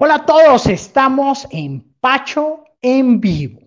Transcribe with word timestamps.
Hola 0.00 0.14
a 0.14 0.26
todos, 0.26 0.68
estamos 0.68 1.48
en 1.50 1.82
Pacho 1.98 2.62
en 2.80 3.20
vivo. 3.20 3.58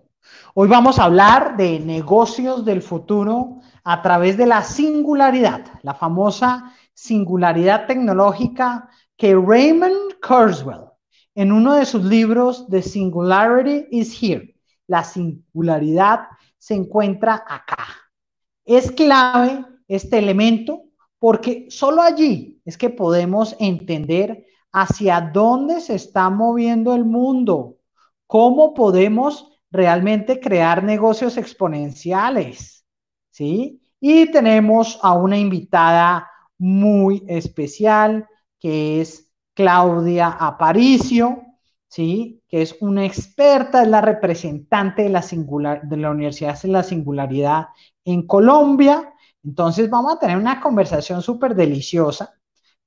Hoy 0.54 0.70
vamos 0.70 0.98
a 0.98 1.04
hablar 1.04 1.58
de 1.58 1.78
negocios 1.82 2.64
del 2.64 2.82
futuro 2.82 3.60
a 3.84 4.02
través 4.02 4.38
de 4.38 4.46
la 4.46 4.64
singularidad, 4.64 5.66
la 5.82 5.94
famosa 5.94 6.74
singularidad 6.94 7.86
tecnológica 7.86 8.90
que 9.18 9.36
Raymond 9.36 10.22
Kurzweil, 10.26 10.86
en 11.36 11.52
uno 11.52 11.74
de 11.74 11.86
sus 11.86 12.06
libros 12.06 12.66
The 12.70 12.82
Singularity 12.82 13.88
is 13.92 14.18
Here, 14.24 14.56
la 14.88 15.04
singularidad 15.04 16.30
se 16.58 16.76
encuentra 16.76 17.44
acá. 17.46 17.86
Es 18.64 18.90
clave 18.94 19.66
este 19.90 20.20
elemento 20.20 20.84
porque 21.20 21.68
solo 21.70 22.02
allí 22.02 22.62
es 22.64 22.78
que 22.78 22.90
podemos 22.90 23.54
entender 23.60 24.46
hacia 24.72 25.22
dónde 25.22 25.82
se 25.82 25.96
está 25.96 26.30
moviendo 26.30 26.94
el 26.96 27.06
mundo, 27.06 27.78
cómo 28.28 28.74
podemos 28.74 29.52
realmente 29.70 30.40
crear 30.40 30.84
negocios 30.84 31.38
exponenciales, 31.38 32.86
¿sí? 33.30 33.82
Y 34.00 34.32
tenemos 34.32 35.00
a 35.02 35.14
una 35.14 35.38
invitada 35.38 36.30
muy 36.58 37.24
especial 37.28 38.28
que 38.60 39.02
es 39.02 39.32
Claudia 39.54 40.28
Aparicio, 40.30 41.44
¿sí? 41.88 42.42
Que 42.48 42.62
es 42.62 42.78
una 42.82 43.06
experta, 43.06 43.84
es 43.84 43.88
la 43.90 44.02
representante 44.02 45.04
de 45.04 45.10
la, 45.10 45.22
de 45.84 45.98
la 45.98 46.12
Universidad 46.12 46.62
de 46.62 46.70
la 46.70 46.84
Singularidad 46.84 47.68
en 48.06 48.28
Colombia. 48.28 49.14
Entonces 49.44 49.90
vamos 49.90 50.14
a 50.14 50.20
tener 50.20 50.38
una 50.38 50.62
conversación 50.62 51.22
súper 51.22 51.56
deliciosa, 51.56 52.34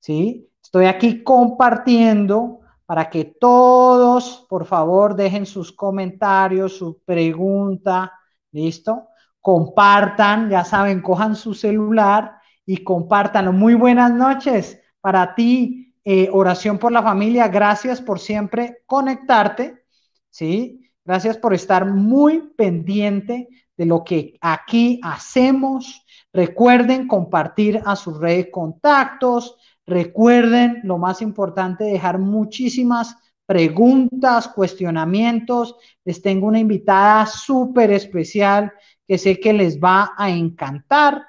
¿sí? 0.01 0.49
Estoy 0.75 0.87
aquí 0.87 1.23
compartiendo 1.23 2.59
para 2.85 3.09
que 3.09 3.25
todos, 3.27 4.45
por 4.49 4.67
favor, 4.67 5.15
dejen 5.15 5.47
sus 5.47 5.71
comentarios, 5.71 6.77
su 6.77 7.01
pregunta, 7.05 8.13
¿listo? 8.51 9.07
Compartan, 9.41 10.51
ya 10.51 10.65
saben, 10.65 11.01
cojan 11.01 11.37
su 11.37 11.55
celular 11.55 12.39
y 12.67 12.79
compártanlo. 12.79 13.53
Muy 13.53 13.75
buenas 13.75 14.13
noches 14.13 14.81
para 15.01 15.37
ti, 15.37 15.95
eh, 16.05 16.29
oración 16.33 16.79
por 16.79 16.91
la 16.91 17.05
familia. 17.05 17.47
Gracias 17.47 18.01
por 18.01 18.19
siempre 18.19 18.83
conectarte, 18.85 19.85
¿sí? 20.29 20.91
Gracias 21.05 21.39
por 21.39 21.55
estar 21.55 21.87
muy 21.87 22.53
pendiente 22.57 23.47
de 23.77 23.87
lo 23.87 24.03
que 24.03 24.37
aquí 24.41 24.99
hacemos. 25.05 26.05
Recuerden 26.33 27.07
compartir 27.07 27.81
a 27.87 27.95
sus 27.95 28.19
redes 28.19 28.47
de 28.47 28.51
contactos, 28.51 29.57
Recuerden, 29.87 30.81
lo 30.85 30.99
más 30.99 31.21
importante, 31.21 31.85
dejar 31.85 32.19
muchísimas 32.19 33.17
preguntas, 33.47 34.49
cuestionamientos. 34.49 35.77
Les 36.05 36.23
tengo 36.23 36.47
una 36.47 36.59
invitada 36.59 37.27
súper 37.27 37.93
especial 37.93 38.73
que 39.07 39.19
sé 39.19 39.39
que 39.39 39.53
les 39.53 39.79
va 39.79 40.13
a 40.17 40.31
encantar. 40.31 41.23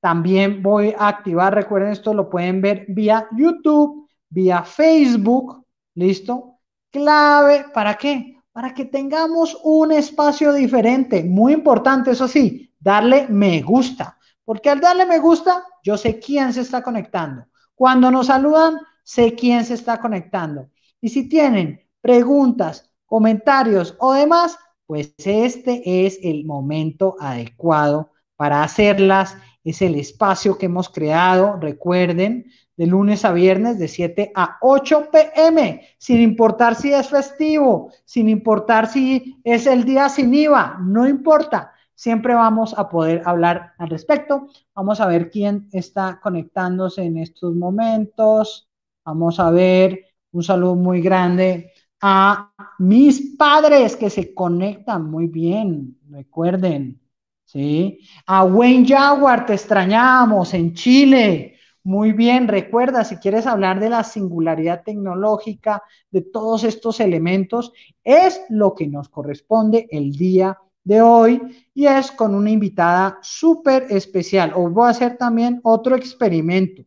También 0.00 0.62
voy 0.62 0.94
a 0.98 1.08
activar, 1.08 1.54
recuerden, 1.54 1.92
esto 1.92 2.12
lo 2.12 2.28
pueden 2.28 2.60
ver 2.60 2.84
vía 2.88 3.26
YouTube, 3.34 4.06
vía 4.28 4.62
Facebook, 4.62 5.64
¿listo? 5.94 6.58
Clave, 6.90 7.66
¿para 7.72 7.94
qué? 7.94 8.36
Para 8.52 8.74
que 8.74 8.84
tengamos 8.84 9.58
un 9.64 9.92
espacio 9.92 10.52
diferente. 10.52 11.24
Muy 11.24 11.54
importante, 11.54 12.10
eso 12.10 12.28
sí, 12.28 12.70
darle 12.78 13.26
me 13.28 13.62
gusta. 13.62 14.18
Porque 14.44 14.68
al 14.68 14.80
darle 14.80 15.06
me 15.06 15.18
gusta, 15.18 15.64
yo 15.82 15.96
sé 15.96 16.18
quién 16.18 16.52
se 16.52 16.60
está 16.60 16.82
conectando. 16.82 17.46
Cuando 17.74 18.10
nos 18.10 18.28
saludan, 18.28 18.78
sé 19.02 19.34
quién 19.34 19.64
se 19.64 19.74
está 19.74 20.00
conectando. 20.00 20.68
Y 21.00 21.08
si 21.08 21.28
tienen 21.28 21.80
preguntas, 22.00 22.90
comentarios 23.04 23.96
o 23.98 24.12
demás, 24.12 24.58
pues 24.86 25.14
este 25.18 26.06
es 26.06 26.18
el 26.22 26.44
momento 26.44 27.16
adecuado 27.20 28.12
para 28.36 28.62
hacerlas. 28.62 29.36
Es 29.64 29.82
el 29.82 29.94
espacio 29.94 30.58
que 30.58 30.66
hemos 30.66 30.88
creado, 30.88 31.58
recuerden, 31.60 32.46
de 32.76 32.86
lunes 32.86 33.24
a 33.24 33.32
viernes 33.32 33.78
de 33.78 33.88
7 33.88 34.32
a 34.34 34.58
8 34.60 35.08
pm, 35.10 35.82
sin 35.96 36.20
importar 36.20 36.74
si 36.74 36.92
es 36.92 37.08
festivo, 37.08 37.92
sin 38.04 38.28
importar 38.28 38.88
si 38.88 39.40
es 39.44 39.66
el 39.66 39.84
día 39.84 40.08
sin 40.08 40.34
IVA, 40.34 40.78
no 40.80 41.06
importa 41.06 41.73
siempre 41.94 42.34
vamos 42.34 42.76
a 42.76 42.88
poder 42.88 43.22
hablar 43.24 43.72
al 43.78 43.88
respecto. 43.90 44.48
Vamos 44.74 45.00
a 45.00 45.06
ver 45.06 45.30
quién 45.30 45.68
está 45.72 46.20
conectándose 46.22 47.02
en 47.02 47.18
estos 47.18 47.54
momentos. 47.54 48.68
Vamos 49.04 49.38
a 49.40 49.50
ver 49.50 50.06
un 50.32 50.42
saludo 50.42 50.74
muy 50.74 51.00
grande 51.00 51.72
a 52.00 52.52
mis 52.78 53.34
padres 53.36 53.96
que 53.96 54.10
se 54.10 54.34
conectan 54.34 55.10
muy 55.10 55.26
bien, 55.26 55.98
recuerden, 56.10 57.00
¿sí? 57.44 58.00
A 58.26 58.44
Wayne 58.44 58.86
Jaguar, 58.86 59.46
te 59.46 59.54
extrañamos 59.54 60.52
en 60.52 60.74
Chile. 60.74 61.54
Muy 61.82 62.12
bien, 62.12 62.48
recuerda, 62.48 63.04
si 63.04 63.16
quieres 63.16 63.46
hablar 63.46 63.78
de 63.80 63.90
la 63.90 64.04
singularidad 64.04 64.82
tecnológica, 64.82 65.82
de 66.10 66.22
todos 66.22 66.64
estos 66.64 67.00
elementos, 67.00 67.72
es 68.02 68.42
lo 68.48 68.74
que 68.74 68.86
nos 68.86 69.08
corresponde 69.08 69.86
el 69.90 70.12
día 70.12 70.58
de 70.84 71.00
hoy 71.00 71.68
y 71.74 71.86
es 71.86 72.12
con 72.12 72.34
una 72.34 72.50
invitada 72.50 73.18
súper 73.22 73.86
especial. 73.90 74.52
Os 74.54 74.72
voy 74.72 74.86
a 74.86 74.90
hacer 74.90 75.16
también 75.16 75.60
otro 75.62 75.96
experimento. 75.96 76.82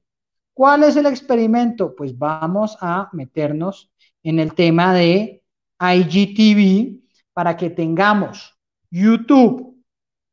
¿Cuál 0.54 0.84
es 0.84 0.96
el 0.96 1.08
experimento? 1.08 1.96
Pues 1.96 2.18
vamos 2.18 2.78
a 2.80 3.10
meternos 3.12 3.92
en 4.24 4.40
el 4.40 4.54
tema 4.54 4.94
de 4.94 5.44
IGTV 5.80 7.02
para 7.34 7.56
que 7.56 7.70
tengamos 7.70 8.58
YouTube, 8.90 9.84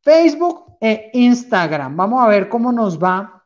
Facebook 0.03 0.77
e 0.81 1.11
Instagram. 1.13 1.97
Vamos 1.97 2.23
a 2.23 2.29
ver 2.29 2.49
cómo 2.49 2.73
nos 2.73 3.03
va 3.03 3.45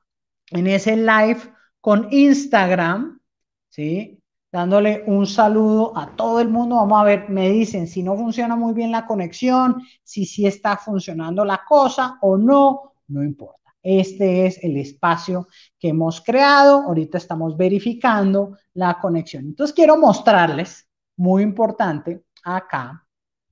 en 0.51 0.67
ese 0.67 0.97
live 0.97 1.41
con 1.81 2.09
Instagram, 2.13 3.21
¿sí? 3.69 4.18
Dándole 4.51 5.05
un 5.07 5.27
saludo 5.27 5.97
a 5.97 6.15
todo 6.17 6.41
el 6.41 6.49
mundo. 6.49 6.77
Vamos 6.77 7.01
a 7.01 7.05
ver, 7.05 7.29
me 7.29 7.51
dicen 7.51 7.87
si 7.87 8.03
no 8.03 8.17
funciona 8.17 8.57
muy 8.57 8.75
bien 8.75 8.91
la 8.91 9.07
conexión, 9.07 9.83
si 10.03 10.25
sí 10.25 10.47
está 10.47 10.77
funcionando 10.77 11.45
la 11.45 11.63
cosa 11.67 12.19
o 12.23 12.37
no, 12.37 12.95
no 13.09 13.23
importa. 13.23 13.59
Este 13.83 14.47
es 14.47 14.63
el 14.63 14.77
espacio 14.77 15.49
que 15.79 15.89
hemos 15.89 16.21
creado. 16.21 16.83
Ahorita 16.83 17.19
estamos 17.19 17.57
verificando 17.57 18.57
la 18.75 18.99
conexión. 18.99 19.45
Entonces 19.47 19.75
quiero 19.75 19.97
mostrarles, 19.97 20.89
muy 21.17 21.43
importante, 21.43 22.25
acá, 22.45 23.05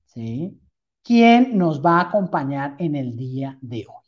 ¿sí? 0.05 0.59
¿Quién 1.03 1.57
nos 1.57 1.83
va 1.83 1.99
a 1.99 2.01
acompañar 2.03 2.75
en 2.79 2.95
el 2.95 3.15
día 3.15 3.57
de 3.61 3.85
hoy? 3.87 4.05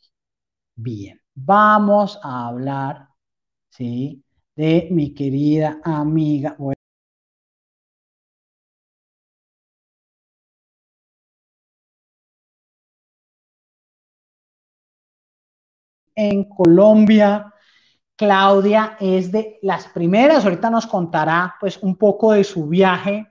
Bien, 0.74 1.20
vamos 1.34 2.18
a 2.22 2.48
hablar, 2.48 3.08
¿sí? 3.70 4.24
De 4.56 4.88
mi 4.90 5.14
querida 5.14 5.80
amiga. 5.84 6.56
En 16.20 16.44
Colombia. 16.44 17.52
Claudia 18.16 18.96
es 19.00 19.32
de 19.32 19.58
las 19.62 19.88
primeras, 19.88 20.44
ahorita 20.44 20.68
nos 20.68 20.86
contará 20.86 21.54
pues 21.58 21.78
un 21.78 21.96
poco 21.96 22.32
de 22.32 22.44
su 22.44 22.66
viaje 22.68 23.26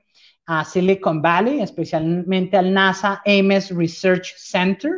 a 0.47 0.65
Silicon 0.65 1.21
Valley, 1.21 1.61
especialmente 1.61 2.57
al 2.57 2.73
NASA 2.73 3.21
Ames 3.23 3.69
Research 3.69 4.33
Center, 4.35 4.91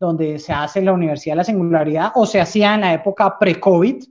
donde 0.00 0.38
se 0.38 0.54
hace 0.54 0.80
la 0.80 0.94
Universidad 0.94 1.34
de 1.34 1.36
la 1.36 1.44
Singularidad 1.44 2.12
o 2.14 2.24
se 2.24 2.40
hacía 2.40 2.74
en 2.74 2.80
la 2.80 2.94
época 2.94 3.38
pre-COVID. 3.38 4.02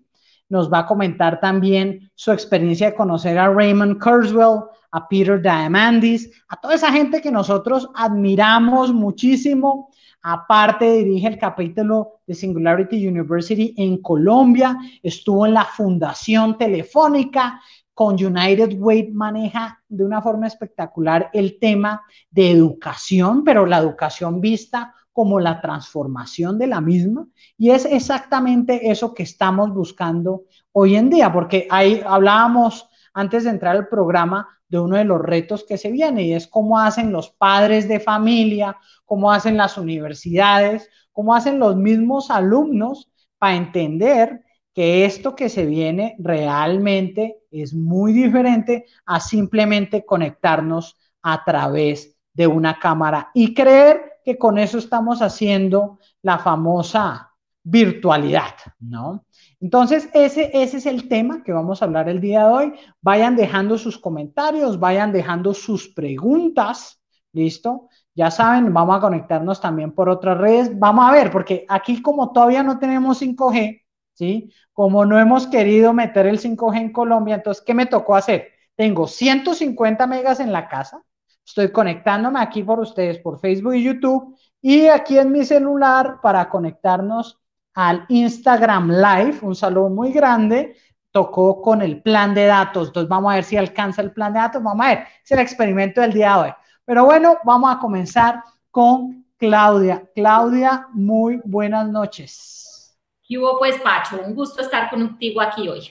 Nos 0.49 0.71
va 0.71 0.79
a 0.79 0.85
comentar 0.85 1.39
también 1.39 2.11
su 2.13 2.31
experiencia 2.31 2.91
de 2.91 2.95
conocer 2.95 3.39
a 3.39 3.51
Raymond 3.51 3.99
Kurzweil, 3.99 4.59
a 4.91 5.07
Peter 5.07 5.41
Diamandis, 5.41 6.29
a 6.49 6.61
toda 6.61 6.75
esa 6.75 6.91
gente 6.91 7.19
que 7.19 7.31
nosotros 7.31 7.89
admiramos 7.95 8.93
muchísimo 8.93 9.89
Aparte, 10.27 10.91
dirige 10.91 11.27
el 11.27 11.37
capítulo 11.37 12.21
de 12.25 12.33
Singularity 12.33 13.07
University 13.07 13.75
en 13.77 14.01
Colombia, 14.01 14.75
estuvo 15.03 15.45
en 15.45 15.53
la 15.53 15.65
Fundación 15.65 16.57
Telefónica, 16.57 17.61
con 17.93 18.15
United 18.15 18.75
Way 18.79 19.11
maneja 19.11 19.83
de 19.87 20.03
una 20.03 20.23
forma 20.23 20.47
espectacular 20.47 21.29
el 21.31 21.59
tema 21.59 22.01
de 22.31 22.49
educación, 22.49 23.43
pero 23.43 23.67
la 23.67 23.77
educación 23.77 24.41
vista 24.41 24.95
como 25.13 25.39
la 25.39 25.61
transformación 25.61 26.57
de 26.57 26.67
la 26.67 26.81
misma. 26.81 27.27
Y 27.55 27.69
es 27.69 27.85
exactamente 27.85 28.89
eso 28.89 29.13
que 29.13 29.21
estamos 29.21 29.75
buscando 29.75 30.45
hoy 30.71 30.95
en 30.95 31.11
día, 31.11 31.31
porque 31.31 31.67
ahí 31.69 32.01
hablábamos 32.03 32.89
antes 33.13 33.43
de 33.43 33.51
entrar 33.51 33.75
al 33.75 33.87
programa 33.89 34.47
de 34.67 34.79
uno 34.79 34.97
de 34.97 35.05
los 35.05 35.21
retos 35.21 35.63
que 35.63 35.77
se 35.77 35.91
viene 35.91 36.23
y 36.23 36.33
es 36.33 36.47
cómo 36.47 36.79
hacen 36.79 37.11
los 37.11 37.29
padres 37.29 37.87
de 37.87 37.99
familia, 37.99 38.77
cómo 39.05 39.31
hacen 39.31 39.57
las 39.57 39.77
universidades, 39.77 40.89
cómo 41.11 41.35
hacen 41.35 41.59
los 41.59 41.75
mismos 41.75 42.31
alumnos 42.31 43.09
para 43.37 43.55
entender 43.55 44.41
que 44.73 45.05
esto 45.05 45.35
que 45.35 45.49
se 45.49 45.65
viene 45.65 46.15
realmente 46.19 47.37
es 47.49 47.73
muy 47.73 48.11
diferente 48.11 48.85
a 49.05 49.19
simplemente 49.19 50.05
conectarnos 50.05 50.97
a 51.21 51.43
través 51.45 52.17
de 52.33 52.47
una 52.47 52.77
cámara 52.77 53.31
y 53.33 53.53
creer 53.53 54.19
que 54.25 54.37
con 54.37 54.57
eso 54.57 54.77
estamos 54.77 55.21
haciendo 55.21 55.99
la 56.21 56.39
famosa 56.39 57.31
virtualidad, 57.63 58.55
¿no? 58.79 59.25
Entonces, 59.61 60.09
ese, 60.13 60.51
ese 60.53 60.77
es 60.77 60.85
el 60.85 61.07
tema 61.07 61.43
que 61.43 61.51
vamos 61.51 61.81
a 61.81 61.85
hablar 61.85 62.09
el 62.09 62.21
día 62.21 62.47
de 62.47 62.53
hoy. 62.53 62.73
Vayan 63.01 63.35
dejando 63.35 63.77
sus 63.77 63.97
comentarios, 63.97 64.79
vayan 64.79 65.11
dejando 65.11 65.53
sus 65.53 65.87
preguntas, 65.89 67.01
¿listo? 67.31 67.89
Ya 68.13 68.31
saben, 68.31 68.73
vamos 68.73 68.97
a 68.97 69.01
conectarnos 69.01 69.59
también 69.59 69.91
por 69.91 70.09
otras 70.09 70.37
redes. 70.37 70.77
Vamos 70.77 71.09
a 71.09 71.11
ver, 71.11 71.31
porque 71.31 71.65
aquí 71.67 72.01
como 72.01 72.31
todavía 72.31 72.63
no 72.63 72.79
tenemos 72.79 73.21
5G, 73.21 73.83
¿sí? 74.13 74.51
Como 74.73 75.05
no 75.05 75.19
hemos 75.19 75.47
querido 75.47 75.93
meter 75.93 76.27
el 76.27 76.39
5G 76.39 76.77
en 76.77 76.91
Colombia, 76.93 77.35
entonces, 77.35 77.63
¿qué 77.65 77.73
me 77.73 77.85
tocó 77.85 78.15
hacer? 78.15 78.49
Tengo 78.75 79.07
150 79.07 80.07
megas 80.07 80.39
en 80.39 80.51
la 80.51 80.67
casa, 80.67 81.01
estoy 81.45 81.71
conectándome 81.71 82.39
aquí 82.39 82.63
por 82.63 82.79
ustedes 82.79 83.19
por 83.19 83.39
Facebook 83.39 83.75
y 83.75 83.83
YouTube 83.83 84.37
y 84.61 84.87
aquí 84.87 85.17
en 85.17 85.31
mi 85.31 85.45
celular 85.45 86.19
para 86.21 86.49
conectarnos 86.49 87.39
al 87.75 88.05
Instagram 88.07 88.89
Live, 88.89 89.39
un 89.41 89.53
saludo 89.53 89.89
muy 89.89 90.11
grande, 90.11 90.75
tocó 91.11 91.61
con 91.61 91.81
el 91.81 92.01
plan 92.01 92.33
de 92.33 92.45
datos, 92.45 92.87
entonces 92.87 93.09
vamos 93.09 93.31
a 93.31 93.35
ver 93.35 93.43
si 93.43 93.57
alcanza 93.57 94.01
el 94.01 94.11
plan 94.11 94.33
de 94.33 94.39
datos, 94.39 94.63
vamos 94.63 94.85
a 94.85 94.89
ver, 94.89 95.07
es 95.23 95.31
el 95.31 95.39
experimento 95.39 96.01
del 96.01 96.13
día 96.13 96.33
de 96.33 96.41
hoy. 96.41 96.49
Pero 96.85 97.05
bueno, 97.05 97.37
vamos 97.43 97.75
a 97.75 97.79
comenzar 97.79 98.43
con 98.71 99.25
Claudia. 99.37 100.09
Claudia, 100.15 100.87
muy 100.93 101.41
buenas 101.43 101.87
noches. 101.89 102.97
¿Qué 103.27 103.37
hubo 103.37 103.57
pues, 103.57 103.77
Pacho? 103.81 104.21
Un 104.25 104.35
gusto 104.35 104.61
estar 104.61 104.89
contigo 104.89 105.41
aquí 105.41 105.67
hoy. 105.67 105.89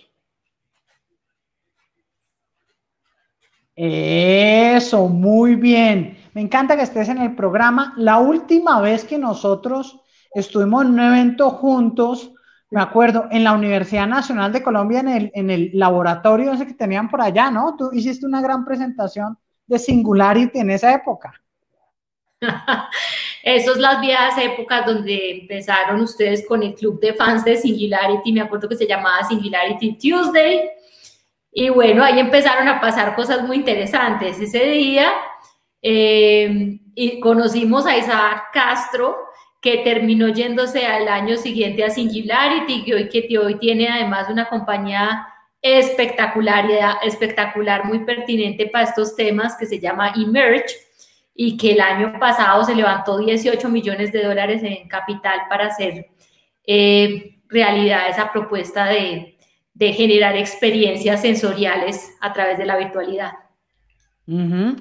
Eso, 3.77 5.09
muy 5.09 5.57
bien. 5.57 6.17
Me 6.33 6.41
encanta 6.41 6.77
que 6.77 6.83
estés 6.83 7.09
en 7.09 7.19
el 7.19 7.35
programa. 7.35 7.93
La 7.97 8.19
última 8.19 8.81
vez 8.81 9.05
que 9.05 9.19
nosotros 9.19 10.01
estuvimos 10.35 10.85
en 10.85 10.93
un 10.93 11.01
evento 11.01 11.51
juntos, 11.51 12.33
me 12.71 12.81
acuerdo, 12.81 13.29
en 13.31 13.45
la 13.45 13.53
Universidad 13.53 14.07
Nacional 14.07 14.53
de 14.53 14.63
Colombia, 14.63 15.01
en 15.01 15.09
el, 15.09 15.31
en 15.35 15.51
el 15.51 15.71
laboratorio 15.75 16.53
ese 16.53 16.67
que 16.67 16.75
tenían 16.75 17.09
por 17.09 17.21
allá, 17.21 17.51
¿no? 17.51 17.77
Tú 17.77 17.91
hiciste 17.93 18.27
una 18.27 18.41
gran 18.41 18.65
presentación 18.65 19.39
de 19.67 19.79
Singularity 19.79 20.59
en 20.59 20.71
esa 20.71 20.93
época. 20.93 21.33
Esas 23.43 23.77
las 23.77 24.01
viejas 24.01 24.39
épocas 24.39 24.87
donde 24.87 25.41
empezaron 25.41 26.01
ustedes 26.01 26.47
con 26.47 26.63
el 26.63 26.75
club 26.75 26.99
de 26.99 27.13
fans 27.13 27.45
de 27.45 27.57
Singularity, 27.57 28.33
me 28.33 28.41
acuerdo 28.41 28.69
que 28.69 28.77
se 28.77 28.87
llamaba 28.87 29.23
Singularity 29.25 29.99
Tuesday. 29.99 30.71
Y 31.53 31.69
bueno, 31.69 32.03
ahí 32.03 32.19
empezaron 32.19 32.67
a 32.69 32.81
pasar 32.81 33.15
cosas 33.15 33.43
muy 33.43 33.57
interesantes. 33.57 34.41
Ese 34.41 34.65
día 34.67 35.13
eh, 35.83 36.81
y 36.95 37.21
conocimos 37.21 37.85
a 37.87 37.97
Isaac 37.97 38.45
Castro, 38.53 39.19
que 39.65 39.79
terminó 39.79 40.29
yéndose 40.29 40.85
al 40.85 41.09
año 41.09 41.39
siguiente 41.39 41.83
a 41.83 41.89
Singularity, 41.89 42.93
hoy, 42.93 43.09
que 43.09 43.39
hoy 43.39 43.59
tiene 43.59 43.89
además 43.89 44.29
una 44.29 44.47
compañía 44.47 45.27
espectacular, 45.63 46.67
espectacular, 47.03 47.87
muy 47.87 48.01
pertinente 48.01 48.67
para 48.67 48.85
estos 48.85 49.17
temas 49.17 49.57
que 49.57 49.65
se 49.65 49.81
llama 49.81 50.13
Emerge 50.17 50.67
y 51.35 51.57
que 51.57 51.73
el 51.73 51.81
año 51.81 52.19
pasado 52.21 52.63
se 52.63 52.75
levantó 52.75 53.17
18 53.17 53.67
millones 53.71 54.13
de 54.13 54.25
dólares 54.25 54.63
en 54.63 54.87
capital 54.87 55.41
para 55.49 55.69
hacer 55.69 56.09
eh, 56.67 57.39
realidad 57.49 58.11
esa 58.11 58.31
propuesta 58.31 58.85
de, 58.85 59.39
de, 59.73 59.93
generar 59.95 60.37
experiencias 60.37 61.23
sensoriales 61.23 62.15
a 62.21 62.35
través 62.35 62.59
de 62.59 62.67
la 62.67 62.77
virtualidad. 62.77 63.33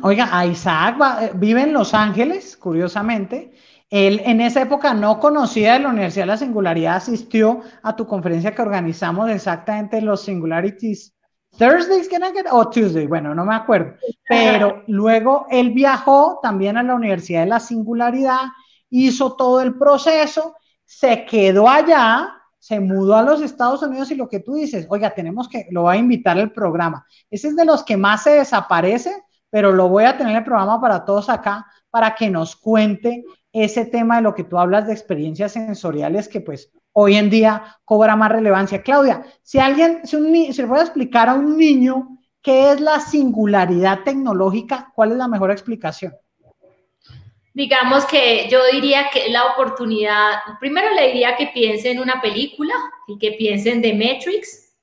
Oiga, 0.02 0.46
Isaac 0.46 0.98
eh, 1.22 1.32
vive 1.36 1.62
en 1.62 1.72
Los 1.72 1.94
Ángeles, 1.94 2.58
curiosamente, 2.58 3.54
él 3.94 4.24
en 4.26 4.42
esa 4.42 4.64
época 4.64 4.96
no 4.96 5.20
conocía 5.20 5.74
de 5.74 5.82
la 5.82 5.90
Universidad 5.90 6.24
de 6.24 6.32
la 6.32 6.38
Singularidad, 6.38 6.96
asistió 6.96 7.62
a 7.84 7.96
tu 7.96 8.08
conferencia 8.08 8.56
que 8.56 8.64
organizamos 8.64 9.30
exactamente 9.30 10.02
los 10.02 10.24
Singularities 10.24 11.14
Thursdays, 11.60 12.10
o 12.50 12.70
Tuesday, 12.72 13.06
bueno, 13.06 13.36
no 13.36 13.46
me 13.46 13.54
acuerdo. 13.54 13.94
Pero 14.28 14.82
luego 14.88 15.46
él 15.52 15.74
viajó 15.74 16.40
también 16.42 16.76
a 16.78 16.82
la 16.82 16.96
Universidad 16.96 17.42
de 17.42 17.50
la 17.50 17.60
Singularidad, 17.60 18.48
hizo 18.90 19.36
todo 19.36 19.62
el 19.62 19.78
proceso, 19.78 20.56
se 20.84 21.24
quedó 21.26 21.70
allá, 21.70 22.34
se 22.58 22.80
mudó 22.80 23.16
a 23.16 23.22
los 23.22 23.44
Estados 23.44 23.84
Unidos 23.84 24.10
y 24.10 24.16
lo 24.16 24.28
que 24.28 24.40
tú 24.40 24.56
dices, 24.56 24.88
oiga, 24.90 25.12
tenemos 25.12 25.48
que, 25.48 25.68
lo 25.70 25.84
voy 25.84 25.98
a 25.98 26.00
invitar 26.00 26.40
al 26.40 26.52
programa. 26.52 27.06
Ese 27.30 27.50
es 27.50 27.56
de 27.56 27.66
los 27.66 27.84
que 27.84 27.96
más 27.96 28.24
se 28.24 28.32
desaparece, 28.32 29.24
pero 29.52 29.72
lo 29.72 29.88
voy 29.88 30.06
a 30.06 30.18
tener 30.18 30.32
en 30.32 30.38
el 30.40 30.44
programa 30.44 30.82
para 30.82 31.06
todos 31.06 31.30
acá, 31.30 31.68
para 31.92 32.16
que 32.16 32.32
nos 32.32 32.56
cuente 32.56 33.24
ese 33.54 33.86
tema 33.86 34.18
de 34.18 34.24
lo 34.24 34.34
que 34.34 34.44
tú 34.44 34.58
hablas 34.58 34.88
de 34.88 34.94
experiencias 34.94 35.54
sensoriales 35.54 36.28
que 36.28 36.42
pues 36.42 36.72
hoy 36.92 37.16
en 37.16 37.30
día 37.30 37.78
cobra 37.86 38.16
más 38.16 38.32
relevancia. 38.32 38.82
Claudia, 38.82 39.24
si 39.44 39.60
alguien, 39.60 40.02
si, 40.06 40.16
un, 40.16 40.34
si 40.54 40.62
le 40.62 40.68
puede 40.68 40.82
explicar 40.82 41.30
a 41.30 41.36
un 41.36 41.58
niño 41.58 42.18
qué 42.42 42.72
es 42.72 42.82
la 42.82 43.00
singularidad 43.00 44.04
tecnológica, 44.04 44.92
¿cuál 44.96 45.12
es 45.12 45.18
la 45.18 45.28
mejor 45.28 45.52
explicación? 45.52 46.14
Digamos 47.54 48.06
que 48.06 48.48
yo 48.50 48.60
diría 48.72 49.10
que 49.14 49.30
la 49.30 49.46
oportunidad, 49.46 50.40
primero 50.60 50.92
le 50.96 51.08
diría 51.08 51.36
que 51.36 51.52
piense 51.54 51.92
en 51.92 52.00
una 52.00 52.20
película 52.20 52.74
y 53.08 53.20
que 53.20 53.34
piense 53.34 53.72
en 53.72 53.84
The 53.84 53.94
Matrix, 53.94 54.76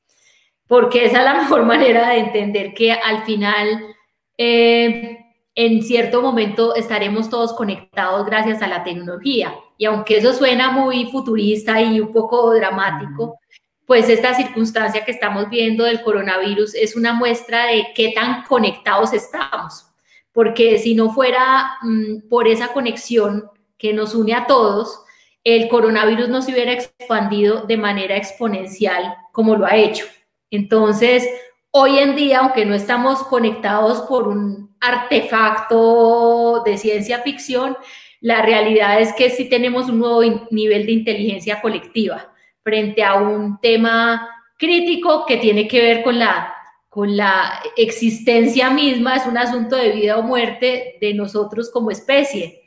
porque 0.68 1.06
esa 1.06 1.18
es 1.18 1.24
la 1.24 1.34
mejor 1.42 1.64
manera 1.64 2.10
de 2.10 2.18
entender 2.18 2.72
que 2.72 2.92
al 2.92 3.24
final 3.24 3.96
eh, 4.38 5.19
en 5.62 5.82
cierto 5.82 6.22
momento 6.22 6.74
estaremos 6.74 7.28
todos 7.28 7.52
conectados 7.52 8.24
gracias 8.24 8.62
a 8.62 8.66
la 8.66 8.82
tecnología. 8.82 9.54
Y 9.76 9.84
aunque 9.84 10.16
eso 10.16 10.32
suena 10.32 10.70
muy 10.70 11.10
futurista 11.10 11.82
y 11.82 12.00
un 12.00 12.14
poco 12.14 12.54
dramático, 12.54 13.38
pues 13.84 14.08
esta 14.08 14.32
circunstancia 14.32 15.04
que 15.04 15.10
estamos 15.10 15.50
viendo 15.50 15.84
del 15.84 16.00
coronavirus 16.00 16.74
es 16.74 16.96
una 16.96 17.12
muestra 17.12 17.66
de 17.66 17.88
qué 17.94 18.12
tan 18.14 18.44
conectados 18.44 19.12
estamos. 19.12 19.84
Porque 20.32 20.78
si 20.78 20.94
no 20.94 21.12
fuera 21.12 21.72
mm, 21.82 22.28
por 22.30 22.48
esa 22.48 22.68
conexión 22.68 23.50
que 23.76 23.92
nos 23.92 24.14
une 24.14 24.32
a 24.32 24.46
todos, 24.46 25.02
el 25.44 25.68
coronavirus 25.68 26.30
no 26.30 26.40
se 26.40 26.52
hubiera 26.52 26.72
expandido 26.72 27.66
de 27.66 27.76
manera 27.76 28.16
exponencial 28.16 29.14
como 29.30 29.56
lo 29.56 29.66
ha 29.66 29.76
hecho. 29.76 30.06
Entonces, 30.50 31.28
hoy 31.70 31.98
en 31.98 32.16
día, 32.16 32.38
aunque 32.38 32.64
no 32.64 32.74
estamos 32.74 33.22
conectados 33.24 34.00
por 34.08 34.26
un 34.26 34.69
artefacto 34.80 36.62
de 36.64 36.78
ciencia 36.78 37.20
ficción, 37.20 37.76
la 38.20 38.42
realidad 38.42 39.00
es 39.00 39.12
que 39.14 39.30
sí 39.30 39.48
tenemos 39.48 39.88
un 39.88 39.98
nuevo 39.98 40.22
nivel 40.50 40.86
de 40.86 40.92
inteligencia 40.92 41.60
colectiva 41.60 42.32
frente 42.62 43.02
a 43.02 43.14
un 43.14 43.58
tema 43.60 44.28
crítico 44.58 45.24
que 45.26 45.38
tiene 45.38 45.66
que 45.66 45.80
ver 45.80 46.02
con 46.02 46.18
la, 46.18 46.54
con 46.88 47.16
la 47.16 47.62
existencia 47.76 48.70
misma, 48.70 49.16
es 49.16 49.26
un 49.26 49.38
asunto 49.38 49.76
de 49.76 49.92
vida 49.92 50.18
o 50.18 50.22
muerte 50.22 50.98
de 51.00 51.14
nosotros 51.14 51.70
como 51.70 51.90
especie. 51.90 52.62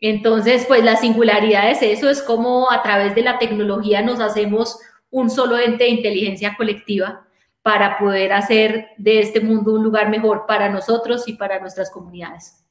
Entonces, 0.00 0.64
pues 0.66 0.84
la 0.84 0.96
singularidad 0.96 1.70
es 1.70 1.82
eso, 1.82 2.08
es 2.08 2.22
como 2.22 2.70
a 2.70 2.82
través 2.82 3.14
de 3.14 3.22
la 3.22 3.38
tecnología 3.38 4.02
nos 4.02 4.20
hacemos 4.20 4.78
un 5.10 5.30
solo 5.30 5.58
ente 5.58 5.84
de 5.84 5.90
inteligencia 5.90 6.54
colectiva 6.56 7.26
para 7.62 7.98
poder 7.98 8.32
hacer 8.32 8.88
de 8.98 9.20
este 9.20 9.40
mundo 9.40 9.74
un 9.74 9.84
lugar 9.84 10.10
mejor 10.10 10.46
para 10.46 10.68
nosotros 10.68 11.28
y 11.28 11.34
para 11.34 11.60
nuestras 11.60 11.90
comunidades. 11.90 12.64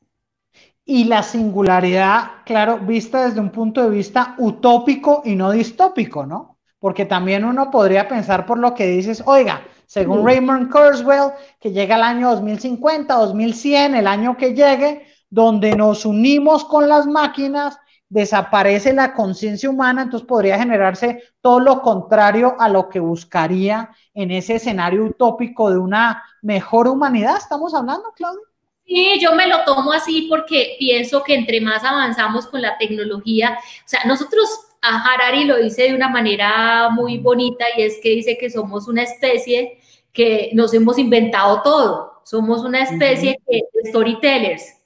Y 0.83 1.05
la 1.05 1.23
singularidad, 1.23 2.43
claro, 2.45 2.79
vista 2.79 3.25
desde 3.25 3.39
un 3.39 3.51
punto 3.51 3.83
de 3.83 3.89
vista 3.89 4.35
utópico 4.37 5.21
y 5.23 5.35
no 5.35 5.51
distópico, 5.51 6.25
¿no? 6.25 6.57
Porque 6.79 7.05
también 7.05 7.45
uno 7.45 7.69
podría 7.69 8.07
pensar 8.07 8.45
por 8.45 8.57
lo 8.57 8.73
que 8.73 8.87
dices, 8.87 9.23
oiga, 9.25 9.61
según 9.85 10.25
Raymond 10.25 10.71
Kurzweil, 10.71 11.31
que 11.59 11.71
llega 11.71 11.95
el 11.95 12.03
año 12.03 12.31
2050, 12.31 13.13
2100, 13.13 13.95
el 13.95 14.07
año 14.07 14.35
que 14.35 14.53
llegue, 14.53 15.05
donde 15.29 15.75
nos 15.75 16.05
unimos 16.05 16.65
con 16.65 16.89
las 16.89 17.05
máquinas 17.05 17.77
desaparece 18.11 18.91
la 18.91 19.13
conciencia 19.13 19.69
humana, 19.69 20.01
entonces 20.01 20.27
podría 20.27 20.59
generarse 20.59 21.23
todo 21.39 21.61
lo 21.61 21.81
contrario 21.81 22.57
a 22.59 22.67
lo 22.67 22.89
que 22.89 22.99
buscaría 22.99 23.89
en 24.13 24.31
ese 24.31 24.55
escenario 24.55 25.05
utópico 25.05 25.71
de 25.71 25.77
una 25.77 26.21
mejor 26.41 26.89
humanidad. 26.89 27.37
¿Estamos 27.37 27.73
hablando, 27.73 28.11
Claudia? 28.13 28.41
Sí, 28.85 29.17
yo 29.21 29.33
me 29.33 29.47
lo 29.47 29.63
tomo 29.63 29.93
así 29.93 30.27
porque 30.29 30.75
pienso 30.77 31.23
que 31.23 31.35
entre 31.35 31.61
más 31.61 31.85
avanzamos 31.85 32.47
con 32.47 32.61
la 32.61 32.77
tecnología, 32.77 33.57
o 33.57 33.87
sea, 33.87 34.01
nosotros, 34.05 34.49
a 34.81 35.05
Harari 35.05 35.45
lo 35.45 35.55
dice 35.55 35.83
de 35.83 35.95
una 35.95 36.09
manera 36.09 36.89
muy 36.89 37.17
bonita 37.17 37.63
y 37.77 37.83
es 37.83 37.97
que 38.03 38.09
dice 38.09 38.37
que 38.37 38.49
somos 38.49 38.89
una 38.89 39.03
especie 39.03 39.79
que 40.11 40.49
nos 40.53 40.73
hemos 40.73 40.97
inventado 40.97 41.61
todo, 41.61 42.21
somos 42.25 42.61
una 42.65 42.83
especie 42.83 43.39
de 43.47 43.63
storytellers 43.87 44.80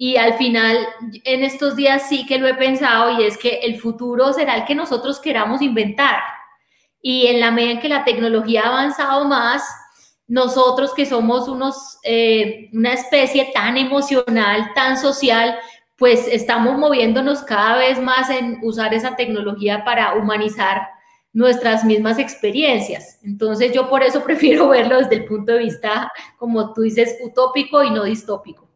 y 0.00 0.16
al 0.16 0.34
final, 0.34 0.78
en 1.24 1.42
estos 1.42 1.74
días 1.74 2.08
sí 2.08 2.24
que 2.24 2.38
lo 2.38 2.46
he 2.46 2.54
pensado 2.54 3.20
y 3.20 3.24
es 3.24 3.36
que 3.36 3.56
el 3.64 3.80
futuro 3.80 4.32
será 4.32 4.54
el 4.54 4.64
que 4.64 4.76
nosotros 4.76 5.20
queramos 5.20 5.60
inventar. 5.60 6.22
y 7.00 7.28
en 7.28 7.40
la 7.40 7.52
medida 7.52 7.72
en 7.72 7.80
que 7.80 7.88
la 7.88 8.04
tecnología 8.04 8.62
ha 8.62 8.68
avanzado 8.68 9.24
más, 9.24 9.62
nosotros 10.26 10.92
que 10.94 11.06
somos 11.06 11.48
unos, 11.48 11.98
eh, 12.02 12.68
una 12.72 12.92
especie 12.92 13.50
tan 13.54 13.76
emocional, 13.76 14.72
tan 14.74 14.96
social, 14.98 15.58
pues 15.96 16.28
estamos 16.28 16.76
moviéndonos 16.76 17.42
cada 17.42 17.78
vez 17.78 18.00
más 18.00 18.30
en 18.30 18.58
usar 18.62 18.94
esa 18.94 19.16
tecnología 19.16 19.84
para 19.84 20.14
humanizar 20.14 20.88
nuestras 21.32 21.84
mismas 21.84 22.18
experiencias. 22.18 23.18
Entonces 23.22 23.72
yo 23.72 23.88
por 23.88 24.02
eso 24.02 24.22
prefiero 24.24 24.68
verlo 24.68 24.98
desde 24.98 25.16
el 25.16 25.24
punto 25.24 25.52
de 25.52 25.58
vista, 25.60 26.12
como 26.36 26.72
tú 26.72 26.82
dices, 26.82 27.16
utópico 27.22 27.82
y 27.82 27.90
no 27.90 28.04
distópico. 28.04 28.67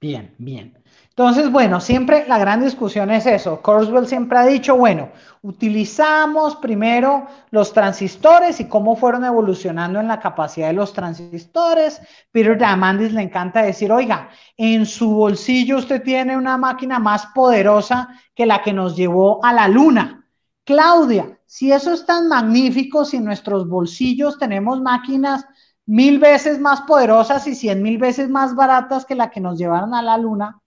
Bien, 0.00 0.32
bien. 0.38 0.78
Entonces, 1.08 1.50
bueno, 1.50 1.80
siempre 1.80 2.24
la 2.28 2.38
gran 2.38 2.62
discusión 2.62 3.10
es 3.10 3.26
eso. 3.26 3.60
Kurzweil 3.60 4.06
siempre 4.06 4.38
ha 4.38 4.46
dicho, 4.46 4.76
bueno, 4.76 5.10
utilizamos 5.42 6.54
primero 6.56 7.26
los 7.50 7.72
transistores 7.72 8.60
y 8.60 8.68
cómo 8.68 8.94
fueron 8.94 9.24
evolucionando 9.24 9.98
en 9.98 10.06
la 10.06 10.20
capacidad 10.20 10.68
de 10.68 10.74
los 10.74 10.92
transistores. 10.92 12.00
Peter 12.30 12.56
Diamandis 12.56 13.12
le 13.12 13.22
encanta 13.22 13.62
decir, 13.62 13.90
oiga, 13.90 14.28
en 14.56 14.86
su 14.86 15.10
bolsillo 15.10 15.78
usted 15.78 16.00
tiene 16.04 16.36
una 16.36 16.56
máquina 16.56 17.00
más 17.00 17.26
poderosa 17.34 18.08
que 18.36 18.46
la 18.46 18.62
que 18.62 18.72
nos 18.72 18.94
llevó 18.94 19.44
a 19.44 19.52
la 19.52 19.66
luna. 19.66 20.28
Claudia, 20.62 21.40
si 21.44 21.72
eso 21.72 21.92
es 21.92 22.06
tan 22.06 22.28
magnífico, 22.28 23.04
si 23.04 23.16
en 23.16 23.24
nuestros 23.24 23.68
bolsillos 23.68 24.38
tenemos 24.38 24.80
máquinas 24.80 25.44
mil 25.88 26.20
veces 26.20 26.60
más 26.60 26.82
poderosas 26.82 27.46
y 27.48 27.54
cien 27.56 27.82
mil 27.82 27.98
veces 27.98 28.28
más 28.28 28.54
baratas 28.54 29.04
que 29.04 29.16
la 29.16 29.30
que 29.30 29.40
nos 29.40 29.58
llevaron 29.58 29.94
a 29.94 30.02
la 30.02 30.18
luna, 30.18 30.60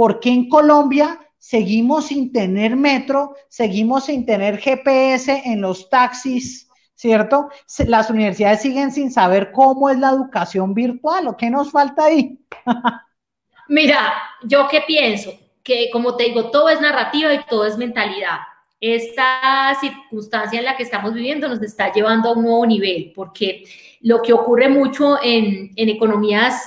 ¿Por 0.00 0.18
qué 0.18 0.30
en 0.30 0.48
Colombia 0.48 1.20
seguimos 1.36 2.06
sin 2.06 2.32
tener 2.32 2.74
metro, 2.74 3.34
seguimos 3.50 4.06
sin 4.06 4.24
tener 4.24 4.56
GPS 4.56 5.42
en 5.44 5.60
los 5.60 5.90
taxis, 5.90 6.70
¿cierto? 6.94 7.50
Las 7.86 8.08
universidades 8.08 8.62
siguen 8.62 8.92
sin 8.92 9.10
saber 9.10 9.52
cómo 9.52 9.90
es 9.90 9.98
la 9.98 10.08
educación 10.08 10.72
virtual 10.72 11.28
o 11.28 11.36
qué 11.36 11.50
nos 11.50 11.70
falta 11.70 12.04
ahí. 12.04 12.38
Mira, 13.68 14.10
yo 14.42 14.68
qué 14.68 14.80
pienso, 14.86 15.32
que 15.62 15.90
como 15.92 16.16
te 16.16 16.24
digo, 16.24 16.50
todo 16.50 16.70
es 16.70 16.80
narrativa 16.80 17.34
y 17.34 17.44
todo 17.44 17.66
es 17.66 17.76
mentalidad. 17.76 18.38
Esta 18.80 19.76
circunstancia 19.82 20.58
en 20.58 20.64
la 20.64 20.78
que 20.78 20.84
estamos 20.84 21.12
viviendo 21.12 21.46
nos 21.46 21.60
está 21.60 21.92
llevando 21.92 22.30
a 22.30 22.32
un 22.32 22.44
nuevo 22.44 22.64
nivel, 22.64 23.12
porque 23.14 23.64
lo 24.00 24.22
que 24.22 24.32
ocurre 24.32 24.68
mucho 24.68 25.18
en, 25.22 25.70
en 25.76 25.88
economías 25.88 26.62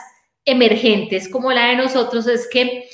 emergentes 0.45 1.29
como 1.29 1.51
la 1.51 1.67
de 1.67 1.75
nosotros 1.75 2.27
es 2.27 2.47
que 2.51 2.87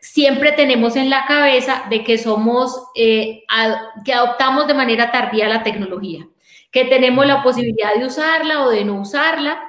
siempre 0.00 0.52
tenemos 0.52 0.96
en 0.96 1.10
la 1.10 1.26
cabeza 1.26 1.84
de 1.90 2.04
que 2.04 2.18
somos, 2.18 2.88
eh, 2.94 3.44
que 4.04 4.12
adoptamos 4.12 4.66
de 4.66 4.74
manera 4.74 5.10
tardía 5.10 5.48
la 5.48 5.62
tecnología, 5.62 6.26
que 6.70 6.84
tenemos 6.84 7.26
la 7.26 7.42
posibilidad 7.42 7.94
de 7.94 8.06
usarla 8.06 8.64
o 8.64 8.70
de 8.70 8.84
no 8.84 9.00
usarla. 9.00 9.62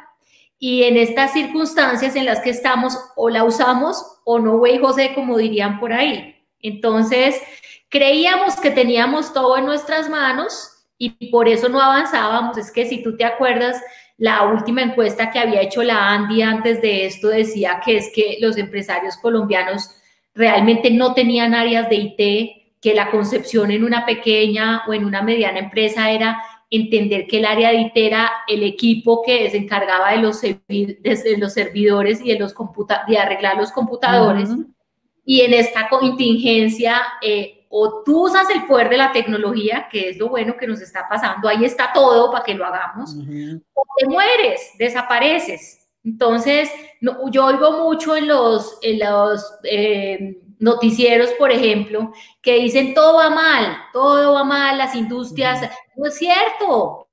Y 0.62 0.84
en 0.84 0.98
estas 0.98 1.32
circunstancias 1.32 2.18
en 2.18 2.26
las 2.26 2.42
que 2.42 2.50
estamos, 2.50 2.98
o 3.16 3.30
la 3.30 3.46
usamos 3.46 4.20
o 4.26 4.40
no, 4.40 4.58
güey, 4.58 4.78
José, 4.78 5.14
como 5.16 5.38
dirían 5.38 5.80
por 5.80 5.94
ahí. 5.94 6.36
Entonces, 6.62 7.42
creíamos 7.88 8.58
que 8.58 8.70
teníamos 8.70 9.34
todo 9.34 9.58
en 9.58 9.66
nuestras 9.66 10.10
manos 10.10 10.79
y 11.00 11.32
por 11.32 11.48
eso 11.48 11.70
no 11.70 11.82
avanzábamos. 11.82 12.58
Es 12.58 12.72
que 12.72 12.86
si 12.86 13.02
tú 13.02 13.18
te 13.18 13.26
acuerdas, 13.26 13.82
la 14.20 14.44
última 14.44 14.84
encuesta 14.84 15.32
que 15.32 15.40
había 15.40 15.62
hecho 15.62 15.82
la 15.82 16.14
Andy 16.14 16.42
antes 16.42 16.82
de 16.82 17.06
esto 17.06 17.30
decía 17.30 17.82
que 17.84 17.98
es 17.98 18.12
que 18.14 18.38
los 18.42 18.58
empresarios 18.58 19.16
colombianos 19.18 19.96
realmente 20.36 20.92
no 20.92 21.14
tenían 21.14 21.56
áreas 21.56 21.90
de 21.90 21.96
IT, 21.96 22.82
que 22.82 22.94
la 22.94 23.10
concepción 23.12 23.72
en 23.72 23.84
una 23.86 24.06
pequeña 24.06 24.84
o 24.88 24.94
en 24.94 25.06
una 25.06 25.22
mediana 25.22 25.60
empresa 25.60 26.12
era 26.12 26.42
entender 26.70 27.28
que 27.28 27.40
el 27.40 27.46
área 27.46 27.72
de 27.72 27.82
IT 27.82 27.94
era 27.96 28.30
el 28.48 28.64
equipo 28.64 29.24
que 29.24 29.50
se 29.50 29.58
encargaba 29.58 30.12
de 30.12 30.18
los, 30.18 30.42
de 30.42 31.36
los 31.38 31.54
servidores 31.54 32.20
y 32.24 32.34
de, 32.34 32.40
los 32.40 32.54
de 33.08 33.18
arreglar 33.18 33.58
los 33.58 33.72
computadores. 33.72 34.50
Y 35.26 35.42
en 35.42 35.54
esta 35.54 35.88
contingencia, 35.88 37.02
eh, 37.22 37.59
o 37.70 38.04
tú 38.04 38.26
usas 38.26 38.50
el 38.50 38.66
poder 38.66 38.90
de 38.90 38.98
la 38.98 39.12
tecnología, 39.12 39.88
que 39.92 40.10
es 40.10 40.18
lo 40.18 40.30
bueno 40.30 40.58
que 40.58 40.68
nos 40.68 40.82
está 40.82 41.08
pasando, 41.08 41.48
ahí 41.48 41.64
está 41.64 41.92
todo 41.94 42.32
para 42.32 42.44
que 42.44 42.56
lo 42.56 42.66
hagamos, 42.66 43.16
o 43.74 43.84
te 43.98 44.08
mueres, 44.08 44.72
desapareces. 44.78 45.88
Entonces, 46.04 46.72
yo 47.32 47.46
oigo 47.46 47.72
mucho 47.84 48.16
en 48.16 48.28
los, 48.28 48.80
en 48.82 49.00
los 49.00 49.54
eh, 49.64 50.42
noticieros, 50.58 51.30
por 51.34 51.52
ejemplo, 51.52 52.12
que 52.42 52.56
dicen 52.56 52.96
todo 52.96 53.18
va 53.18 53.30
mal, 53.30 53.78
todo 53.94 54.34
va 54.34 54.44
mal, 54.44 54.78
las 54.78 54.96
industrias, 54.96 55.70
no 55.96 56.08
es 56.08 56.18
cierto. 56.18 57.08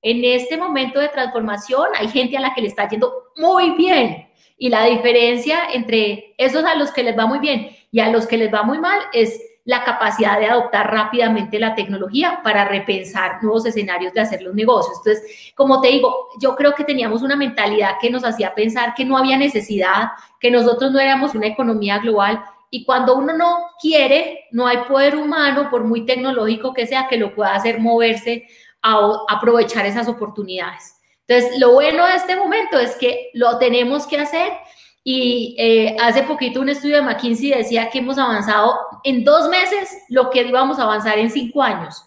En 0.00 0.24
este 0.24 0.56
momento 0.56 1.00
de 1.00 1.08
transformación 1.08 1.88
hay 1.96 2.06
gente 2.08 2.36
a 2.36 2.40
la 2.40 2.54
que 2.54 2.60
le 2.60 2.68
está 2.68 2.88
yendo 2.88 3.12
muy 3.36 3.70
bien. 3.72 4.28
Y 4.56 4.68
la 4.70 4.84
diferencia 4.84 5.70
entre 5.72 6.34
esos 6.36 6.64
a 6.64 6.74
los 6.74 6.90
que 6.92 7.02
les 7.02 7.16
va 7.16 7.26
muy 7.26 7.38
bien 7.38 7.70
y 7.90 8.00
a 8.00 8.10
los 8.10 8.26
que 8.26 8.36
les 8.36 8.52
va 8.52 8.62
muy 8.62 8.78
mal 8.78 8.98
es 9.12 9.40
la 9.64 9.84
capacidad 9.84 10.38
de 10.38 10.46
adoptar 10.46 10.90
rápidamente 10.90 11.58
la 11.58 11.74
tecnología 11.74 12.40
para 12.42 12.66
repensar 12.66 13.42
nuevos 13.42 13.66
escenarios 13.66 14.14
de 14.14 14.20
hacer 14.22 14.40
los 14.40 14.54
negocios. 14.54 14.96
Entonces, 15.04 15.52
como 15.54 15.82
te 15.82 15.88
digo, 15.88 16.30
yo 16.40 16.56
creo 16.56 16.74
que 16.74 16.84
teníamos 16.84 17.20
una 17.20 17.36
mentalidad 17.36 17.96
que 18.00 18.08
nos 18.08 18.24
hacía 18.24 18.54
pensar 18.54 18.94
que 18.94 19.04
no 19.04 19.18
había 19.18 19.36
necesidad, 19.36 20.08
que 20.40 20.50
nosotros 20.50 20.90
no 20.90 20.98
éramos 20.98 21.34
una 21.34 21.48
economía 21.48 21.98
global 21.98 22.42
y 22.70 22.84
cuando 22.84 23.14
uno 23.14 23.34
no 23.34 23.58
quiere, 23.78 24.46
no 24.52 24.66
hay 24.66 24.78
poder 24.88 25.16
humano, 25.16 25.68
por 25.70 25.84
muy 25.84 26.06
tecnológico 26.06 26.72
que 26.72 26.86
sea, 26.86 27.06
que 27.06 27.18
lo 27.18 27.34
pueda 27.34 27.54
hacer 27.54 27.78
moverse 27.78 28.46
a 28.80 29.18
aprovechar 29.28 29.84
esas 29.84 30.08
oportunidades. 30.08 30.94
Entonces, 31.26 31.58
lo 31.60 31.72
bueno 31.72 32.06
de 32.06 32.14
este 32.14 32.36
momento 32.36 32.78
es 32.78 32.96
que 32.96 33.30
lo 33.34 33.58
tenemos 33.58 34.06
que 34.06 34.18
hacer 34.18 34.50
y 35.10 35.54
eh, 35.56 35.96
hace 36.02 36.22
poquito 36.24 36.60
un 36.60 36.68
estudio 36.68 36.96
de 36.96 37.02
McKinsey 37.02 37.48
decía 37.48 37.88
que 37.88 38.00
hemos 38.00 38.18
avanzado 38.18 38.74
en 39.04 39.24
dos 39.24 39.48
meses 39.48 39.88
lo 40.10 40.28
que 40.28 40.42
íbamos 40.42 40.78
a 40.78 40.82
avanzar 40.82 41.18
en 41.18 41.30
cinco 41.30 41.62
años. 41.62 42.04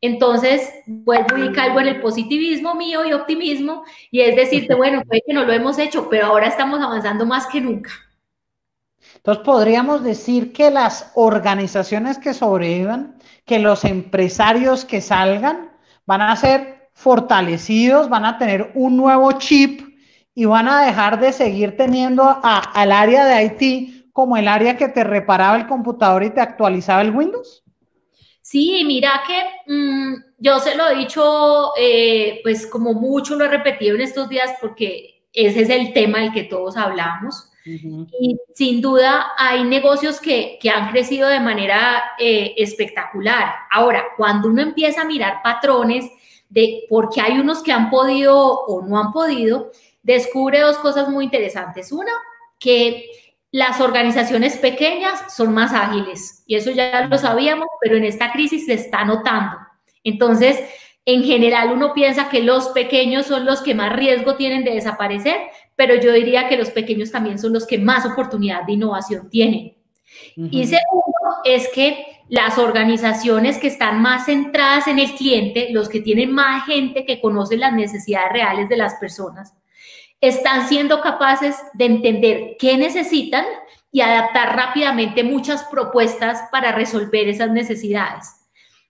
Entonces, 0.00 0.72
vuelvo 0.86 1.36
y 1.36 1.50
caigo 1.50 1.80
en 1.80 1.88
el 1.88 2.00
positivismo 2.00 2.76
mío 2.76 3.04
y 3.04 3.12
optimismo, 3.12 3.82
y 4.12 4.20
es 4.20 4.36
decirte, 4.36 4.72
bueno, 4.76 5.02
puede 5.02 5.24
que 5.26 5.34
no 5.34 5.42
lo 5.42 5.52
hemos 5.52 5.80
hecho, 5.80 6.08
pero 6.08 6.26
ahora 6.26 6.46
estamos 6.46 6.80
avanzando 6.80 7.26
más 7.26 7.48
que 7.48 7.60
nunca. 7.60 7.90
Entonces, 9.16 9.42
podríamos 9.44 10.04
decir 10.04 10.52
que 10.52 10.70
las 10.70 11.10
organizaciones 11.16 12.18
que 12.18 12.34
sobrevivan, 12.34 13.16
que 13.46 13.58
los 13.58 13.84
empresarios 13.84 14.84
que 14.84 15.00
salgan, 15.00 15.72
van 16.06 16.22
a 16.22 16.36
ser 16.36 16.88
fortalecidos, 16.92 18.08
van 18.08 18.24
a 18.24 18.38
tener 18.38 18.70
un 18.76 18.96
nuevo 18.96 19.32
chip 19.32 19.93
y 20.34 20.44
van 20.46 20.68
a 20.68 20.84
dejar 20.84 21.20
de 21.20 21.32
seguir 21.32 21.76
teniendo 21.76 22.40
al 22.42 22.92
área 22.92 23.24
de 23.24 23.44
IT 23.44 24.12
como 24.12 24.36
el 24.36 24.48
área 24.48 24.76
que 24.76 24.88
te 24.88 25.04
reparaba 25.04 25.56
el 25.56 25.66
computador 25.66 26.22
y 26.22 26.30
te 26.30 26.40
actualizaba 26.40 27.02
el 27.02 27.10
Windows? 27.10 27.62
Sí, 28.40 28.84
mira 28.86 29.22
que 29.26 29.72
mm, 29.72 30.14
yo 30.38 30.58
se 30.58 30.76
lo 30.76 30.88
he 30.88 30.96
dicho, 30.96 31.72
eh, 31.78 32.40
pues 32.42 32.66
como 32.66 32.92
mucho 32.92 33.36
lo 33.36 33.44
he 33.44 33.48
repetido 33.48 33.94
en 33.94 34.02
estos 34.02 34.28
días 34.28 34.52
porque 34.60 35.24
ese 35.32 35.62
es 35.62 35.70
el 35.70 35.92
tema 35.92 36.18
del 36.20 36.32
que 36.32 36.44
todos 36.44 36.76
hablamos. 36.76 37.50
Y 37.66 38.38
sin 38.54 38.82
duda 38.82 39.28
hay 39.38 39.64
negocios 39.64 40.20
que, 40.20 40.58
que 40.60 40.68
han 40.68 40.90
crecido 40.90 41.30
de 41.30 41.40
manera 41.40 42.04
eh, 42.18 42.52
espectacular. 42.58 43.54
Ahora, 43.70 44.04
cuando 44.18 44.48
uno 44.48 44.60
empieza 44.60 45.00
a 45.00 45.06
mirar 45.06 45.40
patrones 45.42 46.04
de 46.50 46.84
por 46.90 47.08
qué 47.08 47.22
hay 47.22 47.38
unos 47.38 47.62
que 47.62 47.72
han 47.72 47.88
podido 47.88 48.36
o 48.36 48.82
no 48.82 48.98
han 48.98 49.12
podido, 49.12 49.70
descubre 50.04 50.60
dos 50.60 50.78
cosas 50.78 51.08
muy 51.08 51.24
interesantes. 51.24 51.90
Una, 51.90 52.12
que 52.60 53.06
las 53.50 53.80
organizaciones 53.80 54.56
pequeñas 54.56 55.34
son 55.34 55.52
más 55.52 55.72
ágiles 55.72 56.44
y 56.46 56.56
eso 56.56 56.70
ya 56.70 57.06
lo 57.06 57.18
sabíamos, 57.18 57.66
pero 57.80 57.96
en 57.96 58.04
esta 58.04 58.32
crisis 58.32 58.66
se 58.66 58.74
está 58.74 59.04
notando. 59.04 59.58
Entonces, 60.02 60.60
en 61.04 61.22
general 61.22 61.72
uno 61.72 61.92
piensa 61.92 62.28
que 62.28 62.42
los 62.42 62.68
pequeños 62.68 63.26
son 63.26 63.44
los 63.44 63.60
que 63.60 63.74
más 63.74 63.94
riesgo 63.94 64.36
tienen 64.36 64.64
de 64.64 64.72
desaparecer, 64.72 65.36
pero 65.76 65.94
yo 65.94 66.12
diría 66.12 66.48
que 66.48 66.56
los 66.56 66.70
pequeños 66.70 67.10
también 67.10 67.38
son 67.38 67.52
los 67.52 67.66
que 67.66 67.78
más 67.78 68.06
oportunidad 68.06 68.64
de 68.64 68.72
innovación 68.72 69.28
tienen. 69.28 69.76
Y 70.36 70.66
segundo 70.66 71.14
es 71.44 71.68
que 71.74 72.06
las 72.28 72.58
organizaciones 72.58 73.58
que 73.58 73.66
están 73.66 74.00
más 74.00 74.26
centradas 74.26 74.88
en 74.88 74.98
el 74.98 75.12
cliente, 75.12 75.68
los 75.70 75.88
que 75.88 76.00
tienen 76.00 76.32
más 76.32 76.64
gente 76.66 77.04
que 77.04 77.20
conoce 77.20 77.56
las 77.56 77.72
necesidades 77.72 78.32
reales 78.32 78.68
de 78.68 78.76
las 78.76 78.94
personas, 78.94 79.54
están 80.28 80.68
siendo 80.68 81.00
capaces 81.00 81.56
de 81.74 81.84
entender 81.84 82.56
qué 82.58 82.76
necesitan 82.76 83.44
y 83.92 84.00
adaptar 84.00 84.56
rápidamente 84.56 85.22
muchas 85.22 85.64
propuestas 85.64 86.42
para 86.50 86.72
resolver 86.72 87.28
esas 87.28 87.50
necesidades. 87.50 88.26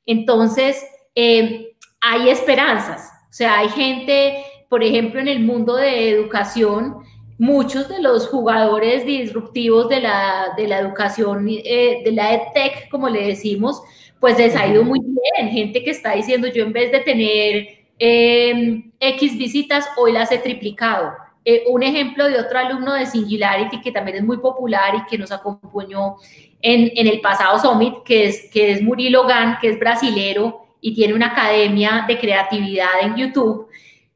Entonces, 0.06 0.84
eh, 1.14 1.74
hay 2.00 2.30
esperanzas. 2.30 3.10
O 3.28 3.32
sea, 3.32 3.58
hay 3.58 3.68
gente, 3.68 4.44
por 4.68 4.82
ejemplo, 4.82 5.20
en 5.20 5.28
el 5.28 5.40
mundo 5.40 5.76
de 5.76 6.10
educación, 6.10 6.96
muchos 7.38 7.88
de 7.88 8.00
los 8.00 8.28
jugadores 8.28 9.04
disruptivos 9.04 9.88
de 9.88 10.00
la, 10.00 10.52
de 10.56 10.68
la 10.68 10.78
educación, 10.78 11.46
eh, 11.48 12.02
de 12.04 12.12
la 12.12 12.34
EdTech, 12.34 12.88
como 12.90 13.08
le 13.08 13.26
decimos, 13.26 13.82
pues 14.20 14.38
les 14.38 14.54
ha 14.56 14.66
ido 14.66 14.84
muy 14.84 15.00
bien. 15.00 15.50
Gente 15.50 15.82
que 15.82 15.90
está 15.90 16.14
diciendo, 16.14 16.46
yo 16.48 16.64
en 16.64 16.72
vez 16.72 16.92
de 16.92 17.00
tener 17.00 17.68
em, 17.98 18.92
X 19.00 19.36
visitas, 19.36 19.86
hoy 19.96 20.12
las 20.12 20.30
he 20.32 20.38
triplicado. 20.38 21.12
Eh, 21.44 21.64
un 21.68 21.82
ejemplo 21.82 22.26
de 22.26 22.38
otro 22.38 22.58
alumno 22.58 22.94
de 22.94 23.06
Singularity 23.06 23.80
que 23.80 23.92
también 23.92 24.16
es 24.16 24.24
muy 24.24 24.38
popular 24.38 24.94
y 24.94 25.04
que 25.04 25.18
nos 25.18 25.30
acompañó 25.30 26.16
en, 26.62 26.90
en 26.94 27.06
el 27.06 27.20
pasado 27.20 27.58
Summit, 27.58 28.02
que 28.02 28.26
es, 28.28 28.50
que 28.50 28.72
es 28.72 28.82
Murilo 28.82 29.26
Gan, 29.26 29.58
que 29.60 29.68
es 29.68 29.78
brasilero 29.78 30.64
y 30.80 30.94
tiene 30.94 31.14
una 31.14 31.28
academia 31.28 32.04
de 32.08 32.18
creatividad 32.18 33.00
en 33.02 33.16
YouTube. 33.16 33.68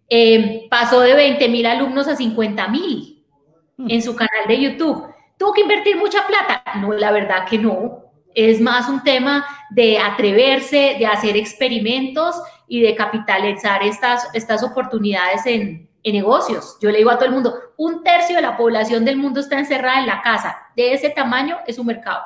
Eh, 0.08 0.66
pasó 0.70 1.00
de 1.00 1.14
20 1.14 1.48
mil 1.48 1.66
alumnos 1.66 2.08
a 2.08 2.16
50 2.16 2.68
mil 2.68 3.24
mm. 3.76 3.90
en 3.90 4.02
su 4.02 4.14
canal 4.16 4.46
de 4.46 4.60
YouTube. 4.60 5.04
¿Tuvo 5.38 5.52
que 5.52 5.60
invertir 5.60 5.96
mucha 5.96 6.26
plata? 6.26 6.62
No, 6.80 6.92
la 6.92 7.10
verdad 7.10 7.46
que 7.48 7.58
no. 7.58 8.04
Es 8.34 8.60
más 8.60 8.88
un 8.88 9.02
tema 9.02 9.46
de 9.70 9.98
atreverse, 9.98 10.96
de 10.98 11.06
hacer 11.06 11.36
experimentos 11.36 12.36
y 12.66 12.80
de 12.80 12.94
capitalizar 12.94 13.82
estas, 13.82 14.28
estas 14.34 14.62
oportunidades 14.62 15.46
en, 15.46 15.87
negocios. 16.12 16.76
Yo 16.80 16.90
le 16.90 16.98
digo 16.98 17.10
a 17.10 17.16
todo 17.16 17.26
el 17.26 17.34
mundo, 17.34 17.54
un 17.76 18.02
tercio 18.02 18.36
de 18.36 18.42
la 18.42 18.56
población 18.56 19.04
del 19.04 19.16
mundo 19.16 19.40
está 19.40 19.58
encerrada 19.58 20.00
en 20.00 20.06
la 20.06 20.22
casa. 20.22 20.56
De 20.76 20.92
ese 20.92 21.10
tamaño 21.10 21.56
es 21.66 21.78
un 21.78 21.86
mercado. 21.86 22.22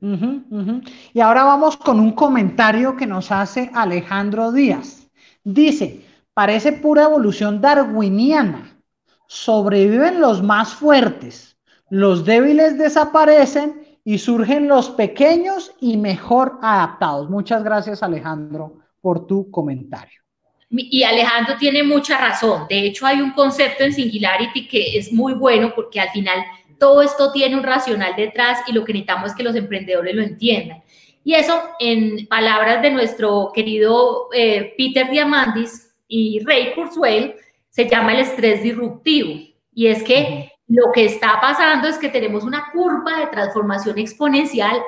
Y 0.00 1.20
ahora 1.20 1.44
vamos 1.44 1.76
con 1.76 1.98
un 1.98 2.12
comentario 2.12 2.96
que 2.96 3.06
nos 3.06 3.32
hace 3.32 3.70
Alejandro 3.74 4.52
Díaz. 4.52 5.08
Dice, 5.42 6.04
parece 6.34 6.72
pura 6.72 7.04
evolución 7.04 7.60
darwiniana. 7.60 8.78
Sobreviven 9.26 10.20
los 10.20 10.42
más 10.42 10.74
fuertes, 10.74 11.56
los 11.90 12.24
débiles 12.24 12.78
desaparecen 12.78 13.98
y 14.04 14.18
surgen 14.18 14.68
los 14.68 14.90
pequeños 14.90 15.72
y 15.80 15.96
mejor 15.96 16.58
adaptados. 16.62 17.28
Muchas 17.28 17.64
gracias 17.64 18.02
Alejandro 18.04 18.78
por 19.00 19.26
tu 19.26 19.50
comentario. 19.50 20.25
Y 20.70 21.04
Alejandro 21.04 21.56
tiene 21.58 21.82
mucha 21.82 22.18
razón. 22.18 22.66
De 22.68 22.86
hecho, 22.86 23.06
hay 23.06 23.20
un 23.20 23.30
concepto 23.32 23.84
en 23.84 23.92
Singularity 23.92 24.66
que 24.66 24.98
es 24.98 25.12
muy 25.12 25.34
bueno 25.34 25.72
porque 25.74 26.00
al 26.00 26.10
final 26.10 26.44
todo 26.78 27.02
esto 27.02 27.32
tiene 27.32 27.56
un 27.56 27.62
racional 27.62 28.14
detrás 28.16 28.60
y 28.66 28.72
lo 28.72 28.84
que 28.84 28.92
necesitamos 28.92 29.30
es 29.30 29.36
que 29.36 29.42
los 29.42 29.54
emprendedores 29.54 30.14
lo 30.14 30.22
entiendan. 30.22 30.82
Y 31.24 31.34
eso, 31.34 31.60
en 31.80 32.26
palabras 32.28 32.82
de 32.82 32.90
nuestro 32.90 33.50
querido 33.54 34.28
eh, 34.32 34.74
Peter 34.76 35.10
Diamandis 35.10 35.92
y 36.06 36.40
Ray 36.44 36.72
Kurzweil, 36.74 37.34
se 37.68 37.88
llama 37.88 38.12
el 38.12 38.20
estrés 38.20 38.62
disruptivo. 38.62 39.40
Y 39.74 39.86
es 39.86 40.02
que 40.02 40.52
lo 40.68 40.92
que 40.92 41.04
está 41.04 41.40
pasando 41.40 41.88
es 41.88 41.98
que 41.98 42.08
tenemos 42.08 42.44
una 42.44 42.70
curva 42.72 43.20
de 43.20 43.26
transformación 43.26 43.98
exponencial 43.98 44.80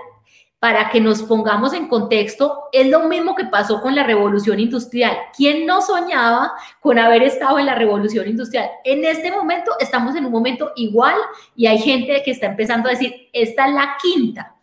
para 0.58 0.90
que 0.90 1.00
nos 1.00 1.22
pongamos 1.22 1.72
en 1.72 1.86
contexto, 1.86 2.64
es 2.72 2.88
lo 2.88 3.00
mismo 3.08 3.36
que 3.36 3.44
pasó 3.44 3.80
con 3.80 3.94
la 3.94 4.02
revolución 4.02 4.58
industrial. 4.58 5.16
¿Quién 5.36 5.66
no 5.66 5.80
soñaba 5.80 6.52
con 6.80 6.98
haber 6.98 7.22
estado 7.22 7.60
en 7.60 7.66
la 7.66 7.76
revolución 7.76 8.28
industrial? 8.28 8.68
En 8.82 9.04
este 9.04 9.30
momento 9.30 9.72
estamos 9.78 10.16
en 10.16 10.26
un 10.26 10.32
momento 10.32 10.72
igual 10.74 11.14
y 11.54 11.66
hay 11.66 11.78
gente 11.78 12.22
que 12.24 12.32
está 12.32 12.46
empezando 12.46 12.88
a 12.88 12.92
decir, 12.92 13.28
esta 13.32 13.68
es 13.68 13.74
la 13.74 13.96
quinta. 14.02 14.56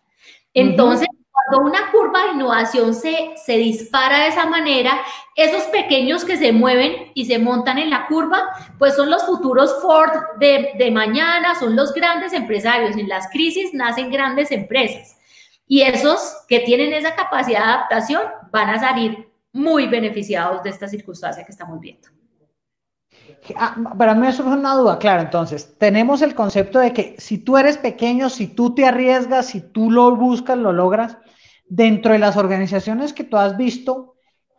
Entonces, 0.54 1.08
cuando 1.32 1.70
una 1.70 1.92
curva 1.92 2.26
de 2.26 2.32
innovación 2.34 2.94
se, 2.94 3.34
se 3.38 3.58
dispara 3.58 4.20
de 4.20 4.28
esa 4.28 4.48
manera, 4.48 5.00
esos 5.36 5.64
pequeños 5.64 6.26
que 6.26 6.36
se 6.36 6.52
mueven 6.52 7.12
y 7.14 7.26
se 7.26 7.40
montan 7.40 7.78
en 7.78 7.90
la 7.90 8.08
curva, 8.08 8.44
pues 8.78 8.96
son 8.96 9.10
los 9.10 9.24
futuros 9.26 9.82
Ford 9.82 10.12
de, 10.40 10.72
de 10.78 10.92
mañana, 10.92 11.56
son 11.58 11.76
los 11.76 11.94
grandes 11.94 12.34
empresarios. 12.34 12.98
En 12.98 13.08
las 13.08 13.30
crisis 13.30 13.74
nacen 13.74 14.12
grandes 14.12 14.52
empresas. 14.52 15.15
Y 15.68 15.82
esos 15.82 16.44
que 16.48 16.60
tienen 16.60 16.94
esa 16.94 17.16
capacidad 17.16 17.60
de 17.60 17.66
adaptación 17.66 18.22
van 18.52 18.70
a 18.70 18.80
salir 18.80 19.32
muy 19.52 19.88
beneficiados 19.88 20.62
de 20.64 20.70
esta 20.70 20.88
circunstancia 20.88 21.44
que 21.44 21.52
estamos 21.52 21.80
viendo. 21.80 22.10
Ah, 23.56 23.76
para 23.98 24.14
mí 24.14 24.28
eso 24.28 24.44
es 24.44 24.50
una 24.50 24.76
duda, 24.76 25.00
claro, 25.00 25.22
entonces, 25.22 25.78
tenemos 25.78 26.22
el 26.22 26.36
concepto 26.36 26.80
de 26.80 26.94
que 26.94 27.16
si 27.18 27.38
tú 27.38 27.58
eres 27.58 27.78
pequeño, 27.78 28.30
si 28.30 28.48
tú 28.48 28.76
te 28.76 28.86
arriesgas, 28.86 29.48
si 29.48 29.62
tú 29.62 29.90
lo 29.90 30.16
buscas, 30.16 30.58
lo 30.58 30.74
logras, 30.74 31.18
dentro 31.68 32.14
de 32.14 32.20
las 32.20 32.38
organizaciones 32.38 33.14
que 33.14 33.24
tú 33.24 33.38
has 33.38 33.56
visto, 33.58 34.16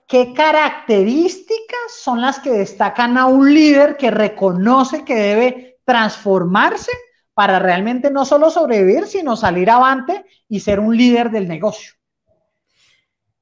¿qué 0.07 0.33
características 0.33 1.92
son 2.00 2.20
las 2.20 2.38
que 2.38 2.50
destacan 2.50 3.18
a 3.18 3.26
un 3.26 3.52
líder 3.52 3.96
que 3.96 4.11
reconoce 4.11 5.04
que 5.04 5.14
debe 5.14 5.78
transformarse 5.85 6.92
para 7.37 7.59
realmente 7.59 8.11
no 8.11 8.25
solo 8.25 8.49
sobrevivir, 8.49 9.05
sino 9.05 9.37
salir 9.37 9.68
avante 9.68 10.25
y 10.49 10.61
ser 10.61 10.81
un 10.81 10.96
líder 10.96 11.31
del 11.31 11.46
negocio? 11.46 11.92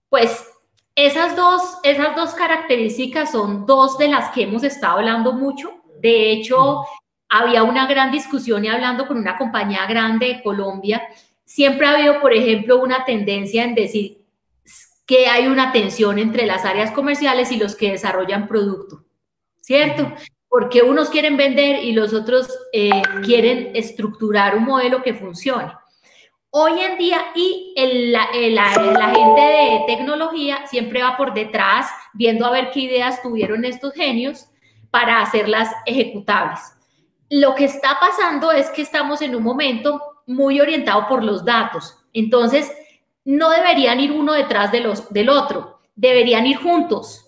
Pues 0.08 0.48
esas 0.96 1.36
dos, 1.36 1.78
esas 1.84 2.16
dos 2.16 2.34
características 2.34 3.30
son 3.30 3.66
dos 3.66 3.96
de 3.96 4.08
las 4.08 4.30
que 4.30 4.42
hemos 4.42 4.64
estado 4.64 4.98
hablando 4.98 5.32
mucho. 5.32 5.74
De 6.00 6.32
hecho, 6.32 6.84
había 7.28 7.62
una 7.62 7.86
gran 7.86 8.10
discusión 8.10 8.64
y 8.64 8.68
hablando 8.68 9.06
con 9.06 9.16
una 9.16 9.38
compañía 9.38 9.86
grande 9.86 10.26
de 10.26 10.42
Colombia, 10.42 11.00
siempre 11.44 11.86
ha 11.86 11.94
habido, 11.94 12.20
por 12.20 12.32
ejemplo, 12.32 12.82
una 12.82 13.04
tendencia 13.04 13.62
en 13.62 13.76
decir 13.76 14.24
que 15.06 15.28
hay 15.28 15.46
una 15.46 15.70
tensión 15.70 16.18
entre 16.18 16.46
las 16.46 16.64
áreas 16.64 16.90
comerciales 16.90 17.52
y 17.52 17.58
los 17.58 17.76
que 17.76 17.92
desarrollan 17.92 18.48
producto, 18.48 19.04
¿cierto? 19.60 20.12
Porque 20.54 20.82
unos 20.82 21.10
quieren 21.10 21.36
vender 21.36 21.82
y 21.82 21.90
los 21.90 22.14
otros 22.14 22.48
eh, 22.72 23.02
quieren 23.24 23.72
estructurar 23.74 24.56
un 24.56 24.62
modelo 24.62 25.02
que 25.02 25.12
funcione. 25.12 25.72
Hoy 26.50 26.78
en 26.78 26.96
día, 26.96 27.20
y 27.34 27.74
la, 28.12 28.28
gente 28.28 29.40
de 29.40 29.82
tecnología 29.88 30.64
siempre 30.68 31.02
va 31.02 31.16
por 31.16 31.34
detrás, 31.34 31.88
viendo 32.12 32.46
a 32.46 32.52
ver 32.52 32.70
qué 32.70 32.82
ideas 32.82 33.20
tuvieron 33.20 33.64
estos 33.64 33.94
genios 33.94 34.46
para 34.92 35.20
hacerlas 35.22 35.72
ejecutables. 35.86 36.60
Lo 37.28 37.56
que 37.56 37.64
está 37.64 37.98
pasando 37.98 38.52
es 38.52 38.70
que 38.70 38.82
estamos 38.82 39.22
en 39.22 39.34
un 39.34 39.42
momento 39.42 40.00
muy 40.24 40.60
orientado 40.60 41.08
por 41.08 41.24
los 41.24 41.44
datos. 41.44 41.96
Entonces, 42.12 42.70
no 43.24 43.50
deberían 43.50 43.98
ir 43.98 44.12
uno 44.12 44.34
detrás 44.34 44.70
de 44.70 44.78
los, 44.78 45.12
del 45.12 45.30
otro, 45.30 45.80
deberían 45.96 46.46
ir 46.46 46.58
juntos 46.58 47.23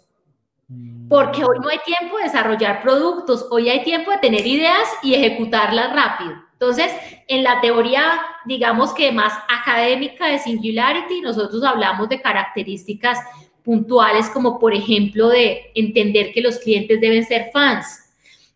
porque 1.08 1.44
hoy 1.44 1.58
no 1.60 1.68
hay 1.68 1.78
tiempo 1.84 2.16
de 2.16 2.24
desarrollar 2.24 2.82
productos, 2.82 3.46
hoy 3.50 3.68
hay 3.68 3.84
tiempo 3.84 4.10
de 4.10 4.18
tener 4.18 4.46
ideas 4.46 4.88
y 5.02 5.14
ejecutarlas 5.14 5.92
rápido. 5.92 6.32
Entonces, 6.52 6.90
en 7.28 7.42
la 7.42 7.60
teoría, 7.60 8.18
digamos 8.46 8.94
que 8.94 9.12
más 9.12 9.32
académica 9.48 10.26
de 10.26 10.38
Singularity, 10.38 11.20
nosotros 11.20 11.62
hablamos 11.62 12.08
de 12.08 12.20
características 12.20 13.18
puntuales 13.62 14.30
como 14.30 14.58
por 14.58 14.72
ejemplo 14.72 15.28
de 15.28 15.72
entender 15.74 16.32
que 16.32 16.40
los 16.40 16.58
clientes 16.58 17.00
deben 17.00 17.24
ser 17.24 17.50
fans. 17.52 18.04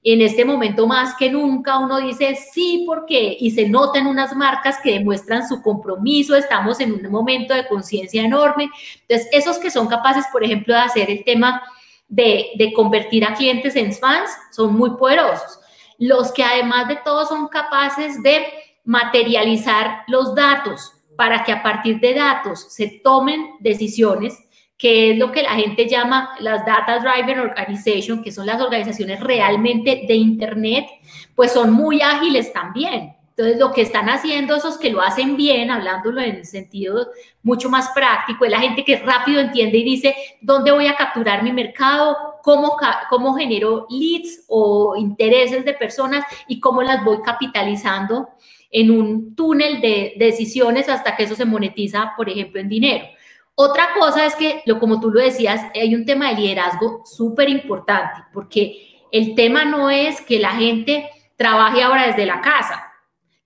En 0.03 0.23
este 0.23 0.47
momento 0.47 0.87
más 0.87 1.15
que 1.15 1.31
nunca 1.31 1.79
uno 1.79 1.99
dice 2.01 2.35
sí 2.37 2.85
porque 2.87 3.37
y 3.39 3.51
se 3.51 3.69
notan 3.69 4.07
unas 4.07 4.35
marcas 4.35 4.79
que 4.83 4.93
demuestran 4.93 5.47
su 5.47 5.61
compromiso, 5.61 6.35
estamos 6.35 6.81
en 6.81 6.93
un 6.93 7.11
momento 7.11 7.53
de 7.53 7.67
conciencia 7.67 8.25
enorme. 8.25 8.71
Entonces, 9.03 9.29
esos 9.31 9.59
que 9.59 9.71
son 9.71 9.89
capaces, 9.89 10.25
por 10.33 10.43
ejemplo, 10.43 10.73
de 10.73 10.81
hacer 10.81 11.11
el 11.11 11.23
tema 11.23 11.63
de, 12.11 12.73
convertir 12.75 13.25
a 13.25 13.35
clientes 13.35 13.77
en 13.77 13.93
fans 13.95 14.31
son 14.51 14.75
muy 14.75 14.91
poderosos. 14.97 15.61
Los 15.99 16.33
que 16.33 16.43
además 16.43 16.89
de 16.89 16.97
todo 16.97 17.25
son 17.25 17.49
capaces 17.49 18.23
de 18.23 18.47
materializar 18.85 20.03
los 20.09 20.35
datos 20.35 20.93
para 21.17 21.45
que 21.45 21.53
a 21.53 21.63
partir 21.63 22.01
de 22.01 22.15
datos 22.15 22.73
se 22.73 23.01
tomen 23.05 23.53
decisiones, 23.61 24.39
que 24.77 25.13
es 25.13 25.19
lo 25.19 25.31
que 25.31 25.43
la 25.43 25.55
gente 25.55 25.87
llama 25.87 26.35
las 26.41 26.65
Data 26.65 26.99
Driven 26.99 27.39
Organization, 27.39 28.23
que 28.23 28.33
son 28.33 28.47
las 28.47 28.61
organizaciones 28.61 29.21
realmente 29.21 30.05
de 30.09 30.15
Internet, 30.15 30.87
pues 31.35 31.53
son 31.53 31.73
muy 31.73 32.01
ágiles 32.01 32.53
también. 32.53 33.15
Entonces, 33.41 33.59
lo 33.59 33.73
que 33.73 33.81
están 33.81 34.11
haciendo 34.11 34.55
esos 34.55 34.77
que 34.77 34.91
lo 34.91 35.01
hacen 35.01 35.35
bien, 35.35 35.71
hablándolo 35.71 36.21
en 36.21 36.45
sentido 36.45 37.09
mucho 37.43 37.71
más 37.71 37.89
práctico, 37.95 38.45
es 38.45 38.51
la 38.51 38.61
gente 38.61 38.85
que 38.85 38.99
rápido 38.99 39.41
entiende 39.41 39.79
y 39.79 39.83
dice, 39.83 40.15
¿dónde 40.43 40.73
voy 40.73 40.89
a 40.89 40.97
capturar 40.97 41.43
mi 41.43 41.51
mercado? 41.51 42.19
¿Cómo, 42.43 42.77
cómo 43.09 43.35
genero 43.35 43.87
leads 43.89 44.45
o 44.47 44.95
intereses 44.95 45.65
de 45.65 45.73
personas 45.73 46.23
y 46.49 46.61
cómo 46.61 46.83
las 46.83 47.03
voy 47.03 47.23
capitalizando 47.25 48.29
en 48.71 48.91
un 48.91 49.35
túnel 49.35 49.81
de 49.81 50.17
decisiones 50.19 50.91
hasta 50.91 51.17
que 51.17 51.23
eso 51.23 51.35
se 51.35 51.47
monetiza, 51.47 52.13
por 52.19 52.29
ejemplo, 52.29 52.61
en 52.61 52.69
dinero? 52.69 53.07
Otra 53.55 53.95
cosa 53.99 54.27
es 54.27 54.37
que, 54.37 54.61
lo, 54.67 54.79
como 54.79 55.01
tú 55.01 55.11
lo 55.11 55.19
decías, 55.19 55.63
hay 55.75 55.95
un 55.95 56.05
tema 56.05 56.29
de 56.29 56.43
liderazgo 56.43 57.07
súper 57.07 57.49
importante, 57.49 58.21
porque 58.35 59.07
el 59.11 59.35
tema 59.35 59.65
no 59.65 59.89
es 59.89 60.21
que 60.21 60.39
la 60.39 60.51
gente 60.51 61.09
trabaje 61.37 61.83
ahora 61.83 62.07
desde 62.07 62.27
la 62.27 62.43
casa, 62.43 62.90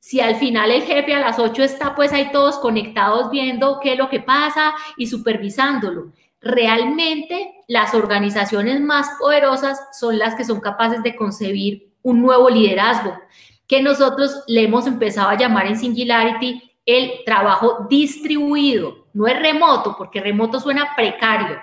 si 0.05 0.21
al 0.21 0.37
final 0.37 0.71
el 0.71 0.83
jefe 0.83 1.15
a 1.15 1.19
las 1.19 1.39
8 1.39 1.63
está 1.63 1.95
pues 1.95 2.13
ahí 2.13 2.31
todos 2.31 2.59
conectados 2.59 3.31
viendo 3.31 3.81
qué 3.83 3.95
es 3.95 3.99
lo 3.99 4.11
que 4.11 4.21
pasa 4.21 4.75
y 4.99 5.07
supervisándolo. 5.07 6.13
Realmente 6.43 7.55
las 7.69 7.95
organizaciones 7.95 8.83
más 8.83 9.09
poderosas 9.19 9.81
son 9.99 10.19
las 10.19 10.35
que 10.35 10.45
son 10.45 10.61
capaces 10.61 11.03
de 11.03 11.17
concebir 11.17 11.89
un 12.03 12.21
nuevo 12.21 12.51
liderazgo, 12.51 13.19
que 13.67 13.81
nosotros 13.81 14.45
le 14.47 14.65
hemos 14.65 14.87
empezado 14.87 15.31
a 15.31 15.39
llamar 15.39 15.69
en 15.69 15.79
Singularity 15.79 16.71
el 16.85 17.25
trabajo 17.25 17.87
distribuido. 17.89 19.07
no 19.15 19.27
es 19.27 19.41
remoto, 19.41 19.95
porque 19.97 20.21
remoto 20.21 20.61
suena 20.61 20.95
precario. 20.95 21.59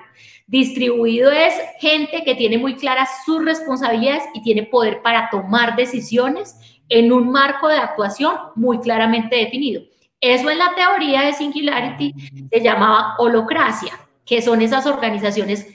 Distribuido 0.47 1.30
es 1.30 1.54
gente 1.80 2.23
que 2.23 2.34
tiene 2.34 2.58
muy 2.58 2.73
claras 2.73 3.23
sus 3.23 3.45
responsabilidades 3.45 4.23
y 4.34 4.41
tiene 4.41 4.63
poder 4.63 5.04
para 5.04 5.30
tomar 5.30 5.75
decisiones 5.75 6.56
en 6.91 7.13
un 7.13 7.32
marco 7.32 7.69
de 7.69 7.77
actuación 7.77 8.36
muy 8.56 8.80
claramente 8.82 9.38
definido. 9.38 9.82
Eso 10.19 10.49
en 10.49 10.60
la 10.60 10.75
teoría 10.75 11.21
de 11.21 11.34
Singularity 11.34 12.13
se 12.51 12.60
llamaba 12.60 13.15
holocracia, 13.17 13.97
que 14.25 14.41
son 14.41 14.62
esas 14.62 14.86
organizaciones 14.86 15.65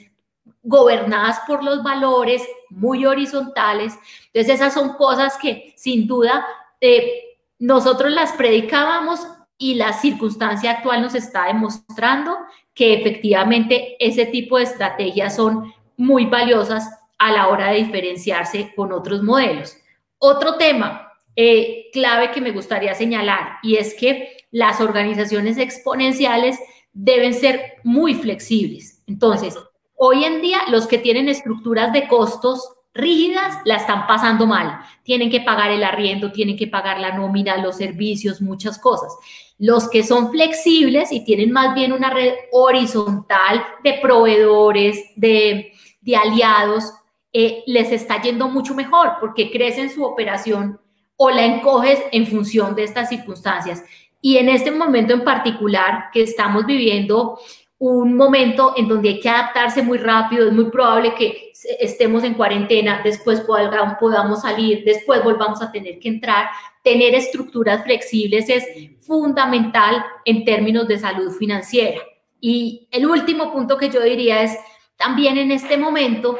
gobernadas 0.61 1.39
por 1.47 1.63
los 1.63 1.81
valores, 1.81 2.47
muy 2.69 3.07
horizontales. 3.07 3.97
Entonces 4.27 4.55
esas 4.55 4.75
son 4.75 4.93
cosas 4.93 5.37
que 5.41 5.73
sin 5.75 6.05
duda 6.05 6.45
eh, 6.79 7.39
nosotros 7.57 8.11
las 8.11 8.33
predicábamos 8.33 9.27
y 9.57 9.73
la 9.73 9.93
circunstancia 9.93 10.69
actual 10.69 11.01
nos 11.01 11.15
está 11.15 11.45
demostrando 11.45 12.37
que 12.75 12.93
efectivamente 12.93 13.97
ese 13.99 14.27
tipo 14.27 14.57
de 14.57 14.65
estrategias 14.65 15.35
son 15.35 15.73
muy 15.97 16.27
valiosas 16.27 16.87
a 17.17 17.31
la 17.31 17.47
hora 17.47 17.71
de 17.71 17.77
diferenciarse 17.77 18.71
con 18.75 18.91
otros 18.91 19.23
modelos. 19.23 19.75
Otro 20.19 20.57
tema 20.57 21.06
eh, 21.39 21.91
clave 21.93 22.31
que 22.31 22.41
me 22.41 22.49
gustaría 22.49 22.95
señalar 22.95 23.59
y 23.61 23.75
es 23.75 23.93
que 23.93 24.37
las 24.49 24.81
organizaciones 24.81 25.59
exponenciales 25.59 26.57
deben 26.93 27.35
ser 27.35 27.73
muy 27.83 28.15
flexibles. 28.15 29.03
Entonces, 29.05 29.55
hoy 29.95 30.23
en 30.23 30.41
día 30.41 30.61
los 30.69 30.87
que 30.87 30.97
tienen 30.97 31.29
estructuras 31.29 31.93
de 31.93 32.07
costos 32.07 32.67
rígidas 32.95 33.55
la 33.65 33.75
están 33.75 34.07
pasando 34.07 34.47
mal. 34.47 34.79
Tienen 35.03 35.29
que 35.29 35.41
pagar 35.41 35.69
el 35.69 35.83
arriendo, 35.83 36.31
tienen 36.31 36.57
que 36.57 36.65
pagar 36.65 36.99
la 36.99 37.15
nómina, 37.15 37.57
los 37.57 37.77
servicios, 37.77 38.41
muchas 38.41 38.79
cosas. 38.79 39.15
Los 39.59 39.87
que 39.91 40.03
son 40.03 40.31
flexibles 40.31 41.11
y 41.11 41.23
tienen 41.23 41.51
más 41.51 41.75
bien 41.75 41.93
una 41.93 42.09
red 42.09 42.33
horizontal 42.51 43.63
de 43.83 43.99
proveedores, 44.01 45.03
de, 45.15 45.71
aliados, 46.19 46.91
eh, 47.31 47.61
les 47.67 47.91
está 47.91 48.19
yendo 48.23 48.49
mucho 48.49 48.73
mejor 48.73 49.17
porque 49.19 49.51
crecen 49.51 49.91
su 49.91 50.03
operación 50.03 50.79
o 51.17 51.29
la 51.29 51.45
encoges 51.45 51.99
en 52.11 52.27
función 52.27 52.75
de 52.75 52.83
estas 52.83 53.09
circunstancias. 53.09 53.83
Y 54.21 54.37
en 54.37 54.49
este 54.49 54.71
momento 54.71 55.13
en 55.13 55.23
particular 55.23 56.05
que 56.13 56.23
estamos 56.23 56.65
viviendo 56.65 57.39
un 57.79 58.15
momento 58.15 58.73
en 58.75 58.87
donde 58.87 59.09
hay 59.09 59.19
que 59.19 59.29
adaptarse 59.29 59.83
muy 59.83 59.99
rápido, 59.99 60.47
es 60.47 60.53
muy 60.53 60.71
probable 60.71 61.13
que 61.13 61.51
estemos 61.79 62.23
en 62.23 62.33
cuarentena, 62.33 63.01
después 63.03 63.41
podamos 63.41 64.41
salir, 64.41 64.83
después 64.83 65.23
volvamos 65.23 65.61
a 65.61 65.71
tener 65.71 65.99
que 65.99 66.09
entrar. 66.09 66.49
Tener 66.83 67.13
estructuras 67.13 67.83
flexibles 67.83 68.49
es 68.49 68.65
fundamental 69.05 70.03
en 70.25 70.43
términos 70.45 70.87
de 70.87 70.97
salud 70.97 71.31
financiera. 71.31 72.01
Y 72.39 72.87
el 72.91 73.05
último 73.05 73.51
punto 73.51 73.77
que 73.77 73.89
yo 73.89 74.01
diría 74.01 74.41
es, 74.41 74.57
también 74.95 75.37
en 75.37 75.51
este 75.51 75.77
momento, 75.77 76.39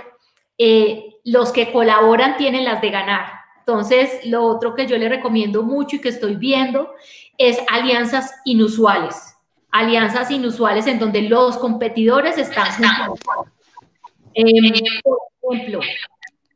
eh, 0.58 1.18
los 1.24 1.52
que 1.52 1.72
colaboran 1.72 2.38
tienen 2.38 2.66
las 2.66 2.82
de 2.82 2.90
ganar. 2.90 3.37
Entonces, 3.68 4.26
lo 4.26 4.46
otro 4.46 4.74
que 4.74 4.88
yo 4.88 4.98
le 4.98 5.10
recomiendo 5.10 5.62
mucho 5.62 5.98
y 5.98 6.02
que 6.02 6.10
estoy 6.10 6.36
viendo 6.36 6.90
es 7.38 7.60
alianzas 7.70 8.34
inusuales 8.46 9.38
alianzas 9.72 10.32
inusuales 10.32 10.88
en 10.88 11.00
donde 11.00 11.22
los 11.24 11.58
competidores 11.58 12.38
están 12.38 12.68
em, 14.34 14.74
por 15.42 15.56
ejemplo, 15.56 15.80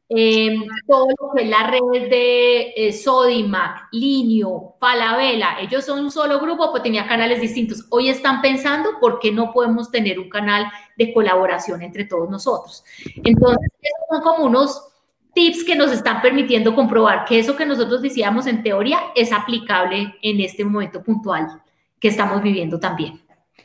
em, 0.09 0.65
todo 0.87 1.07
lo 1.19 1.31
que 1.35 1.43
es 1.43 1.49
la 1.49 1.67
red 1.67 2.09
de 2.09 2.73
eh, 2.75 2.93
Sodimac, 2.93 3.89
Linio, 3.91 4.75
Falabella, 4.79 5.59
ellos 5.59 5.85
son 5.85 5.99
un 5.99 6.11
solo 6.11 6.39
grupo, 6.39 6.71
pues 6.71 6.83
tenía 6.83 7.07
canales 7.07 7.41
distintos. 7.41 7.85
Hoy 7.89 8.09
están 8.09 8.41
pensando 8.41 8.99
por 8.99 9.19
qué 9.19 9.31
no 9.31 9.51
podemos 9.53 9.91
tener 9.91 10.19
un 10.19 10.29
canal 10.29 10.65
de 10.97 11.13
colaboración 11.13 11.81
entre 11.81 12.05
todos 12.05 12.29
nosotros. 12.29 12.83
Entonces, 13.23 13.71
esos 13.81 14.05
son 14.09 14.21
como 14.21 14.45
unos 14.45 14.90
tips 15.33 15.63
que 15.63 15.75
nos 15.75 15.91
están 15.91 16.21
permitiendo 16.21 16.75
comprobar 16.75 17.25
que 17.25 17.39
eso 17.39 17.55
que 17.55 17.65
nosotros 17.65 18.01
decíamos 18.01 18.47
en 18.47 18.63
teoría 18.63 18.99
es 19.15 19.31
aplicable 19.31 20.15
en 20.21 20.41
este 20.41 20.63
momento 20.65 21.03
puntual 21.03 21.61
que 21.99 22.09
estamos 22.09 22.41
viviendo 22.41 22.79
también. 22.79 23.21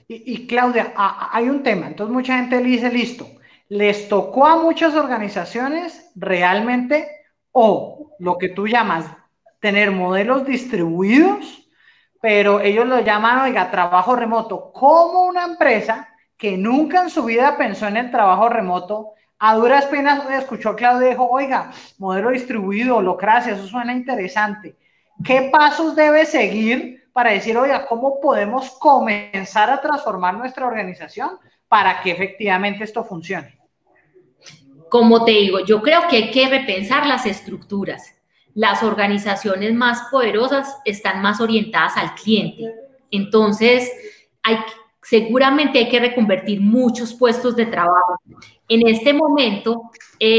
Y, 0.09 0.46
Claudia, 0.46 0.92
hay 0.96 1.48
un 1.48 1.64
tema, 1.64 1.88
entonces 1.88 2.14
mucha 2.14 2.37
gente 2.37 2.61
le 2.61 2.68
dice, 2.68 2.92
listo, 2.92 3.26
les 3.68 4.09
tocó 4.09 4.46
a 4.46 4.57
muchas 4.57 4.94
organizaciones 4.94 6.12
realmente 6.14 7.09
o 7.50 8.12
lo 8.20 8.38
que 8.38 8.50
tú 8.50 8.68
llamas 8.68 9.07
tener 9.59 9.90
modelos 9.90 10.46
distribuidos, 10.46 11.68
pero 12.20 12.61
ellos 12.61 12.87
lo 12.87 13.00
llaman, 13.00 13.40
oiga, 13.40 13.70
trabajo 13.70 14.14
remoto, 14.14 14.70
como 14.72 15.24
una 15.24 15.44
empresa 15.44 16.09
que 16.37 16.57
nunca 16.57 17.02
en 17.02 17.11
su 17.11 17.24
vida 17.24 17.57
pensó 17.57 17.88
en 17.88 17.96
el 17.96 18.11
trabajo 18.12 18.48
remoto, 18.48 19.14
a 19.38 19.55
duras 19.55 19.87
penas 19.87 20.29
escuchó 20.31 20.70
a 20.70 20.77
Claudia 20.77 21.09
y 21.09 21.11
dijo, 21.11 21.29
oiga, 21.29 21.70
modelo 21.99 22.31
distribuido, 22.31 22.96
holocracia, 22.96 23.55
eso 23.55 23.66
suena 23.66 23.92
interesante. 23.92 24.77
¿Qué 25.22 25.51
pasos 25.53 25.94
debe 25.94 26.25
seguir 26.25 27.09
para 27.12 27.31
decir, 27.31 27.57
oiga, 27.57 27.87
¿cómo 27.87 28.20
podemos 28.20 28.70
comenzar 28.79 29.70
a 29.70 29.81
transformar 29.81 30.35
nuestra 30.35 30.66
organización 30.66 31.38
para 31.68 32.03
que 32.03 32.12
efectivamente 32.12 32.85
esto 32.85 33.05
funcione? 33.05 33.59
Como 34.88 35.25
te 35.25 35.33
digo, 35.33 35.61
yo 35.61 35.83
creo 35.83 36.07
que 36.09 36.16
hay 36.16 36.31
que 36.31 36.49
repensar 36.49 37.07
las 37.07 37.27
estructuras. 37.27 38.14
Las 38.55 38.83
organizaciones 38.83 39.75
más 39.75 40.09
poderosas 40.11 40.79
están 40.85 41.20
más 41.20 41.40
orientadas 41.40 41.96
al 41.96 42.14
cliente. 42.14 42.72
Entonces, 43.11 43.90
hay, 44.42 44.59
seguramente 45.03 45.79
hay 45.79 45.88
que 45.88 46.01
reconvertir 46.01 46.61
muchos 46.61 47.12
puestos 47.12 47.55
de 47.57 47.66
trabajo. 47.66 48.20
En 48.68 48.87
este 48.87 49.12
momento, 49.12 49.90
eh, 50.18 50.38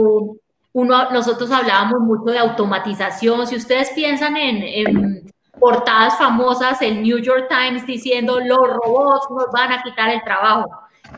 uno, 0.73 1.09
nosotros 1.11 1.49
hablábamos 1.51 1.99
mucho 2.01 2.31
de 2.31 2.39
automatización. 2.39 3.47
Si 3.47 3.55
ustedes 3.55 3.91
piensan 3.91 4.37
en 4.37 5.31
portadas 5.59 6.17
famosas, 6.17 6.81
el 6.81 7.01
New 7.01 7.17
York 7.19 7.47
Times 7.49 7.85
diciendo 7.85 8.39
los 8.39 8.59
robots 8.59 9.27
nos 9.29 9.51
van 9.51 9.71
a 9.71 9.83
quitar 9.83 10.09
el 10.09 10.23
trabajo. 10.23 10.69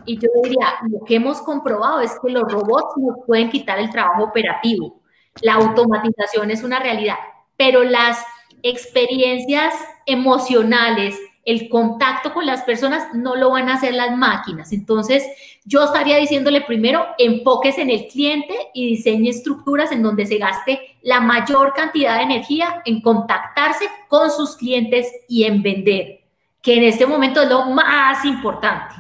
Y 0.06 0.17
yo 0.17 0.30
diría, 0.43 0.76
lo 0.89 1.04
que 1.06 1.15
hemos 1.15 1.41
comprobado 1.41 2.00
es 2.00 2.17
que 2.22 2.32
los 2.32 2.43
robots 2.43 2.93
nos 2.98 3.17
pueden 3.26 3.50
quitar 3.50 3.80
el 3.80 3.89
trabajo 3.89 4.24
operativo. 4.24 5.02
La 5.41 5.56
automatización 5.56 6.52
es 6.52 6.63
una 6.63 6.80
realidad, 6.80 7.17
pero 7.58 7.84
las 7.84 8.24
experiencias 8.62 9.74
emocionales, 10.06 11.17
el 11.49 11.67
contacto 11.67 12.31
con 12.31 12.45
las 12.45 12.62
personas 12.62 13.07
no 13.15 13.35
lo 13.35 13.49
van 13.49 13.69
a 13.69 13.73
hacer 13.73 13.95
las 13.95 14.15
máquinas. 14.15 14.71
Entonces, 14.71 15.25
yo 15.65 15.83
estaría 15.83 16.17
diciéndole 16.17 16.62
primero, 16.62 17.07
enfoques 17.17 17.79
en 17.79 17.89
el 17.89 18.05
cliente 18.05 18.53
y 18.71 18.85
diseñe 18.85 19.29
estructuras 19.29 19.91
en 19.91 20.03
donde 20.03 20.27
se 20.27 20.38
gaste 20.38 20.79
la 21.01 21.21
mayor 21.21 21.73
cantidad 21.73 22.17
de 22.17 22.23
energía 22.23 22.83
en 22.85 23.01
contactarse 23.01 23.85
con 24.07 24.29
sus 24.29 24.57
clientes 24.57 25.12
y 25.27 25.45
en 25.45 25.63
vender, 25.63 26.19
que 26.62 26.75
en 26.75 26.83
este 26.83 27.07
momento 27.07 27.41
es 27.41 27.49
lo 27.49 27.65
más 27.65 28.23
importante. 28.25 28.93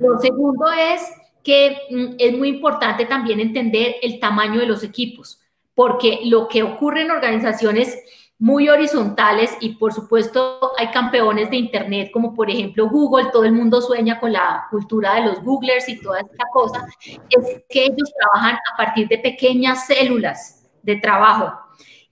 Lo 0.00 0.18
segundo 0.20 0.64
es 0.72 1.02
que 1.42 1.76
mm, 1.90 2.14
es 2.18 2.38
muy 2.38 2.48
importante 2.48 3.04
también 3.04 3.40
entender 3.40 3.96
el 4.00 4.18
tamaño 4.20 4.58
de 4.58 4.66
los 4.66 4.82
equipos, 4.82 5.38
porque 5.74 6.20
lo 6.24 6.48
que 6.48 6.62
ocurre 6.62 7.02
en 7.02 7.10
organizaciones 7.10 7.98
muy 8.44 8.68
horizontales 8.68 9.56
y 9.60 9.70
por 9.76 9.94
supuesto 9.94 10.60
hay 10.76 10.88
campeones 10.88 11.48
de 11.48 11.56
Internet 11.56 12.10
como 12.12 12.34
por 12.34 12.50
ejemplo 12.50 12.90
Google, 12.90 13.30
todo 13.32 13.44
el 13.44 13.52
mundo 13.52 13.80
sueña 13.80 14.20
con 14.20 14.34
la 14.34 14.66
cultura 14.70 15.14
de 15.14 15.22
los 15.22 15.42
Googlers 15.42 15.88
y 15.88 15.98
toda 15.98 16.20
esta 16.20 16.44
cosa, 16.52 16.86
es 17.00 17.62
que 17.70 17.84
ellos 17.86 18.12
trabajan 18.14 18.56
a 18.56 18.76
partir 18.76 19.08
de 19.08 19.16
pequeñas 19.16 19.86
células 19.86 20.62
de 20.82 20.96
trabajo 20.96 21.54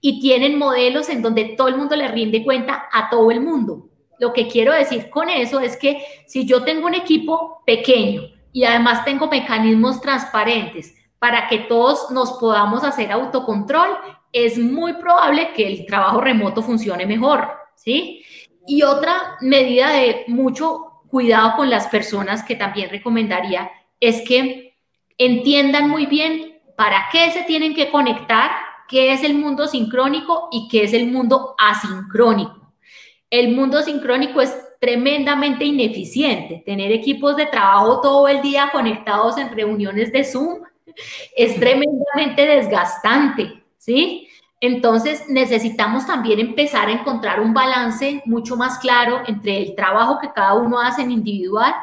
y 0.01 0.21
tienen 0.21 0.57
modelos 0.57 1.07
en 1.09 1.21
donde 1.21 1.53
todo 1.55 1.67
el 1.67 1.77
mundo 1.77 1.95
le 1.95 2.07
rinde 2.07 2.43
cuenta 2.43 2.85
a 2.91 3.11
todo 3.11 3.29
el 3.29 3.39
mundo. 3.39 3.89
Lo 4.17 4.33
que 4.33 4.47
quiero 4.47 4.73
decir 4.73 5.11
con 5.11 5.29
eso 5.29 5.59
es 5.59 5.77
que 5.77 6.03
si 6.25 6.47
yo 6.47 6.63
tengo 6.63 6.87
un 6.87 6.95
equipo 6.95 7.61
pequeño 7.63 8.23
y 8.51 8.63
además 8.63 9.05
tengo 9.05 9.27
mecanismos 9.27 10.01
transparentes 10.01 10.95
para 11.19 11.47
que 11.47 11.59
todos 11.59 12.09
nos 12.09 12.31
podamos 12.39 12.83
hacer 12.83 13.11
autocontrol, 13.11 13.89
es 14.33 14.57
muy 14.57 14.93
probable 14.93 15.53
que 15.53 15.65
el 15.65 15.85
trabajo 15.85 16.19
remoto 16.19 16.61
funcione 16.61 17.05
mejor, 17.05 17.47
¿sí? 17.75 18.25
Y 18.67 18.81
otra 18.81 19.37
medida 19.41 19.91
de 19.91 20.25
mucho 20.27 21.03
cuidado 21.07 21.55
con 21.55 21.69
las 21.69 21.87
personas 21.87 22.43
que 22.43 22.55
también 22.55 22.89
recomendaría 22.89 23.69
es 23.99 24.27
que 24.27 24.75
entiendan 25.17 25.87
muy 25.87 26.07
bien 26.07 26.59
para 26.75 27.07
qué 27.11 27.29
se 27.31 27.43
tienen 27.43 27.75
que 27.75 27.91
conectar, 27.91 28.51
qué 28.89 29.13
es 29.13 29.23
el 29.23 29.35
mundo 29.35 29.67
sincrónico 29.67 30.49
y 30.51 30.67
qué 30.69 30.83
es 30.83 30.93
el 30.93 31.05
mundo 31.05 31.55
asincrónico. 31.57 32.73
El 33.29 33.55
mundo 33.55 33.81
sincrónico 33.81 34.41
es 34.41 34.55
tremendamente 34.79 35.65
ineficiente. 35.65 36.63
Tener 36.65 36.91
equipos 36.91 37.37
de 37.37 37.45
trabajo 37.45 38.01
todo 38.01 38.27
el 38.27 38.41
día 38.41 38.69
conectados 38.71 39.37
en 39.37 39.55
reuniones 39.55 40.11
de 40.11 40.23
Zoom 40.23 40.61
es 41.35 41.55
tremendamente 41.59 42.45
desgastante. 42.45 43.62
¿Sí? 43.83 44.29
Entonces 44.61 45.25
necesitamos 45.27 46.07
también 46.07 46.39
empezar 46.39 46.87
a 46.87 46.93
encontrar 46.93 47.41
un 47.41 47.53
balance 47.53 48.21
mucho 48.25 48.55
más 48.55 48.79
claro 48.79 49.21
entre 49.27 49.57
el 49.57 49.75
trabajo 49.75 50.19
que 50.19 50.31
cada 50.31 50.53
uno 50.53 50.79
hace 50.79 51.01
en 51.01 51.11
individual 51.11 51.73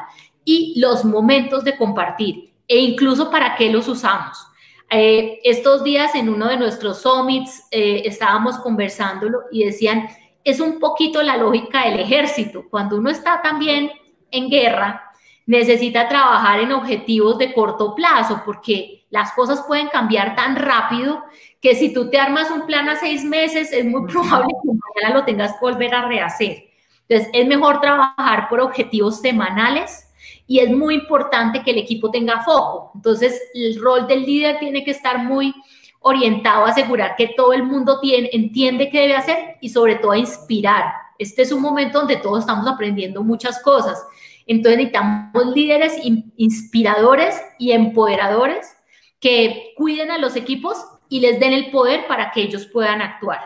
y 0.43 0.79
los 0.79 1.05
momentos 1.05 1.63
de 1.63 1.77
compartir 1.77 2.53
e 2.67 2.79
incluso 2.79 3.29
para 3.29 3.55
qué 3.55 3.69
los 3.69 3.87
usamos. 3.87 4.47
Eh, 4.89 5.39
estos 5.43 5.83
días 5.83 6.15
en 6.15 6.29
uno 6.29 6.47
de 6.47 6.57
nuestros 6.57 7.03
summits 7.03 7.67
eh, 7.69 8.01
estábamos 8.05 8.57
conversándolo 8.57 9.41
y 9.51 9.63
decían, 9.63 10.09
es 10.43 10.59
un 10.59 10.79
poquito 10.79 11.21
la 11.21 11.37
lógica 11.37 11.85
del 11.85 11.99
ejército. 11.99 12.65
Cuando 12.67 12.97
uno 12.97 13.11
está 13.11 13.43
también 13.43 13.91
en 14.31 14.49
guerra, 14.49 15.10
necesita 15.45 16.07
trabajar 16.07 16.59
en 16.59 16.71
objetivos 16.71 17.37
de 17.37 17.53
corto 17.53 17.95
plazo 17.95 18.41
porque 18.45 19.05
las 19.09 19.33
cosas 19.33 19.63
pueden 19.67 19.87
cambiar 19.89 20.35
tan 20.35 20.55
rápido 20.55 21.23
que 21.59 21.75
si 21.75 21.93
tú 21.93 22.09
te 22.09 22.19
armas 22.19 22.49
un 22.49 22.65
plan 22.65 22.89
a 22.89 22.95
seis 22.95 23.23
meses, 23.23 23.71
es 23.73 23.85
muy 23.85 24.07
probable 24.07 24.47
que 24.63 24.69
mañana 24.69 25.19
lo 25.19 25.25
tengas 25.25 25.53
que 25.53 25.59
volver 25.61 25.93
a 25.93 26.07
rehacer. 26.07 26.65
Entonces, 27.07 27.29
es 27.33 27.47
mejor 27.47 27.81
trabajar 27.81 28.47
por 28.49 28.61
objetivos 28.61 29.19
semanales 29.19 30.07
y 30.47 30.59
es 30.59 30.69
muy 30.69 30.95
importante 30.95 31.61
que 31.61 31.71
el 31.71 31.77
equipo 31.77 32.09
tenga 32.09 32.41
foco. 32.41 32.91
Entonces, 32.95 33.41
el 33.53 33.81
rol 33.81 34.07
del 34.07 34.25
líder 34.25 34.59
tiene 34.59 34.83
que 34.83 34.91
estar 34.91 35.19
muy 35.19 35.53
orientado 35.99 36.65
a 36.65 36.69
asegurar 36.69 37.15
que 37.15 37.33
todo 37.35 37.53
el 37.53 37.63
mundo 37.63 37.99
tiene, 37.99 38.29
entiende 38.33 38.89
qué 38.89 39.01
debe 39.01 39.15
hacer 39.15 39.57
y 39.61 39.69
sobre 39.69 39.95
todo 39.95 40.13
a 40.13 40.17
inspirar. 40.17 40.85
Este 41.19 41.43
es 41.43 41.51
un 41.51 41.61
momento 41.61 41.99
donde 41.99 42.17
todos 42.17 42.39
estamos 42.39 42.67
aprendiendo 42.67 43.21
muchas 43.23 43.61
cosas. 43.61 44.03
Entonces 44.47 44.77
necesitamos 44.77 45.55
líderes 45.55 45.99
inspiradores 46.35 47.41
y 47.59 47.71
empoderadores 47.71 48.75
que 49.19 49.73
cuiden 49.77 50.11
a 50.11 50.17
los 50.17 50.35
equipos 50.35 50.77
y 51.09 51.19
les 51.19 51.39
den 51.39 51.53
el 51.53 51.71
poder 51.71 52.07
para 52.07 52.31
que 52.31 52.41
ellos 52.41 52.65
puedan 52.65 53.01
actuar. 53.01 53.41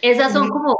Esas 0.00 0.32
son 0.32 0.48
como 0.48 0.78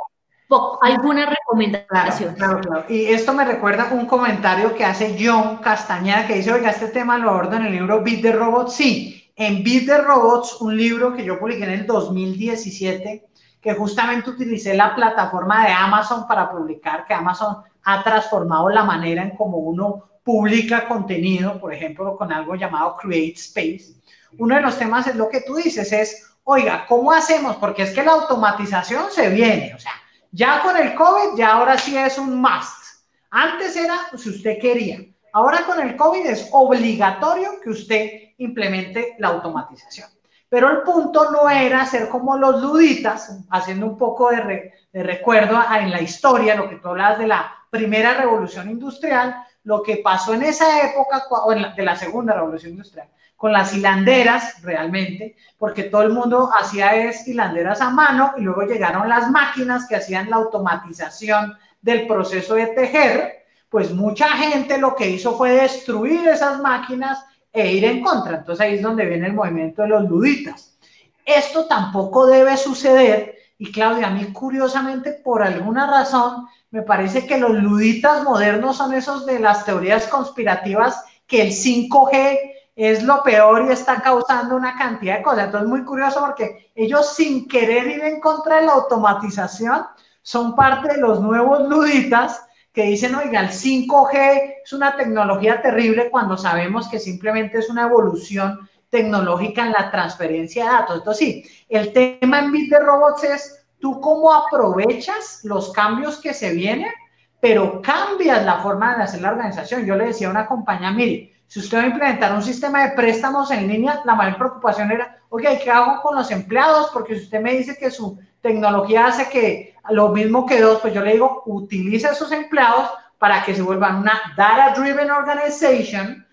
algunas 0.82 1.28
recomendaciones. 1.28 2.36
Claro, 2.36 2.60
claro, 2.60 2.84
Y 2.88 3.06
esto 3.06 3.32
me 3.32 3.44
recuerda 3.44 3.88
un 3.92 4.06
comentario 4.06 4.74
que 4.74 4.84
hace 4.84 5.16
John 5.18 5.56
Castañeda 5.58 6.26
que 6.26 6.36
dice, 6.36 6.52
oiga, 6.52 6.70
este 6.70 6.88
tema 6.88 7.18
lo 7.18 7.30
abordo 7.30 7.56
en 7.56 7.66
el 7.66 7.72
libro 7.72 8.02
Beat 8.02 8.22
the 8.22 8.32
Robots. 8.32 8.74
Sí, 8.74 9.32
en 9.36 9.64
Beat 9.64 9.86
the 9.86 9.98
Robots, 9.98 10.60
un 10.60 10.76
libro 10.76 11.14
que 11.14 11.24
yo 11.24 11.38
publiqué 11.38 11.64
en 11.64 11.70
el 11.70 11.86
2017, 11.86 13.26
que 13.60 13.74
justamente 13.74 14.30
utilicé 14.30 14.74
la 14.74 14.94
plataforma 14.94 15.66
de 15.66 15.72
Amazon 15.72 16.26
para 16.28 16.50
publicar, 16.50 17.06
que 17.06 17.14
Amazon 17.14 17.56
ha 17.84 18.02
transformado 18.02 18.68
la 18.68 18.84
manera 18.84 19.22
en 19.22 19.36
cómo 19.36 19.58
uno 19.58 20.08
publica 20.22 20.88
contenido, 20.88 21.60
por 21.60 21.72
ejemplo, 21.72 22.16
con 22.16 22.32
algo 22.32 22.54
llamado 22.54 22.96
Create 22.96 23.34
Space. 23.34 23.94
Uno 24.38 24.56
de 24.56 24.62
los 24.62 24.78
temas 24.78 25.06
es 25.06 25.16
lo 25.16 25.28
que 25.28 25.42
tú 25.42 25.56
dices, 25.56 25.92
es, 25.92 26.36
oiga, 26.44 26.86
¿cómo 26.88 27.12
hacemos? 27.12 27.56
Porque 27.56 27.82
es 27.82 27.92
que 27.92 28.02
la 28.02 28.12
automatización 28.12 29.10
se 29.10 29.28
viene, 29.28 29.74
o 29.74 29.78
sea, 29.78 29.92
ya 30.32 30.62
con 30.62 30.76
el 30.76 30.94
COVID, 30.94 31.36
ya 31.36 31.52
ahora 31.52 31.78
sí 31.78 31.96
es 31.96 32.18
un 32.18 32.40
must. 32.40 33.02
Antes 33.30 33.76
era 33.76 33.98
si 34.16 34.30
usted 34.30 34.58
quería. 34.60 34.98
Ahora 35.32 35.64
con 35.66 35.80
el 35.80 35.96
COVID 35.96 36.26
es 36.26 36.48
obligatorio 36.52 37.60
que 37.62 37.70
usted 37.70 38.10
implemente 38.38 39.16
la 39.18 39.28
automatización. 39.28 40.08
Pero 40.48 40.70
el 40.70 40.82
punto 40.82 41.32
no 41.32 41.50
era 41.50 41.84
ser 41.84 42.08
como 42.08 42.36
los 42.36 42.62
luditas, 42.62 43.40
haciendo 43.50 43.86
un 43.86 43.98
poco 43.98 44.30
de, 44.30 44.72
recuerdo 44.92 45.60
en 45.76 45.90
la 45.90 46.00
historia, 46.00 46.54
lo 46.54 46.68
que 46.68 46.76
tú 46.76 46.88
hablas 46.88 47.18
de 47.18 47.26
la 47.26 47.52
primera 47.74 48.14
revolución 48.14 48.70
industrial, 48.70 49.34
lo 49.64 49.82
que 49.82 49.96
pasó 49.96 50.32
en 50.32 50.44
esa 50.44 50.86
época, 50.88 51.24
o 51.28 51.52
de 51.52 51.82
la 51.82 51.96
segunda 51.96 52.32
revolución 52.32 52.70
industrial, 52.70 53.08
con 53.36 53.50
las 53.52 53.74
hilanderas 53.74 54.62
realmente, 54.62 55.34
porque 55.58 55.82
todo 55.82 56.02
el 56.02 56.12
mundo 56.12 56.50
hacía 56.56 56.94
es 56.94 57.26
hilanderas 57.26 57.80
a 57.80 57.90
mano 57.90 58.34
y 58.36 58.42
luego 58.42 58.62
llegaron 58.62 59.08
las 59.08 59.28
máquinas 59.28 59.88
que 59.88 59.96
hacían 59.96 60.30
la 60.30 60.36
automatización 60.36 61.58
del 61.82 62.06
proceso 62.06 62.54
de 62.54 62.68
tejer, 62.68 63.44
pues 63.68 63.90
mucha 63.90 64.28
gente 64.28 64.78
lo 64.78 64.94
que 64.94 65.10
hizo 65.10 65.36
fue 65.36 65.50
destruir 65.50 66.28
esas 66.28 66.60
máquinas 66.60 67.26
e 67.52 67.72
ir 67.72 67.84
en 67.86 68.02
contra. 68.02 68.36
Entonces 68.36 68.64
ahí 68.64 68.74
es 68.76 68.82
donde 68.82 69.04
viene 69.04 69.26
el 69.26 69.32
movimiento 69.32 69.82
de 69.82 69.88
los 69.88 70.08
luditas. 70.08 70.78
Esto 71.26 71.66
tampoco 71.66 72.26
debe 72.26 72.56
suceder 72.56 73.34
y 73.58 73.72
Claudia, 73.72 74.08
a 74.08 74.10
mí 74.10 74.26
curiosamente 74.32 75.12
por 75.12 75.42
alguna 75.42 75.90
razón 75.90 76.46
me 76.74 76.82
parece 76.82 77.24
que 77.24 77.38
los 77.38 77.52
luditas 77.52 78.24
modernos 78.24 78.78
son 78.78 78.94
esos 78.94 79.26
de 79.26 79.38
las 79.38 79.64
teorías 79.64 80.08
conspirativas 80.08 81.04
que 81.24 81.40
el 81.40 81.52
5G 81.52 82.36
es 82.74 83.04
lo 83.04 83.22
peor 83.22 83.66
y 83.68 83.72
está 83.72 84.02
causando 84.02 84.56
una 84.56 84.76
cantidad 84.76 85.18
de 85.18 85.22
cosas. 85.22 85.44
Entonces, 85.44 85.68
muy 85.68 85.84
curioso 85.84 86.18
porque 86.18 86.72
ellos 86.74 87.14
sin 87.14 87.46
querer 87.46 87.86
ir 87.86 88.02
en 88.02 88.20
contra 88.20 88.56
de 88.56 88.66
la 88.66 88.72
automatización 88.72 89.86
son 90.20 90.56
parte 90.56 90.94
de 90.94 91.00
los 91.00 91.20
nuevos 91.20 91.68
luditas 91.68 92.44
que 92.72 92.86
dicen, 92.86 93.14
oiga, 93.14 93.42
el 93.42 93.50
5G 93.50 94.54
es 94.64 94.72
una 94.72 94.96
tecnología 94.96 95.62
terrible 95.62 96.10
cuando 96.10 96.36
sabemos 96.36 96.88
que 96.88 96.98
simplemente 96.98 97.58
es 97.58 97.70
una 97.70 97.82
evolución 97.82 98.68
tecnológica 98.90 99.64
en 99.64 99.70
la 99.70 99.92
transferencia 99.92 100.64
de 100.64 100.70
datos. 100.70 100.98
Entonces, 100.98 101.24
sí, 101.24 101.44
el 101.68 101.92
tema 101.92 102.40
en 102.40 102.50
Bit 102.50 102.70
de 102.70 102.80
Robots 102.80 103.22
es 103.22 103.63
tú 103.84 104.00
cómo 104.00 104.32
aprovechas 104.32 105.40
los 105.44 105.70
cambios 105.70 106.16
que 106.16 106.32
se 106.32 106.54
vienen, 106.54 106.90
pero 107.38 107.82
cambias 107.82 108.42
la 108.42 108.60
forma 108.60 108.96
de 108.96 109.02
hacer 109.02 109.20
la 109.20 109.32
organización. 109.32 109.84
Yo 109.84 109.94
le 109.94 110.06
decía 110.06 110.28
a 110.28 110.30
una 110.30 110.46
compañía, 110.46 110.90
mire, 110.90 111.34
si 111.46 111.60
usted 111.60 111.76
va 111.76 111.82
a 111.82 111.88
implementar 111.88 112.32
un 112.32 112.42
sistema 112.42 112.82
de 112.82 112.92
préstamos 112.92 113.50
en 113.50 113.68
línea, 113.68 114.00
la 114.06 114.14
mayor 114.14 114.38
preocupación 114.38 114.90
era, 114.90 115.18
ok, 115.28 115.42
¿qué 115.62 115.70
hago 115.70 116.00
con 116.00 116.16
los 116.16 116.30
empleados? 116.30 116.88
Porque 116.94 117.14
si 117.14 117.24
usted 117.24 117.42
me 117.42 117.52
dice 117.52 117.76
que 117.76 117.90
su 117.90 118.18
tecnología 118.40 119.08
hace 119.08 119.28
que 119.28 119.74
lo 119.90 120.08
mismo 120.08 120.46
que 120.46 120.62
dos, 120.62 120.80
pues 120.80 120.94
yo 120.94 121.02
le 121.02 121.12
digo, 121.12 121.42
utilice 121.44 122.06
a 122.06 122.12
esos 122.12 122.32
empleados 122.32 122.88
para 123.18 123.44
que 123.44 123.54
se 123.54 123.60
vuelvan 123.60 123.96
una 123.96 124.18
data-driven 124.34 125.10
organization, 125.10 126.26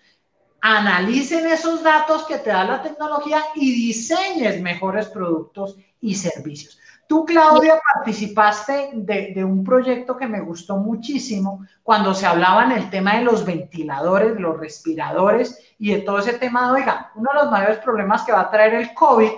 analicen 0.62 1.46
esos 1.48 1.82
datos 1.82 2.24
que 2.24 2.38
te 2.38 2.48
da 2.48 2.64
la 2.64 2.80
tecnología 2.80 3.44
y 3.54 3.72
diseñes 3.72 4.58
mejores 4.62 5.08
productos 5.08 5.76
y 6.00 6.14
servicios. 6.14 6.78
Tú, 7.06 7.24
Claudia, 7.26 7.80
participaste 7.94 8.90
de, 8.94 9.44
un 9.44 9.62
proyecto 9.62 10.16
que 10.16 10.26
me 10.26 10.40
gustó 10.40 10.76
muchísimo 10.76 11.66
cuando 11.82 12.14
se 12.14 12.26
hablaba 12.26 12.64
en 12.64 12.72
el 12.72 12.90
tema 12.90 13.16
de 13.16 13.24
los 13.24 13.44
ventiladores, 13.44 14.40
los 14.40 14.58
respiradores 14.58 15.74
y 15.78 15.92
de 15.92 16.00
todo 16.00 16.20
ese 16.20 16.34
tema 16.34 16.72
oiga, 16.72 17.12
uno 17.14 17.28
de 17.32 17.40
los 17.42 17.50
mayores 17.50 17.78
problemas 17.78 18.22
que 18.22 18.32
va 18.32 18.42
a 18.42 18.50
traer 18.50 18.74
el 18.74 18.94
COVID 18.94 19.30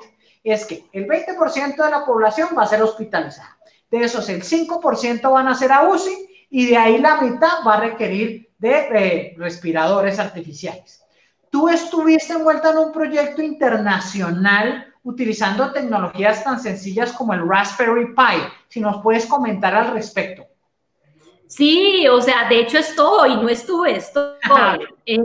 es 0.45 0.67
que 0.67 0.85
el 0.93 1.07
20% 1.07 1.77
de 1.77 1.91
la 1.91 2.05
población 2.05 2.51
va 2.57 2.63
a 2.63 2.67
ser 2.67 2.83
hospitalizada. 2.83 3.57
De 3.91 4.05
esos, 4.05 4.29
el 4.29 4.43
5% 4.43 5.33
van 5.33 5.49
a 5.49 5.55
ser 5.55 5.73
a 5.73 5.89
UCI 5.89 6.47
y 6.51 6.67
de 6.67 6.77
ahí 6.77 6.99
la 6.99 7.21
mitad 7.21 7.65
va 7.67 7.75
a 7.75 7.81
requerir 7.81 8.51
de 8.59 9.35
respiradores 9.37 10.19
artificiales. 10.19 11.05
Tú 11.51 11.69
estuviste 11.69 12.35
envuelta 12.35 12.71
en 12.71 12.79
un 12.79 12.93
proyecto 12.93 13.43
internacional 13.43 14.94
utilizando 15.05 15.71
tecnologías 15.71 16.43
tan 16.43 16.59
sencillas 16.59 17.13
como 17.13 17.35
el 17.35 17.47
Raspberry 17.47 18.15
Pi. 18.15 18.43
Si 18.69 18.81
nos 18.81 19.03
puedes 19.03 19.27
comentar 19.27 19.75
al 19.75 19.93
respecto. 19.93 20.45
Sí, 21.47 22.09
o 22.09 22.21
sea, 22.21 22.49
de 22.49 22.61
hecho 22.61 22.79
estoy, 22.79 23.37
no 23.37 23.49
estuve, 23.49 23.97
estoy. 23.97 24.35
Eh, 25.07 25.23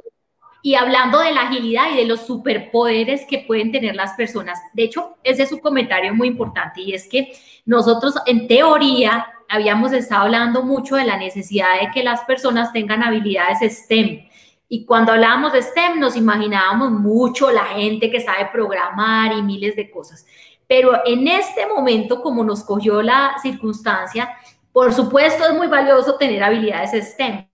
y 0.61 0.75
hablando 0.75 1.19
de 1.19 1.31
la 1.31 1.43
agilidad 1.43 1.91
y 1.93 1.97
de 1.97 2.05
los 2.05 2.21
superpoderes 2.21 3.25
que 3.25 3.39
pueden 3.39 3.71
tener 3.71 3.95
las 3.95 4.13
personas. 4.13 4.59
De 4.73 4.83
hecho, 4.83 5.17
ese 5.23 5.43
es 5.43 5.51
un 5.53 5.59
comentario 5.59 6.13
muy 6.13 6.27
importante 6.27 6.81
y 6.81 6.93
es 6.93 7.07
que 7.07 7.31
nosotros 7.65 8.15
en 8.25 8.47
teoría 8.47 9.27
habíamos 9.47 9.93
estado 9.93 10.23
hablando 10.23 10.61
mucho 10.63 10.97
de 10.97 11.05
la 11.05 11.17
necesidad 11.17 11.79
de 11.81 11.89
que 11.91 12.03
las 12.03 12.21
personas 12.25 12.73
tengan 12.73 13.01
habilidades 13.01 13.59
STEM 13.61 14.28
y 14.71 14.85
cuando 14.85 15.11
hablábamos 15.11 15.51
de 15.51 15.63
STEM 15.63 15.99
nos 15.99 16.15
imaginábamos 16.15 16.91
mucho 16.91 17.49
la 17.49 17.65
gente 17.65 18.11
que 18.11 18.21
sabe 18.21 18.49
programar 18.53 19.33
y 19.33 19.41
miles 19.41 19.75
de 19.75 19.89
cosas. 19.89 20.25
Pero 20.67 21.01
en 21.05 21.27
este 21.27 21.65
momento, 21.65 22.21
como 22.21 22.43
nos 22.43 22.63
cogió 22.63 23.01
la 23.01 23.35
circunstancia, 23.41 24.29
por 24.71 24.93
supuesto 24.93 25.43
es 25.43 25.53
muy 25.55 25.65
valioso 25.65 26.15
tener 26.17 26.43
habilidades 26.43 26.91
STEM, 27.13 27.47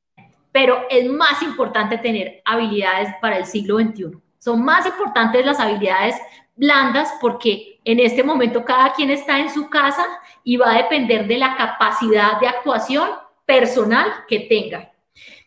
pero 0.51 0.81
es 0.89 1.09
más 1.09 1.41
importante 1.41 1.97
tener 1.97 2.41
habilidades 2.43 3.15
para 3.21 3.37
el 3.37 3.45
siglo 3.45 3.79
XXI. 3.79 4.17
Son 4.37 4.63
más 4.63 4.85
importantes 4.85 5.45
las 5.45 5.61
habilidades 5.61 6.15
blandas 6.57 7.13
porque 7.21 7.79
en 7.85 8.01
este 8.01 8.23
momento 8.23 8.65
cada 8.65 8.93
quien 8.93 9.09
está 9.09 9.39
en 9.39 9.49
su 9.49 9.69
casa 9.69 10.05
y 10.43 10.57
va 10.57 10.73
a 10.73 10.77
depender 10.77 11.27
de 11.27 11.37
la 11.37 11.55
capacidad 11.55 12.41
de 12.41 12.47
actuación 12.49 13.09
personal 13.45 14.11
que 14.27 14.41
tenga. 14.41 14.91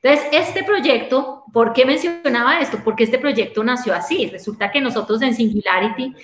Entonces, 0.09 0.29
este 0.33 0.65
proyecto, 0.65 1.45
¿por 1.53 1.75
qué 1.75 1.85
mencionaba 1.85 2.61
esto? 2.61 2.79
Porque 2.83 3.05
este 3.05 3.19
proyecto 3.19 3.63
nació 3.63 3.95
así. 3.95 4.27
Resulta 4.27 4.71
que 4.71 4.81
nosotros 4.81 5.21
en 5.21 5.35
Singularity 5.35 6.15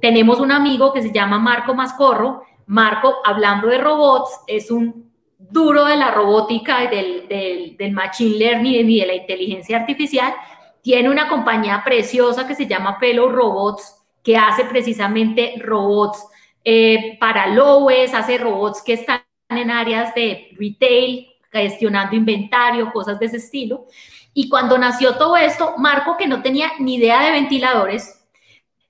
tenemos 0.00 0.40
un 0.40 0.50
amigo 0.50 0.92
que 0.92 1.02
se 1.02 1.12
llama 1.12 1.38
Marco 1.38 1.72
Mascorro. 1.72 2.42
Marco, 2.66 3.18
hablando 3.24 3.68
de 3.68 3.78
robots, 3.78 4.40
es 4.48 4.72
un 4.72 5.12
duro 5.38 5.84
de 5.84 5.96
la 5.96 6.10
robótica 6.10 6.82
y 6.82 7.76
del, 7.76 7.92
machine 7.92 8.38
learning 8.38 8.90
y 8.90 9.00
de 9.00 9.06
la 9.06 9.14
inteligencia 9.14 9.76
artificial. 9.78 10.34
Tiene 10.82 11.08
una 11.08 11.28
compañía 11.28 11.82
preciosa 11.84 12.44
que 12.44 12.56
se 12.56 12.66
llama 12.66 12.98
Fellow 12.98 13.28
Robots, 13.28 14.04
que 14.24 14.36
hace 14.36 14.64
precisamente 14.64 15.54
robots 15.64 16.26
eh, 16.64 17.16
para 17.20 17.46
Lowe's, 17.46 18.14
hace 18.14 18.36
robots 18.36 18.82
que 18.82 18.94
están 18.94 19.22
en 19.48 19.70
áreas 19.70 20.12
de 20.16 20.48
retail, 20.58 21.28
gestionando 21.50 22.14
inventario, 22.14 22.92
cosas 22.92 23.18
de 23.18 23.26
ese 23.26 23.38
estilo. 23.38 23.86
Y 24.34 24.48
cuando 24.48 24.78
nació 24.78 25.16
todo 25.16 25.36
esto, 25.36 25.74
Marco, 25.78 26.16
que 26.16 26.26
no 26.26 26.42
tenía 26.42 26.72
ni 26.78 26.96
idea 26.96 27.22
de 27.22 27.32
ventiladores, 27.32 28.18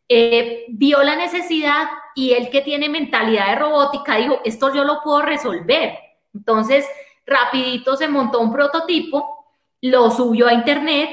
eh, 0.09 0.65
vio 0.69 1.03
la 1.03 1.17
necesidad 1.17 1.89
y 2.15 2.33
él 2.33 2.51
que 2.51 2.63
tiene 2.63 2.89
mentalidad 2.89 3.49
de 3.49 3.57
robótica 3.57 4.17
dijo, 4.17 4.41
esto 4.45 4.75
yo 4.75 4.85
lo 4.85 5.03
puedo 5.03 5.23
resolver. 5.23 5.99
Entonces, 6.35 6.87
rapidito 7.27 7.97
se 7.97 8.09
montó 8.09 8.41
un 8.41 8.53
prototipo, 8.53 9.47
lo 9.83 10.11
subió 10.11 10.49
a 10.49 10.55
internet 10.55 11.11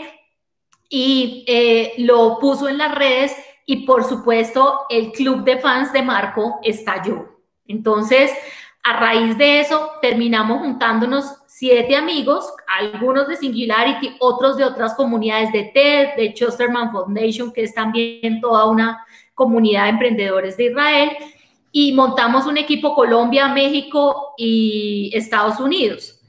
y 0.89 1.43
eh, 1.47 1.93
lo 1.97 2.39
puso 2.39 2.69
en 2.69 2.77
las 2.77 2.95
redes 2.95 3.35
y 3.65 3.85
por 3.85 4.03
supuesto 4.03 4.85
el 4.89 5.11
club 5.11 5.43
de 5.43 5.59
fans 5.59 5.91
de 5.91 6.01
Marco 6.01 6.59
estalló. 6.63 7.39
Entonces, 7.67 8.31
a 8.85 8.93
raíz 8.99 9.35
de 9.35 9.61
eso, 9.61 9.93
terminamos 9.99 10.59
juntándonos 10.59 11.25
siete 11.47 11.95
amigos, 11.95 12.53
algunos 12.67 13.27
de 13.27 13.35
Singularity, 13.35 14.15
otros 14.19 14.57
de 14.57 14.63
otras 14.63 14.93
comunidades 14.93 15.51
de 15.51 15.71
TED, 15.73 16.15
de 16.15 16.33
Chusterman 16.35 16.91
Foundation, 16.91 17.51
que 17.51 17.63
es 17.63 17.73
también 17.73 18.39
toda 18.39 18.69
una 18.69 19.03
comunidad 19.33 19.85
de 19.85 19.89
emprendedores 19.89 20.55
de 20.55 20.65
Israel, 20.65 21.09
y 21.71 21.93
montamos 21.93 22.45
un 22.45 22.57
equipo 22.57 22.93
Colombia, 22.93 23.47
México 23.47 24.33
y 24.37 25.09
Estados 25.15 25.59
Unidos. 25.59 26.21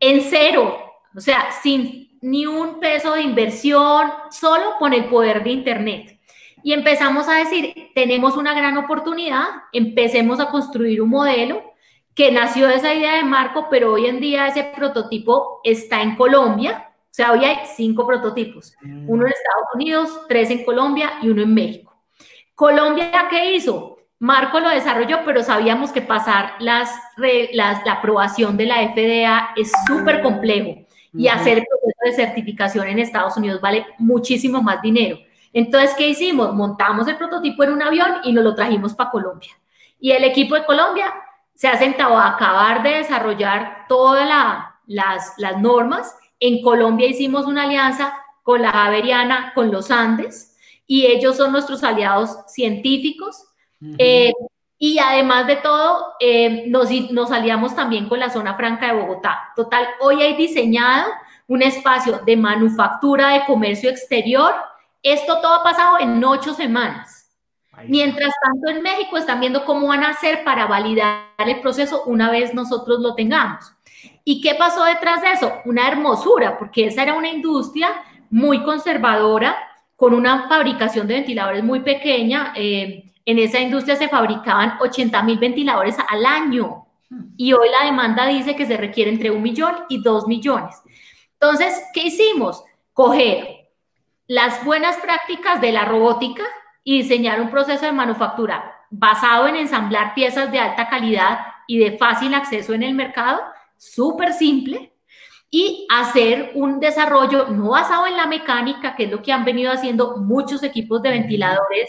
En 0.00 0.22
cero, 0.22 0.78
o 1.14 1.20
sea, 1.20 1.52
sin 1.62 2.18
ni 2.22 2.46
un 2.46 2.80
peso 2.80 3.12
de 3.12 3.20
inversión, 3.20 4.10
solo 4.30 4.76
con 4.78 4.94
el 4.94 5.04
poder 5.04 5.44
de 5.44 5.50
Internet. 5.50 6.09
Y 6.62 6.72
empezamos 6.72 7.28
a 7.28 7.36
decir, 7.36 7.90
tenemos 7.94 8.36
una 8.36 8.54
gran 8.54 8.76
oportunidad, 8.76 9.44
empecemos 9.72 10.40
a 10.40 10.50
construir 10.50 11.00
un 11.02 11.10
modelo 11.10 11.62
que 12.14 12.30
nació 12.30 12.68
de 12.68 12.76
esa 12.76 12.94
idea 12.94 13.16
de 13.16 13.24
Marco, 13.24 13.68
pero 13.70 13.92
hoy 13.92 14.06
en 14.06 14.20
día 14.20 14.46
ese 14.46 14.64
prototipo 14.64 15.60
está 15.64 16.02
en 16.02 16.16
Colombia. 16.16 16.92
O 17.04 17.12
sea, 17.12 17.32
hoy 17.32 17.44
hay 17.44 17.58
cinco 17.76 18.06
prototipos, 18.06 18.74
mm. 18.82 19.08
uno 19.08 19.26
en 19.26 19.32
Estados 19.32 19.68
Unidos, 19.74 20.20
tres 20.28 20.50
en 20.50 20.64
Colombia 20.64 21.12
y 21.22 21.28
uno 21.28 21.42
en 21.42 21.54
México. 21.54 21.96
Colombia, 22.54 23.10
¿qué 23.30 23.54
hizo? 23.54 23.98
Marco 24.18 24.60
lo 24.60 24.68
desarrolló, 24.68 25.20
pero 25.24 25.42
sabíamos 25.42 25.92
que 25.92 26.02
pasar 26.02 26.52
las, 26.60 26.90
las 27.16 27.84
la 27.86 27.92
aprobación 27.92 28.56
de 28.58 28.66
la 28.66 28.92
FDA 28.92 29.54
es 29.56 29.72
súper 29.86 30.20
complejo 30.20 30.84
y 31.14 31.28
hacer 31.28 31.58
el 31.58 31.64
proceso 31.66 31.98
de 32.04 32.26
certificación 32.26 32.86
en 32.86 32.98
Estados 32.98 33.36
Unidos 33.36 33.60
vale 33.60 33.86
muchísimo 33.98 34.62
más 34.62 34.82
dinero. 34.82 35.18
Entonces, 35.52 35.94
¿qué 35.96 36.08
hicimos? 36.08 36.54
Montamos 36.54 37.08
el 37.08 37.16
prototipo 37.16 37.64
en 37.64 37.72
un 37.72 37.82
avión 37.82 38.16
y 38.24 38.32
nos 38.32 38.44
lo 38.44 38.54
trajimos 38.54 38.94
para 38.94 39.10
Colombia. 39.10 39.52
Y 39.98 40.12
el 40.12 40.24
equipo 40.24 40.54
de 40.54 40.64
Colombia 40.64 41.12
se 41.54 41.68
ha 41.68 41.76
sentado 41.76 42.16
a 42.16 42.28
acabar 42.28 42.82
de 42.82 42.90
desarrollar 42.96 43.86
todas 43.88 44.26
las, 44.86 45.34
las 45.36 45.60
normas. 45.60 46.16
En 46.38 46.62
Colombia 46.62 47.06
hicimos 47.06 47.46
una 47.46 47.64
alianza 47.64 48.14
con 48.42 48.62
la 48.62 48.70
Javeriana, 48.70 49.52
con 49.54 49.70
los 49.70 49.90
Andes, 49.90 50.56
y 50.86 51.06
ellos 51.06 51.36
son 51.36 51.52
nuestros 51.52 51.84
aliados 51.84 52.30
científicos. 52.48 53.46
Eh, 53.98 54.32
y 54.78 54.98
además 54.98 55.46
de 55.46 55.56
todo, 55.56 56.14
eh, 56.20 56.64
nos, 56.68 56.90
nos 57.10 57.30
aliamos 57.30 57.76
también 57.76 58.08
con 58.08 58.18
la 58.18 58.30
zona 58.30 58.54
franca 58.54 58.86
de 58.86 59.00
Bogotá. 59.00 59.52
Total, 59.54 59.86
hoy 60.00 60.22
hay 60.22 60.34
diseñado 60.36 61.10
un 61.46 61.62
espacio 61.62 62.20
de 62.24 62.36
manufactura, 62.36 63.34
de 63.34 63.44
comercio 63.44 63.90
exterior, 63.90 64.54
esto 65.02 65.40
todo 65.40 65.54
ha 65.54 65.62
pasado 65.62 65.98
en 66.00 66.22
ocho 66.24 66.54
semanas. 66.54 67.20
Mientras 67.86 68.34
tanto, 68.42 68.68
en 68.68 68.82
México 68.82 69.16
están 69.16 69.40
viendo 69.40 69.64
cómo 69.64 69.88
van 69.88 70.02
a 70.02 70.10
hacer 70.10 70.44
para 70.44 70.66
validar 70.66 71.24
el 71.38 71.60
proceso 71.60 72.02
una 72.04 72.30
vez 72.30 72.52
nosotros 72.52 73.00
lo 73.00 73.14
tengamos. 73.14 73.72
¿Y 74.24 74.40
qué 74.40 74.54
pasó 74.54 74.84
detrás 74.84 75.22
de 75.22 75.32
eso? 75.32 75.52
Una 75.64 75.88
hermosura, 75.88 76.58
porque 76.58 76.86
esa 76.86 77.02
era 77.02 77.14
una 77.14 77.30
industria 77.30 78.02
muy 78.28 78.62
conservadora, 78.62 79.56
con 79.96 80.14
una 80.14 80.48
fabricación 80.48 81.06
de 81.06 81.14
ventiladores 81.14 81.64
muy 81.64 81.80
pequeña. 81.80 82.52
Eh, 82.54 83.12
en 83.24 83.38
esa 83.38 83.60
industria 83.60 83.96
se 83.96 84.08
fabricaban 84.08 84.76
80 84.80 85.22
mil 85.22 85.38
ventiladores 85.38 85.96
al 86.08 86.26
año. 86.26 86.86
Y 87.36 87.52
hoy 87.52 87.68
la 87.70 87.86
demanda 87.86 88.26
dice 88.26 88.54
que 88.54 88.66
se 88.66 88.76
requiere 88.76 89.10
entre 89.10 89.30
un 89.30 89.42
millón 89.42 89.74
y 89.88 90.02
dos 90.02 90.26
millones. 90.26 90.76
Entonces, 91.40 91.82
¿qué 91.92 92.06
hicimos? 92.06 92.62
Coger 92.92 93.59
las 94.30 94.64
buenas 94.64 94.96
prácticas 94.98 95.60
de 95.60 95.72
la 95.72 95.84
robótica 95.84 96.44
y 96.84 97.02
diseñar 97.02 97.40
un 97.40 97.50
proceso 97.50 97.84
de 97.84 97.90
manufactura 97.90 98.86
basado 98.88 99.48
en 99.48 99.56
ensamblar 99.56 100.14
piezas 100.14 100.52
de 100.52 100.60
alta 100.60 100.88
calidad 100.88 101.40
y 101.66 101.78
de 101.78 101.98
fácil 101.98 102.32
acceso 102.34 102.72
en 102.72 102.84
el 102.84 102.94
mercado, 102.94 103.40
súper 103.76 104.32
simple, 104.32 104.92
y 105.50 105.84
hacer 105.90 106.52
un 106.54 106.78
desarrollo 106.78 107.48
no 107.48 107.70
basado 107.70 108.06
en 108.06 108.16
la 108.16 108.28
mecánica, 108.28 108.94
que 108.94 109.06
es 109.06 109.10
lo 109.10 109.20
que 109.20 109.32
han 109.32 109.44
venido 109.44 109.72
haciendo 109.72 110.18
muchos 110.18 110.62
equipos 110.62 111.02
de 111.02 111.10
ventiladores 111.10 111.88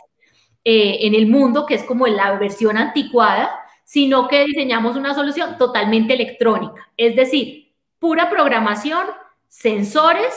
eh, 0.63 0.97
en 1.01 1.13
el 1.13 1.27
mundo, 1.27 1.67
que 1.67 1.75
es 1.75 1.83
como 1.83 2.07
la 2.07 2.39
versión 2.39 2.75
anticuada, 2.75 3.51
sino 3.83 4.27
que 4.27 4.45
diseñamos 4.45 4.95
una 4.95 5.13
solución 5.13 5.59
totalmente 5.59 6.15
electrónica, 6.15 6.91
es 6.97 7.15
decir, 7.15 7.75
pura 7.99 8.31
programación, 8.31 9.05
sensores, 9.47 10.33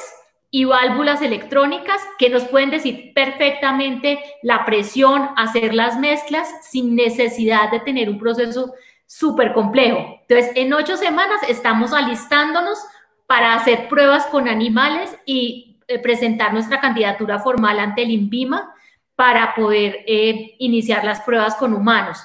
y 0.55 0.67
válvulas 0.67 1.21
electrónicas 1.21 2.01
que 2.17 2.31
nos 2.31 2.45
pueden 2.45 2.71
decir 2.71 3.11
perfectamente 3.13 4.21
la 4.41 4.65
presión, 4.65 5.31
hacer 5.35 5.75
las 5.75 5.99
mezclas 5.99 6.49
sin 6.63 6.95
necesidad 6.95 7.73
de 7.73 7.81
tener 7.81 8.09
un 8.09 8.21
proceso 8.21 8.73
súper 9.05 9.53
complejo. 9.53 10.21
Entonces, 10.29 10.53
en 10.55 10.73
ocho 10.73 10.97
semanas 10.97 11.41
estamos 11.49 11.93
alistándonos 11.93 12.79
para 13.27 13.55
hacer 13.57 13.89
pruebas 13.89 14.27
con 14.27 14.47
animales 14.47 15.17
y 15.27 15.81
eh, 15.89 15.99
presentar 15.99 16.53
nuestra 16.53 16.81
candidatura 16.81 17.41
formal 17.41 17.81
ante 17.81 18.05
el 18.05 18.13
INVIMA 18.13 18.73
para 19.17 19.57
poder 19.57 20.05
eh, 20.07 20.55
iniciar 20.61 21.05
las 21.05 21.21
pruebas 21.23 21.57
con 21.57 21.75
humanos. 21.75 22.25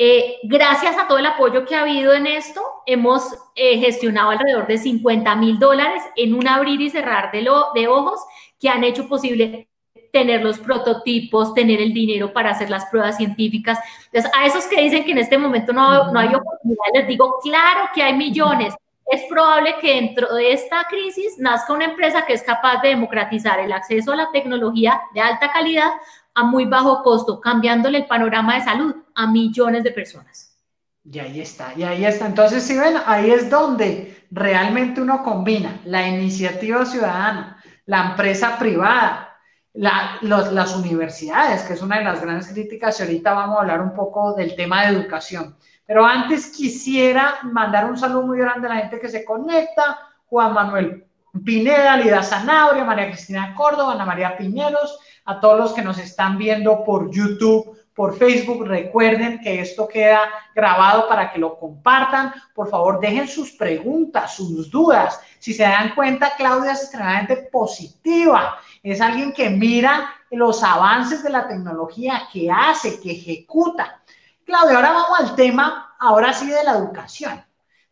Eh, 0.00 0.36
gracias 0.44 0.96
a 0.96 1.08
todo 1.08 1.18
el 1.18 1.26
apoyo 1.26 1.64
que 1.64 1.74
ha 1.74 1.80
habido 1.80 2.12
en 2.12 2.28
esto, 2.28 2.62
hemos 2.86 3.34
eh, 3.56 3.78
gestionado 3.78 4.30
alrededor 4.30 4.68
de 4.68 4.78
50 4.78 5.34
mil 5.34 5.58
dólares 5.58 6.04
en 6.14 6.34
un 6.34 6.46
abrir 6.46 6.80
y 6.80 6.88
cerrar 6.88 7.32
de, 7.32 7.42
lo, 7.42 7.72
de 7.74 7.88
ojos 7.88 8.20
que 8.60 8.68
han 8.68 8.84
hecho 8.84 9.08
posible 9.08 9.68
tener 10.12 10.44
los 10.44 10.60
prototipos, 10.60 11.52
tener 11.52 11.80
el 11.80 11.92
dinero 11.92 12.32
para 12.32 12.50
hacer 12.50 12.70
las 12.70 12.86
pruebas 12.86 13.16
científicas. 13.16 13.80
Entonces, 14.06 14.30
a 14.36 14.46
esos 14.46 14.66
que 14.66 14.80
dicen 14.80 15.04
que 15.04 15.10
en 15.10 15.18
este 15.18 15.36
momento 15.36 15.72
no, 15.72 16.12
no 16.12 16.20
hay 16.20 16.32
oportunidad, 16.32 16.84
les 16.94 17.08
digo, 17.08 17.40
claro 17.42 17.90
que 17.92 18.00
hay 18.00 18.14
millones. 18.14 18.74
Es 19.10 19.24
probable 19.28 19.74
que 19.80 19.94
dentro 19.94 20.32
de 20.32 20.52
esta 20.52 20.84
crisis 20.84 21.38
nazca 21.38 21.72
una 21.72 21.86
empresa 21.86 22.24
que 22.24 22.34
es 22.34 22.42
capaz 22.44 22.82
de 22.82 22.90
democratizar 22.90 23.58
el 23.58 23.72
acceso 23.72 24.12
a 24.12 24.16
la 24.16 24.30
tecnología 24.30 25.00
de 25.12 25.20
alta 25.20 25.50
calidad 25.50 25.90
a 26.34 26.44
muy 26.44 26.66
bajo 26.66 27.02
costo, 27.02 27.40
cambiándole 27.40 27.98
el 27.98 28.06
panorama 28.06 28.54
de 28.54 28.60
salud 28.60 28.94
a 29.18 29.26
millones 29.26 29.82
de 29.82 29.90
personas. 29.90 30.56
Y 31.04 31.18
ahí 31.18 31.40
está, 31.40 31.72
y 31.76 31.82
ahí 31.82 32.04
está. 32.04 32.26
Entonces, 32.26 32.62
si 32.62 32.78
ven, 32.78 32.94
ahí 33.04 33.30
es 33.30 33.50
donde 33.50 34.26
realmente 34.30 35.00
uno 35.00 35.24
combina 35.24 35.80
la 35.84 36.06
iniciativa 36.06 36.86
ciudadana, 36.86 37.60
la 37.86 38.10
empresa 38.10 38.56
privada, 38.58 39.36
las 39.72 40.76
universidades, 40.76 41.62
que 41.62 41.72
es 41.72 41.82
una 41.82 41.98
de 41.98 42.04
las 42.04 42.20
grandes 42.20 42.48
críticas, 42.48 43.00
y 43.00 43.02
ahorita 43.02 43.32
vamos 43.32 43.56
a 43.56 43.60
hablar 43.62 43.80
un 43.80 43.92
poco 43.92 44.34
del 44.34 44.54
tema 44.54 44.82
de 44.82 44.96
educación. 44.96 45.56
Pero 45.84 46.04
antes 46.04 46.48
quisiera 46.48 47.38
mandar 47.42 47.90
un 47.90 47.96
saludo 47.96 48.26
muy 48.26 48.38
grande 48.38 48.68
a 48.68 48.74
la 48.74 48.80
gente 48.82 49.00
que 49.00 49.08
se 49.08 49.24
conecta, 49.24 49.98
Juan 50.26 50.52
Manuel 50.52 51.06
Pineda, 51.44 51.96
Lida 51.96 52.22
Zanabria, 52.22 52.84
María 52.84 53.08
Cristina 53.08 53.54
Córdoba, 53.56 53.94
Ana 53.94 54.04
María 54.04 54.36
Piñeros, 54.36 54.98
a 55.24 55.40
todos 55.40 55.58
los 55.58 55.72
que 55.72 55.82
nos 55.82 55.98
están 55.98 56.36
viendo 56.36 56.84
por 56.84 57.10
YouTube, 57.10 57.77
por 57.98 58.16
Facebook. 58.16 58.64
Recuerden 58.64 59.40
que 59.40 59.60
esto 59.60 59.88
queda 59.88 60.20
grabado 60.54 61.08
para 61.08 61.32
que 61.32 61.40
lo 61.40 61.58
compartan. 61.58 62.32
Por 62.54 62.70
favor, 62.70 63.00
dejen 63.00 63.26
sus 63.26 63.50
preguntas, 63.50 64.36
sus 64.36 64.70
dudas. 64.70 65.20
Si 65.40 65.52
se 65.52 65.64
dan 65.64 65.96
cuenta, 65.96 66.36
Claudia 66.36 66.72
es 66.72 66.82
extremadamente 66.82 67.48
positiva. 67.50 68.56
Es 68.84 69.00
alguien 69.00 69.32
que 69.32 69.50
mira 69.50 70.14
los 70.30 70.62
avances 70.62 71.24
de 71.24 71.30
la 71.30 71.48
tecnología, 71.48 72.28
que 72.32 72.48
hace, 72.48 73.00
que 73.00 73.10
ejecuta. 73.10 74.00
Claudia, 74.44 74.76
ahora 74.76 74.92
vamos 74.92 75.18
al 75.18 75.34
tema, 75.34 75.96
ahora 75.98 76.32
sí, 76.32 76.46
de 76.46 76.62
la 76.62 76.74
educación. 76.74 77.44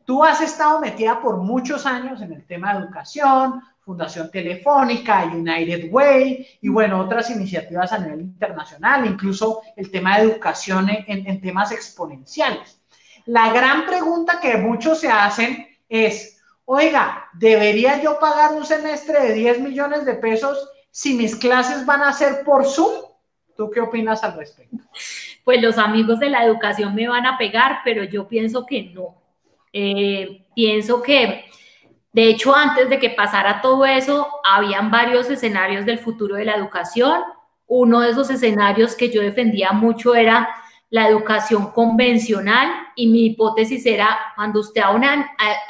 Tú 0.05 0.23
has 0.23 0.41
estado 0.41 0.79
metida 0.79 1.21
por 1.21 1.39
muchos 1.39 1.85
años 1.85 2.23
en 2.23 2.33
el 2.33 2.47
tema 2.47 2.73
de 2.73 2.85
educación, 2.85 3.61
Fundación 3.87 4.33
Telefónica, 4.33 5.25
United 5.27 5.93
Way 5.93 6.59
y 6.61 6.69
bueno, 6.69 6.99
otras 6.99 7.31
iniciativas 7.31 7.93
a 7.93 7.99
nivel 7.99 8.23
internacional, 8.23 9.07
incluso 9.07 9.63
el 9.77 9.93
tema 9.93 10.19
de 10.19 10.25
educación 10.25 10.89
en, 10.91 11.41
temas 11.41 11.71
exponenciales. 11.71 12.81
La 13.27 13.53
gran 13.53 13.87
pregunta 13.87 14.41
que 14.43 14.57
muchos 14.57 14.99
se 14.99 15.09
hacen 15.09 15.69
es, 15.89 16.43
oiga, 16.65 17.29
¿debería 17.35 18.03
yo 18.03 18.19
pagar 18.19 18.55
un 18.55 18.67
semestre 18.67 19.21
de 19.21 19.35
10 19.35 19.61
millones 19.61 20.05
de 20.05 20.15
pesos 20.15 20.69
si 20.91 21.15
mis 21.15 21.37
clases 21.37 21.87
van 21.87 22.03
a 22.03 22.13
ser 22.13 22.43
por 22.45 22.65
Zoom? 22.67 22.91
¿Tú 23.57 23.71
qué 23.71 23.81
opinas 23.81 24.25
al 24.25 24.37
respecto? 24.37 24.79
Pues 25.45 25.63
los 25.63 25.79
amigos 25.79 26.19
de 26.19 26.29
la 26.29 26.45
educación 26.45 26.93
me 26.93 27.07
van 27.07 27.25
a 27.25 27.39
pegar, 27.39 27.83
pero 27.85 28.03
yo 28.03 28.27
pienso 28.27 28.67
que 28.67 28.83
no. 28.83 29.15
Eh, 29.73 30.45
pienso 30.57 31.01
que, 31.01 31.45
de 32.17 32.31
hecho, 32.31 32.57
antes 32.57 32.89
de 32.89 32.99
que 32.99 33.11
pasara 33.11 33.61
todo 33.61 33.85
eso, 33.85 34.27
habían 34.43 34.91
varios 34.91 35.29
escenarios 35.29 35.85
del 35.85 35.99
futuro 35.99 36.37
de 36.37 36.47
la 36.47 36.55
educación. 36.55 37.21
Uno 37.67 38.01
de 38.01 38.09
esos 38.09 38.31
escenarios 38.31 38.95
que 38.95 39.11
yo 39.11 39.21
defendía 39.21 39.73
mucho 39.73 40.15
era 40.15 40.49
la 40.89 41.09
educación 41.09 41.73
convencional 41.73 42.71
y 42.95 43.09
mi 43.09 43.27
hipótesis 43.27 43.85
era 43.85 44.19
cuando 44.35 44.61
usted 44.61 44.81
a, 44.81 44.93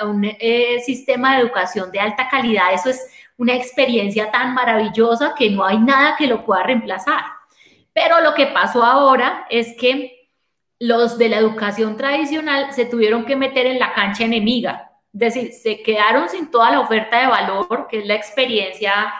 un 0.04 0.22
eh, 0.24 0.78
sistema 0.86 1.34
de 1.34 1.42
educación 1.42 1.90
de 1.90 1.98
alta 1.98 2.28
calidad, 2.28 2.72
eso 2.72 2.90
es 2.90 3.04
una 3.36 3.56
experiencia 3.56 4.30
tan 4.30 4.54
maravillosa 4.54 5.34
que 5.36 5.50
no 5.50 5.64
hay 5.64 5.78
nada 5.78 6.14
que 6.16 6.28
lo 6.28 6.44
pueda 6.44 6.62
reemplazar. 6.62 7.24
Pero 7.92 8.20
lo 8.20 8.34
que 8.34 8.46
pasó 8.46 8.84
ahora 8.84 9.48
es 9.50 9.76
que 9.76 10.30
los 10.78 11.18
de 11.18 11.28
la 11.28 11.38
educación 11.38 11.96
tradicional 11.96 12.72
se 12.72 12.84
tuvieron 12.84 13.24
que 13.24 13.34
meter 13.34 13.66
en 13.66 13.80
la 13.80 13.94
cancha 13.94 14.22
enemiga, 14.22 14.85
decir, 15.18 15.52
se 15.52 15.82
quedaron 15.82 16.28
sin 16.28 16.50
toda 16.50 16.70
la 16.70 16.80
oferta 16.80 17.20
de 17.20 17.26
valor, 17.26 17.86
que 17.88 18.00
es 18.00 18.06
la 18.06 18.14
experiencia 18.14 19.12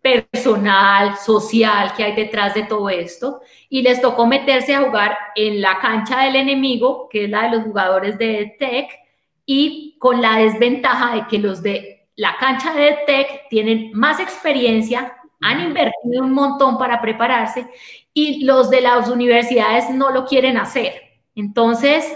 personal, 0.00 1.16
social 1.18 1.92
que 1.94 2.04
hay 2.04 2.14
detrás 2.14 2.54
de 2.54 2.62
todo 2.62 2.88
esto, 2.88 3.40
y 3.68 3.82
les 3.82 4.00
tocó 4.00 4.26
meterse 4.26 4.74
a 4.74 4.82
jugar 4.82 5.16
en 5.34 5.60
la 5.60 5.78
cancha 5.78 6.22
del 6.22 6.36
enemigo, 6.36 7.08
que 7.10 7.24
es 7.24 7.30
la 7.30 7.42
de 7.42 7.56
los 7.56 7.64
jugadores 7.64 8.16
de 8.16 8.56
Tech, 8.58 8.88
y 9.44 9.96
con 9.98 10.22
la 10.22 10.36
desventaja 10.36 11.14
de 11.14 11.26
que 11.26 11.38
los 11.38 11.62
de 11.62 12.08
la 12.16 12.36
cancha 12.38 12.72
de 12.72 12.98
Tech 13.06 13.48
tienen 13.48 13.90
más 13.92 14.20
experiencia, 14.20 15.16
han 15.42 15.60
invertido 15.60 16.22
un 16.22 16.32
montón 16.32 16.78
para 16.78 17.00
prepararse, 17.00 17.66
y 18.14 18.44
los 18.44 18.70
de 18.70 18.80
las 18.80 19.08
universidades 19.08 19.90
no 19.90 20.10
lo 20.10 20.24
quieren 20.24 20.56
hacer. 20.56 21.02
Entonces, 21.34 22.10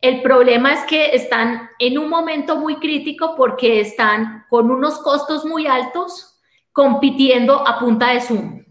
el 0.00 0.22
problema 0.22 0.72
es 0.72 0.84
que 0.84 1.14
están 1.14 1.70
en 1.78 1.98
un 1.98 2.08
momento 2.08 2.56
muy 2.56 2.76
crítico 2.76 3.34
porque 3.36 3.80
están 3.80 4.44
con 4.48 4.70
unos 4.70 4.98
costos 4.98 5.44
muy 5.44 5.66
altos, 5.66 6.40
compitiendo 6.72 7.66
a 7.66 7.78
punta 7.78 8.10
de 8.10 8.20
Zoom. 8.20 8.64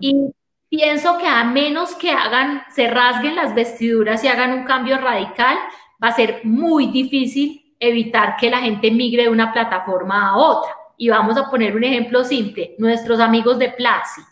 Y 0.00 0.30
pienso 0.68 1.18
que 1.18 1.26
a 1.26 1.42
menos 1.44 1.94
que 1.94 2.10
hagan, 2.10 2.62
se 2.70 2.88
rasguen 2.88 3.34
las 3.34 3.54
vestiduras 3.54 4.22
y 4.22 4.28
hagan 4.28 4.52
un 4.52 4.64
cambio 4.64 4.98
radical, 4.98 5.56
va 6.02 6.08
a 6.08 6.12
ser 6.12 6.40
muy 6.44 6.88
difícil 6.88 7.74
evitar 7.80 8.36
que 8.36 8.50
la 8.50 8.58
gente 8.58 8.90
migre 8.90 9.24
de 9.24 9.30
una 9.30 9.52
plataforma 9.52 10.28
a 10.28 10.36
otra. 10.36 10.70
Y 10.98 11.08
vamos 11.08 11.36
a 11.36 11.50
poner 11.50 11.74
un 11.74 11.84
ejemplo 11.84 12.24
simple, 12.24 12.74
nuestros 12.78 13.20
amigos 13.20 13.58
de 13.58 13.70
Platzi. 13.70 14.22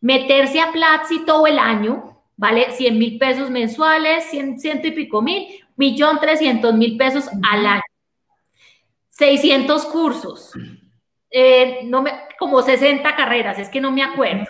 Meterse 0.00 0.60
a 0.60 0.72
Platzi 0.72 1.24
todo 1.24 1.46
el 1.46 1.58
año, 1.58 2.09
vale 2.40 2.72
100 2.72 2.98
mil 2.98 3.18
pesos 3.18 3.50
mensuales, 3.50 4.24
100, 4.30 4.58
ciento 4.58 4.88
y 4.88 4.92
pico 4.92 5.20
mil, 5.20 5.46
millón 5.76 6.18
trescientos 6.18 6.74
mil 6.74 6.96
pesos 6.96 7.28
al 7.42 7.66
año. 7.66 7.82
600 9.10 9.84
cursos, 9.84 10.50
eh, 11.30 11.80
no 11.84 12.00
me, 12.00 12.12
como 12.38 12.62
60 12.62 13.14
carreras, 13.14 13.58
es 13.58 13.68
que 13.68 13.82
no 13.82 13.92
me 13.92 14.02
acuerdo, 14.02 14.46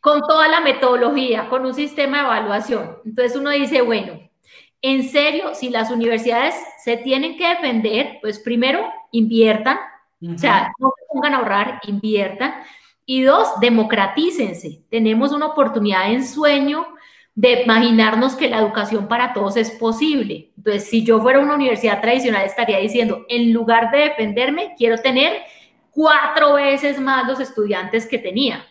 con 0.00 0.20
toda 0.22 0.48
la 0.48 0.60
metodología, 0.60 1.48
con 1.48 1.64
un 1.64 1.72
sistema 1.72 2.18
de 2.18 2.24
evaluación. 2.24 2.96
Entonces 3.04 3.36
uno 3.36 3.50
dice, 3.50 3.80
bueno, 3.82 4.18
en 4.82 5.08
serio, 5.08 5.54
si 5.54 5.70
las 5.70 5.92
universidades 5.92 6.56
se 6.82 6.96
tienen 6.96 7.36
que 7.36 7.48
defender, 7.48 8.18
pues 8.20 8.40
primero 8.40 8.92
inviertan, 9.12 9.78
o 10.20 10.36
sea, 10.36 10.72
no 10.80 10.92
se 10.98 11.04
pongan 11.12 11.34
a 11.34 11.36
ahorrar, 11.36 11.80
inviertan. 11.86 12.54
Y 13.10 13.22
dos, 13.22 13.58
democratícense. 13.58 14.82
Tenemos 14.90 15.32
una 15.32 15.46
oportunidad 15.46 16.12
en 16.12 16.26
sueño 16.26 16.86
de 17.34 17.62
imaginarnos 17.62 18.34
que 18.34 18.50
la 18.50 18.58
educación 18.58 19.08
para 19.08 19.32
todos 19.32 19.56
es 19.56 19.70
posible. 19.70 20.50
Entonces, 20.58 20.90
si 20.90 21.06
yo 21.06 21.18
fuera 21.18 21.40
una 21.40 21.54
universidad 21.54 22.02
tradicional, 22.02 22.44
estaría 22.44 22.76
diciendo, 22.76 23.24
en 23.30 23.54
lugar 23.54 23.90
de 23.90 24.00
defenderme, 24.00 24.74
quiero 24.76 24.98
tener 24.98 25.38
cuatro 25.90 26.52
veces 26.52 27.00
más 27.00 27.26
los 27.26 27.40
estudiantes 27.40 28.04
que 28.04 28.18
tenía. 28.18 28.62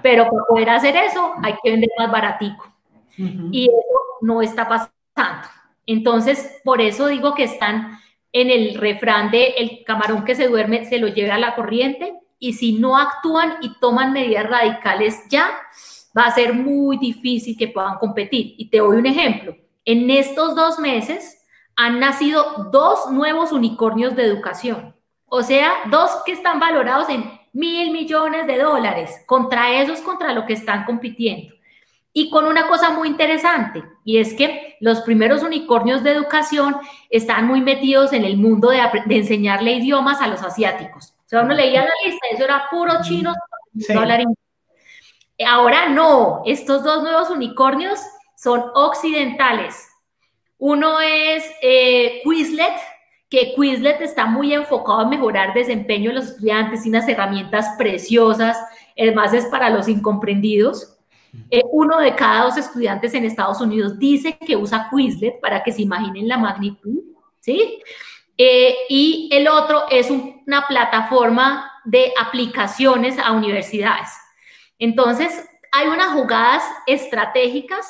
Pero 0.00 0.24
para 0.24 0.44
poder 0.48 0.70
hacer 0.70 0.96
eso 0.96 1.34
hay 1.42 1.54
que 1.62 1.72
vender 1.72 1.90
más 1.98 2.10
baratico. 2.10 2.72
Y 3.18 3.64
eso 3.64 4.00
no 4.22 4.40
está 4.40 4.66
pasando. 4.66 5.48
Entonces, 5.84 6.62
por 6.64 6.80
eso 6.80 7.08
digo 7.08 7.34
que 7.34 7.44
están 7.44 7.98
en 8.32 8.48
el 8.48 8.74
refrán 8.76 9.30
de 9.30 9.48
el 9.58 9.84
camarón 9.84 10.24
que 10.24 10.34
se 10.34 10.48
duerme 10.48 10.86
se 10.86 10.96
lo 10.96 11.08
lleva 11.08 11.34
a 11.34 11.38
la 11.38 11.54
corriente 11.54 12.21
y 12.42 12.54
si 12.54 12.72
no 12.72 12.98
actúan 12.98 13.58
y 13.60 13.72
toman 13.78 14.12
medidas 14.12 14.50
radicales 14.50 15.22
ya, 15.28 15.48
va 16.18 16.24
a 16.24 16.34
ser 16.34 16.54
muy 16.54 16.98
difícil 16.98 17.56
que 17.56 17.68
puedan 17.68 17.98
competir. 17.98 18.56
Y 18.58 18.68
te 18.68 18.78
doy 18.78 18.96
un 18.96 19.06
ejemplo. 19.06 19.54
En 19.84 20.10
estos 20.10 20.56
dos 20.56 20.80
meses 20.80 21.46
han 21.76 22.00
nacido 22.00 22.68
dos 22.72 23.12
nuevos 23.12 23.52
unicornios 23.52 24.16
de 24.16 24.24
educación. 24.24 24.92
O 25.26 25.44
sea, 25.44 25.70
dos 25.88 26.10
que 26.26 26.32
están 26.32 26.58
valorados 26.58 27.08
en 27.10 27.30
mil 27.52 27.92
millones 27.92 28.48
de 28.48 28.58
dólares 28.58 29.22
contra 29.26 29.80
esos, 29.80 30.00
contra 30.00 30.32
lo 30.32 30.44
que 30.44 30.54
están 30.54 30.84
compitiendo. 30.84 31.54
Y 32.12 32.28
con 32.28 32.46
una 32.46 32.66
cosa 32.66 32.90
muy 32.90 33.06
interesante, 33.06 33.84
y 34.04 34.18
es 34.18 34.34
que 34.34 34.76
los 34.80 35.02
primeros 35.02 35.44
unicornios 35.44 36.02
de 36.02 36.10
educación 36.10 36.74
están 37.08 37.46
muy 37.46 37.60
metidos 37.60 38.12
en 38.12 38.24
el 38.24 38.36
mundo 38.36 38.70
de, 38.70 38.80
enseñarle 39.16 39.74
idiomas 39.74 40.20
a 40.20 40.26
los 40.26 40.42
asiáticos. 40.42 41.14
Sea, 41.32 41.40
uno 41.40 41.54
leía 41.54 41.80
la 41.80 41.92
lista, 42.04 42.26
eso 42.30 42.44
era 42.44 42.66
puro 42.70 42.92
chino, 43.02 43.32
Ahora 45.46 45.88
no, 45.88 46.42
estos 46.44 46.84
dos 46.84 47.02
nuevos 47.02 47.30
unicornios 47.30 47.98
son 48.36 48.64
occidentales. 48.74 49.88
Uno 50.58 51.00
es 51.00 51.42
eh, 51.62 52.20
Quizlet, 52.22 52.74
que 53.30 53.54
Quizlet 53.54 54.02
está 54.02 54.26
muy 54.26 54.52
enfocado 54.52 55.04
en 55.04 55.08
mejorar 55.08 55.54
desempeño 55.54 56.10
de 56.10 56.16
los 56.16 56.26
estudiantes 56.26 56.84
y 56.84 56.90
unas 56.90 57.08
herramientas 57.08 57.76
preciosas, 57.78 58.58
además 58.96 59.32
es 59.32 59.46
para 59.46 59.70
los 59.70 59.88
incomprendidos. 59.88 60.98
Eh, 61.50 61.62
uno 61.72 61.98
de 61.98 62.14
cada 62.14 62.44
dos 62.44 62.58
estudiantes 62.58 63.14
en 63.14 63.24
Estados 63.24 63.58
Unidos 63.62 63.98
dice 63.98 64.36
que 64.36 64.54
usa 64.54 64.90
Quizlet 64.94 65.40
para 65.40 65.62
que 65.62 65.72
se 65.72 65.80
imaginen 65.80 66.28
la 66.28 66.36
magnitud, 66.36 67.00
¿sí? 67.40 67.82
Eh, 68.38 68.76
y 68.88 69.28
el 69.32 69.48
otro 69.48 69.84
es 69.90 70.10
una 70.10 70.66
plataforma 70.66 71.70
de 71.84 72.12
aplicaciones 72.20 73.18
a 73.18 73.32
universidades. 73.32 74.08
Entonces, 74.78 75.48
hay 75.70 75.88
unas 75.88 76.12
jugadas 76.12 76.62
estratégicas 76.86 77.86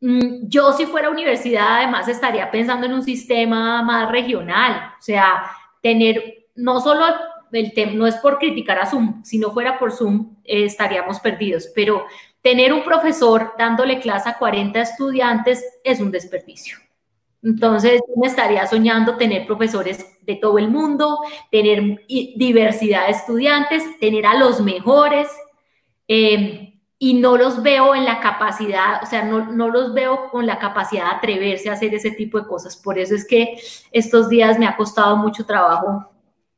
Mm, 0.00 0.48
yo 0.48 0.72
si 0.72 0.86
fuera 0.86 1.10
universidad 1.10 1.78
además 1.78 2.06
estaría 2.08 2.50
pensando 2.50 2.86
en 2.86 2.92
un 2.92 3.02
sistema 3.02 3.82
más 3.82 4.10
regional, 4.10 4.94
o 4.98 5.02
sea, 5.02 5.50
tener 5.82 6.48
no 6.54 6.80
solo 6.80 7.04
el 7.52 7.72
tema, 7.72 7.92
no 7.92 8.06
es 8.06 8.16
por 8.16 8.38
criticar 8.38 8.78
a 8.78 8.86
Zoom, 8.86 9.24
si 9.24 9.38
no 9.38 9.50
fuera 9.52 9.78
por 9.78 9.92
Zoom 9.92 10.36
eh, 10.44 10.64
estaríamos 10.64 11.20
perdidos, 11.20 11.70
pero 11.74 12.06
tener 12.42 12.72
un 12.72 12.84
profesor 12.84 13.54
dándole 13.58 13.98
clase 14.00 14.28
a 14.28 14.38
40 14.38 14.80
estudiantes 14.80 15.64
es 15.82 16.00
un 16.00 16.10
desperdicio. 16.10 16.78
Entonces, 17.46 18.00
me 18.16 18.26
estaría 18.26 18.66
soñando 18.66 19.16
tener 19.16 19.46
profesores 19.46 20.04
de 20.22 20.34
todo 20.34 20.58
el 20.58 20.68
mundo, 20.68 21.20
tener 21.48 22.04
diversidad 22.08 23.06
de 23.06 23.12
estudiantes, 23.12 23.84
tener 24.00 24.26
a 24.26 24.34
los 24.34 24.60
mejores. 24.60 25.28
Eh, 26.08 26.72
y 26.98 27.14
no 27.14 27.36
los 27.36 27.62
veo 27.62 27.94
en 27.94 28.04
la 28.04 28.20
capacidad, 28.20 29.02
o 29.02 29.06
sea, 29.06 29.22
no, 29.22 29.52
no, 29.52 29.68
los 29.68 29.92
veo 29.92 30.30
con 30.30 30.46
la 30.46 30.58
capacidad 30.58 31.04
de 31.04 31.16
atreverse 31.16 31.68
a 31.68 31.74
hacer 31.74 31.94
ese 31.94 32.10
tipo 32.10 32.40
de 32.40 32.46
cosas. 32.46 32.76
Por 32.76 32.98
eso 32.98 33.14
es 33.14 33.26
que 33.26 33.58
estos 33.92 34.28
días 34.28 34.58
me 34.58 34.66
ha 34.66 34.76
costado 34.76 35.16
mucho 35.16 35.44
trabajo 35.44 36.10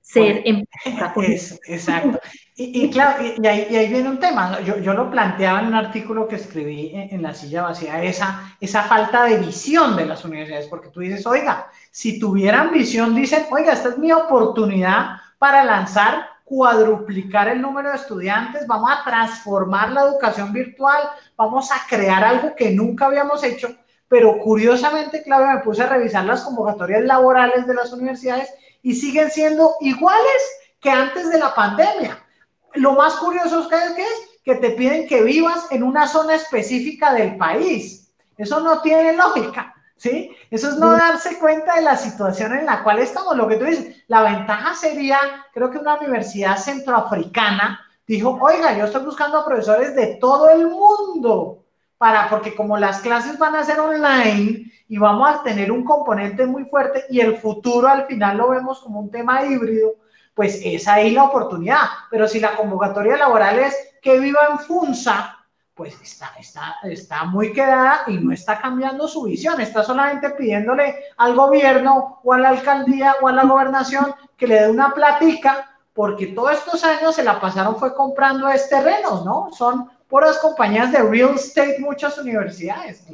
ser 0.09 0.43
es, 0.45 1.61
Exacto. 1.67 2.19
Y, 2.57 2.85
y 2.85 2.91
claro, 2.91 3.23
y, 3.23 3.47
ahí, 3.47 3.67
y, 3.71 3.77
ahí, 3.77 3.89
viene 3.89 4.09
un 4.09 4.19
tema. 4.19 4.59
Yo, 4.63 4.79
yo, 4.79 4.95
lo 4.95 5.11
planteaba 5.11 5.61
en 5.61 5.67
un 5.67 5.75
artículo 5.75 6.27
que 6.27 6.37
escribí 6.37 6.93
en, 6.95 7.15
en, 7.15 7.23
la 7.23 7.35
silla 7.35 7.63
vacía, 7.65 8.03
esa, 8.03 8.57
esa 8.59 8.85
falta 8.85 9.25
de 9.25 9.37
visión 9.37 9.97
de 9.97 10.07
las 10.07 10.25
universidades, 10.25 10.67
porque 10.67 10.89
tú 10.89 11.01
dices, 11.01 11.27
oiga, 11.27 11.67
si 11.91 12.19
tuvieran 12.19 12.73
visión, 12.73 13.15
dicen, 13.15 13.45
oiga, 13.51 13.75
esta 13.75 13.91
es 13.91 13.99
mi 13.99 14.11
oportunidad 14.11 15.17
para 15.39 15.63
lanzar 15.63 16.27
cuadruplicar 16.43 17.49
el 17.49 17.61
número 17.61 17.91
de 17.91 17.97
estudiantes, 17.97 18.67
vamos 18.67 18.91
a 18.91 19.05
transformar 19.05 19.91
la 19.91 20.05
educación 20.05 20.55
virtual, 20.55 21.03
vamos 21.37 21.71
a 21.71 21.87
crear 21.87 22.25
algo 22.25 22.57
que 22.57 22.71
nunca 22.71 23.05
habíamos 23.05 23.45
hecho, 23.45 23.69
pero 24.09 24.39
curiosamente, 24.39 25.23
Claudia, 25.23 25.57
me 25.57 25.61
puse 25.61 25.83
a 25.83 25.89
revisar 25.91 26.25
las 26.25 26.41
convocatorias 26.41 27.05
laborales 27.05 27.67
de 27.67 27.75
las 27.75 27.93
universidades 27.93 28.49
y 28.89 28.95
siguen 28.95 29.31
siendo 29.31 29.77
iguales 29.83 30.43
que 30.81 30.89
antes 30.89 31.29
de 31.31 31.39
la 31.39 31.55
pandemia. 31.55 32.25
Lo 32.73 32.95
más 32.95 33.17
curioso 33.17 33.61
es 33.61 33.67
que 33.67 34.03
es 34.03 34.29
que 34.43 34.55
te 34.55 34.71
piden 34.71 35.07
que 35.07 35.23
vivas 35.23 35.67
en 35.71 35.83
una 35.83 36.09
zona 36.09 36.37
específica 36.37 37.13
del 37.13 37.37
país. 37.37 38.11
Eso 38.39 38.61
no 38.61 38.81
tiene 38.81 39.13
lógica. 39.13 39.75
¿sí? 39.99 40.35
Eso 40.51 40.71
es 40.71 40.77
no 40.77 40.93
darse 40.93 41.39
cuenta 41.39 41.75
de 41.75 41.83
la 41.83 41.99
situación 41.99 42.55
en 42.55 42.65
la 42.65 42.83
cual 42.83 43.01
estamos. 43.01 43.37
Lo 43.37 43.47
que 43.47 43.57
tú 43.57 43.67
dices, 43.67 43.95
la 44.07 44.23
ventaja 44.23 44.75
sería, 44.75 45.19
creo 45.53 45.71
que 45.71 45.77
una 45.77 45.97
universidad 45.97 46.57
centroafricana 46.57 47.85
dijo, 48.07 48.39
oiga, 48.41 48.79
yo 48.79 48.87
estoy 48.87 49.05
buscando 49.05 49.37
a 49.37 49.45
profesores 49.45 49.95
de 49.97 50.15
todo 50.15 50.49
el 50.49 50.67
mundo, 50.67 51.63
para, 51.99 52.31
porque 52.31 52.55
como 52.55 52.79
las 52.79 53.01
clases 53.01 53.39
van 53.39 53.57
a 53.57 53.65
ser 53.65 53.81
online 53.81 54.73
y 54.89 54.99
vamos 54.99 55.29
a 55.29 55.43
tener 55.43 55.71
un 55.71 55.85
componente 55.85 56.47
muy 56.47 56.65
fuerte 56.65 57.05
y 57.11 57.21
el 57.21 57.37
futuro 57.37 57.89
al 57.89 58.07
final 58.07 58.39
lo 58.39 58.51
vemos 58.51 58.81
como 58.81 59.01
un 59.01 59.11
tema 59.11 59.45
híbrido, 59.45 59.97
pues 60.33 60.61
es 60.65 60.87
ahí 60.87 61.11
la 61.11 61.25
oportunidad. 61.25 61.85
Pero 62.11 62.29
si 62.29 62.41
la 62.41 62.55
convocatoria 62.55 63.17
laboral 63.17 63.59
es 63.59 63.77
que 64.01 64.19
viva 64.21 64.41
en 64.51 64.59
Funza, 64.61 65.37
pues 65.75 66.01
está, 66.01 66.33
está, 66.39 66.77
está 66.85 67.25
muy 67.25 67.53
quedada 67.53 68.03
y 68.07 68.19
no 68.19 68.33
está 68.33 68.61
cambiando 68.61 69.07
su 69.07 69.25
visión, 69.25 69.61
está 69.61 69.83
solamente 69.85 70.31
pidiéndole 70.31 70.97
al 71.17 71.35
gobierno 71.35 72.21
o 72.25 72.33
a 72.33 72.39
la 72.39 72.49
alcaldía 72.49 73.17
o 73.21 73.29
a 73.29 73.33
la 73.33 73.45
gobernación 73.45 74.15
que 74.37 74.47
le 74.47 74.63
dé 74.63 74.71
una 74.71 74.93
platica, 74.93 75.71
porque 75.93 76.29
todos 76.29 76.53
estos 76.53 76.83
años 76.85 77.15
se 77.15 77.25
la 77.25 77.41
pasaron 77.41 77.77
fue 77.77 77.95
comprando 77.95 78.49
es 78.49 78.69
terrenos, 78.69 79.25
¿no? 79.25 79.51
Son 79.53 79.89
puras 80.09 80.39
compañías 80.39 80.93
de 80.93 81.03
real 81.03 81.35
estate, 81.35 81.77
muchas 81.79 82.19
universidades. 82.19 83.05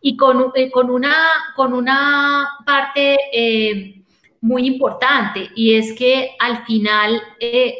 Y 0.00 0.16
con, 0.16 0.52
eh, 0.54 0.70
con, 0.70 0.90
una, 0.90 1.14
con 1.56 1.72
una 1.72 2.48
parte... 2.64 3.18
Eh, 3.32 3.98
muy 4.42 4.66
importante 4.66 5.48
y 5.54 5.76
es 5.76 5.94
que 5.94 6.34
al 6.38 6.66
final 6.66 7.22
eh, 7.40 7.74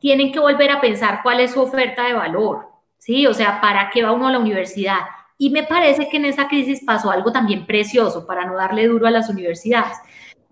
tienen 0.00 0.30
que 0.32 0.40
volver 0.40 0.70
a 0.70 0.80
pensar 0.80 1.20
cuál 1.22 1.40
es 1.40 1.52
su 1.52 1.60
oferta 1.60 2.06
de 2.06 2.12
valor, 2.12 2.66
¿sí? 2.98 3.26
O 3.26 3.32
sea, 3.32 3.60
¿para 3.60 3.88
qué 3.90 4.02
va 4.02 4.12
uno 4.12 4.26
a 4.26 4.32
la 4.32 4.40
universidad? 4.40 4.98
Y 5.38 5.50
me 5.50 5.62
parece 5.62 6.08
que 6.08 6.16
en 6.16 6.24
esa 6.26 6.48
crisis 6.48 6.82
pasó 6.84 7.12
algo 7.12 7.32
también 7.32 7.64
precioso 7.66 8.26
para 8.26 8.44
no 8.44 8.56
darle 8.56 8.88
duro 8.88 9.06
a 9.06 9.12
las 9.12 9.30
universidades. 9.30 9.96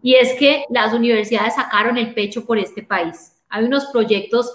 Y 0.01 0.14
es 0.14 0.34
que 0.34 0.64
las 0.70 0.94
universidades 0.94 1.57
sacaron 1.57 1.99
el 1.99 2.14
pecho 2.14 2.47
por 2.47 2.59
este 2.59 2.84
país. 2.84 3.32
Hay 3.49 3.64
unos 3.64 3.86
proyectos 3.86 4.53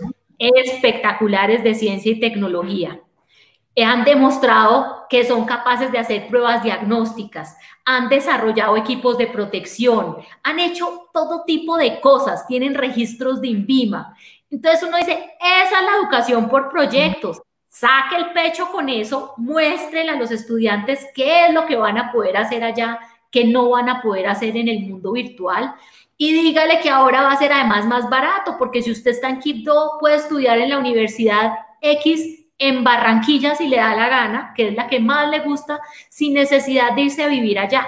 espectaculares 0.65 1.63
de 1.63 1.75
ciencia 1.75 2.11
y 2.11 2.19
tecnología 2.19 2.99
han 3.83 4.03
demostrado 4.03 5.05
que 5.09 5.23
son 5.25 5.45
capaces 5.45 5.91
de 5.91 5.99
hacer 5.99 6.27
pruebas 6.27 6.63
diagnósticas, 6.63 7.57
han 7.85 8.09
desarrollado 8.09 8.77
equipos 8.77 9.17
de 9.17 9.27
protección, 9.27 10.17
han 10.43 10.59
hecho 10.59 11.07
todo 11.13 11.43
tipo 11.45 11.77
de 11.77 11.99
cosas, 11.99 12.45
tienen 12.47 12.75
registros 12.75 13.41
de 13.41 13.47
INVIMA. 13.47 14.15
Entonces 14.49 14.83
uno 14.83 14.97
dice, 14.97 15.13
esa 15.39 15.79
es 15.79 15.85
la 15.85 15.97
educación 16.01 16.49
por 16.49 16.69
proyectos. 16.69 17.41
Saque 17.69 18.17
el 18.17 18.31
pecho 18.31 18.69
con 18.71 18.89
eso, 18.89 19.33
muéstrele 19.37 20.11
a 20.11 20.17
los 20.17 20.29
estudiantes 20.31 21.07
qué 21.15 21.45
es 21.45 21.53
lo 21.53 21.65
que 21.65 21.77
van 21.77 21.97
a 21.97 22.11
poder 22.11 22.35
hacer 22.35 22.63
allá, 22.63 22.99
que 23.31 23.45
no 23.45 23.69
van 23.69 23.87
a 23.87 24.01
poder 24.01 24.27
hacer 24.27 24.57
en 24.57 24.67
el 24.67 24.81
mundo 24.81 25.13
virtual. 25.13 25.73
Y 26.21 26.33
dígale 26.33 26.81
que 26.81 26.89
ahora 26.91 27.23
va 27.23 27.31
a 27.31 27.35
ser 27.35 27.51
además 27.51 27.87
más 27.87 28.07
barato, 28.07 28.55
porque 28.59 28.83
si 28.83 28.91
usted 28.91 29.09
está 29.09 29.27
en 29.27 29.39
Quibdó, 29.39 29.97
puede 29.99 30.17
estudiar 30.17 30.59
en 30.59 30.69
la 30.69 30.77
universidad 30.77 31.53
X 31.81 32.45
en 32.59 32.83
Barranquilla 32.83 33.55
si 33.55 33.67
le 33.67 33.77
da 33.77 33.95
la 33.95 34.07
gana, 34.07 34.53
que 34.55 34.67
es 34.67 34.75
la 34.75 34.85
que 34.85 34.99
más 34.99 35.31
le 35.31 35.39
gusta, 35.39 35.79
sin 36.09 36.35
necesidad 36.35 36.93
de 36.93 37.01
irse 37.01 37.23
a 37.23 37.27
vivir 37.27 37.57
allá. 37.57 37.87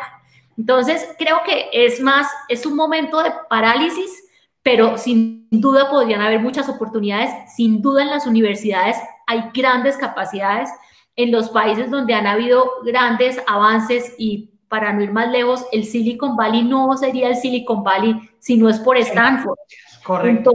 Entonces, 0.57 1.07
creo 1.19 1.41
que 1.45 1.69
es 1.73 2.01
más, 2.01 2.27
es 2.49 2.65
un 2.65 2.75
momento 2.75 3.21
de 3.21 3.31
parálisis, 3.51 4.23
pero 4.63 4.97
sin 4.97 5.47
duda 5.51 5.91
podrían 5.91 6.21
haber 6.21 6.39
muchas 6.39 6.67
oportunidades. 6.69 7.29
Sin 7.55 7.84
duda 7.84 8.01
en 8.01 8.09
las 8.09 8.25
universidades 8.25 8.97
hay 9.27 9.51
grandes 9.53 9.95
capacidades. 9.95 10.71
En 11.15 11.31
los 11.31 11.49
países 11.49 11.91
donde 11.91 12.15
han 12.15 12.25
habido 12.25 12.67
grandes 12.84 13.39
avances 13.45 14.15
y 14.17 14.52
para 14.74 14.91
no 14.91 15.03
ir 15.03 15.11
más 15.11 15.30
lejos, 15.30 15.67
el 15.71 15.86
Silicon 15.86 16.36
Valley 16.36 16.63
no 16.63 16.97
sería 16.97 17.28
el 17.28 17.36
Silicon 17.36 17.84
Valley 17.84 18.19
si 18.39 18.57
no 18.57 18.67
es 18.67 18.80
por 18.80 18.97
Stanford. 18.97 19.55
Correcto. 20.03 20.51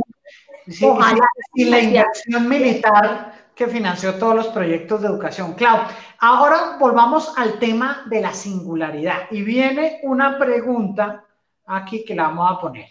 y 1.55 1.64
la 1.66 1.79
inversión 1.79 2.49
militar 2.49 3.51
que 3.55 3.69
financió 3.69 4.16
todos 4.16 4.35
los 4.35 4.49
proyectos 4.49 5.01
de 5.01 5.07
educación. 5.07 5.55
Clau, 5.55 5.83
ahora 6.19 6.79
volvamos 6.81 7.33
al 7.39 7.61
tema 7.61 8.03
de 8.07 8.21
la 8.21 8.35
singularidad. 8.35 9.31
Y 9.31 9.43
viene 9.43 10.01
una 10.03 10.37
pregunta 10.37 11.25
aquí 11.66 12.05
que 12.05 12.16
la 12.16 12.25
vamos 12.25 12.51
a 12.51 12.61
poner. 12.61 12.89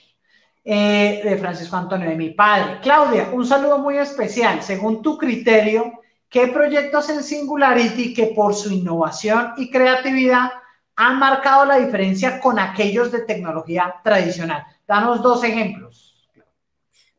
Eh, 0.64 1.20
de 1.26 1.36
Francisco 1.36 1.76
Antonio, 1.76 2.08
de 2.10 2.16
mi 2.16 2.30
padre. 2.30 2.80
Claudia, 2.82 3.32
un 3.34 3.46
saludo 3.46 3.80
muy 3.80 3.98
especial. 3.98 4.64
Según 4.64 5.02
tu 5.02 5.18
criterio, 5.18 5.92
¿qué 6.30 6.48
proyectos 6.48 7.10
en 7.10 7.22
Singularity 7.22 8.14
que 8.14 8.28
por 8.28 8.56
su 8.56 8.72
innovación 8.72 9.56
y 9.58 9.70
creatividad 9.70 10.52
han 10.98 11.20
marcado 11.20 11.66
la 11.66 11.78
diferencia 11.78 12.40
con 12.40 12.60
aquellos 12.60 13.12
de 13.12 13.22
tecnología 13.22 13.96
tradicional? 14.04 14.66
Danos 14.88 15.22
dos 15.22 15.44
ejemplos. 15.44 16.16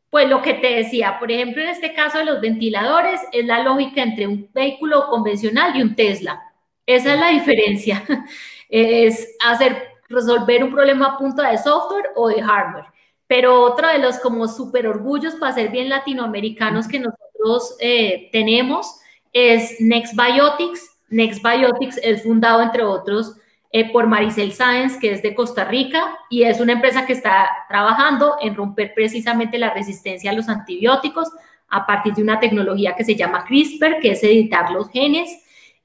Pues 0.09 0.27
lo 0.27 0.41
que 0.41 0.55
te 0.55 0.75
decía, 0.75 1.17
por 1.17 1.31
ejemplo, 1.31 1.61
en 1.61 1.69
este 1.69 1.93
caso 1.93 2.17
de 2.17 2.25
los 2.25 2.41
ventiladores, 2.41 3.21
es 3.31 3.45
la 3.45 3.63
lógica 3.63 4.01
entre 4.01 4.27
un 4.27 4.49
vehículo 4.53 5.07
convencional 5.07 5.75
y 5.75 5.81
un 5.81 5.95
Tesla. 5.95 6.41
Esa 6.85 7.13
es 7.13 7.19
la 7.19 7.29
diferencia. 7.29 8.03
es 8.69 9.35
hacer, 9.45 9.87
resolver 10.09 10.63
un 10.63 10.71
problema 10.71 11.07
a 11.07 11.17
punto 11.17 11.41
de 11.41 11.57
software 11.57 12.09
o 12.15 12.27
de 12.27 12.41
hardware. 12.41 12.85
Pero 13.27 13.61
otro 13.61 13.87
de 13.87 13.99
los 13.99 14.19
como 14.19 14.47
súper 14.47 14.87
orgullos 14.87 15.35
para 15.35 15.53
ser 15.53 15.69
bien 15.69 15.87
latinoamericanos 15.87 16.87
que 16.87 16.99
nosotros 16.99 17.77
eh, 17.79 18.29
tenemos 18.33 18.99
es 19.31 19.79
Next 19.79 20.15
Biotics. 20.15 20.97
Next 21.09 21.41
Biotics 21.43 21.97
es 22.03 22.23
fundado, 22.23 22.61
entre 22.61 22.83
otros, 22.83 23.35
eh, 23.71 23.91
por 23.91 24.07
Maricel 24.07 24.53
Sáenz, 24.53 24.97
que 24.97 25.11
es 25.11 25.21
de 25.21 25.35
Costa 25.35 25.65
Rica, 25.65 26.17
y 26.29 26.43
es 26.43 26.59
una 26.59 26.73
empresa 26.73 27.05
que 27.05 27.13
está 27.13 27.49
trabajando 27.67 28.35
en 28.41 28.55
romper 28.55 28.93
precisamente 28.93 29.57
la 29.57 29.73
resistencia 29.73 30.31
a 30.31 30.33
los 30.33 30.49
antibióticos 30.49 31.29
a 31.67 31.85
partir 31.85 32.13
de 32.13 32.23
una 32.23 32.39
tecnología 32.39 32.95
que 32.95 33.03
se 33.03 33.15
llama 33.15 33.45
CRISPR, 33.45 33.99
que 34.01 34.11
es 34.11 34.23
editar 34.23 34.71
los 34.71 34.89
genes 34.89 35.29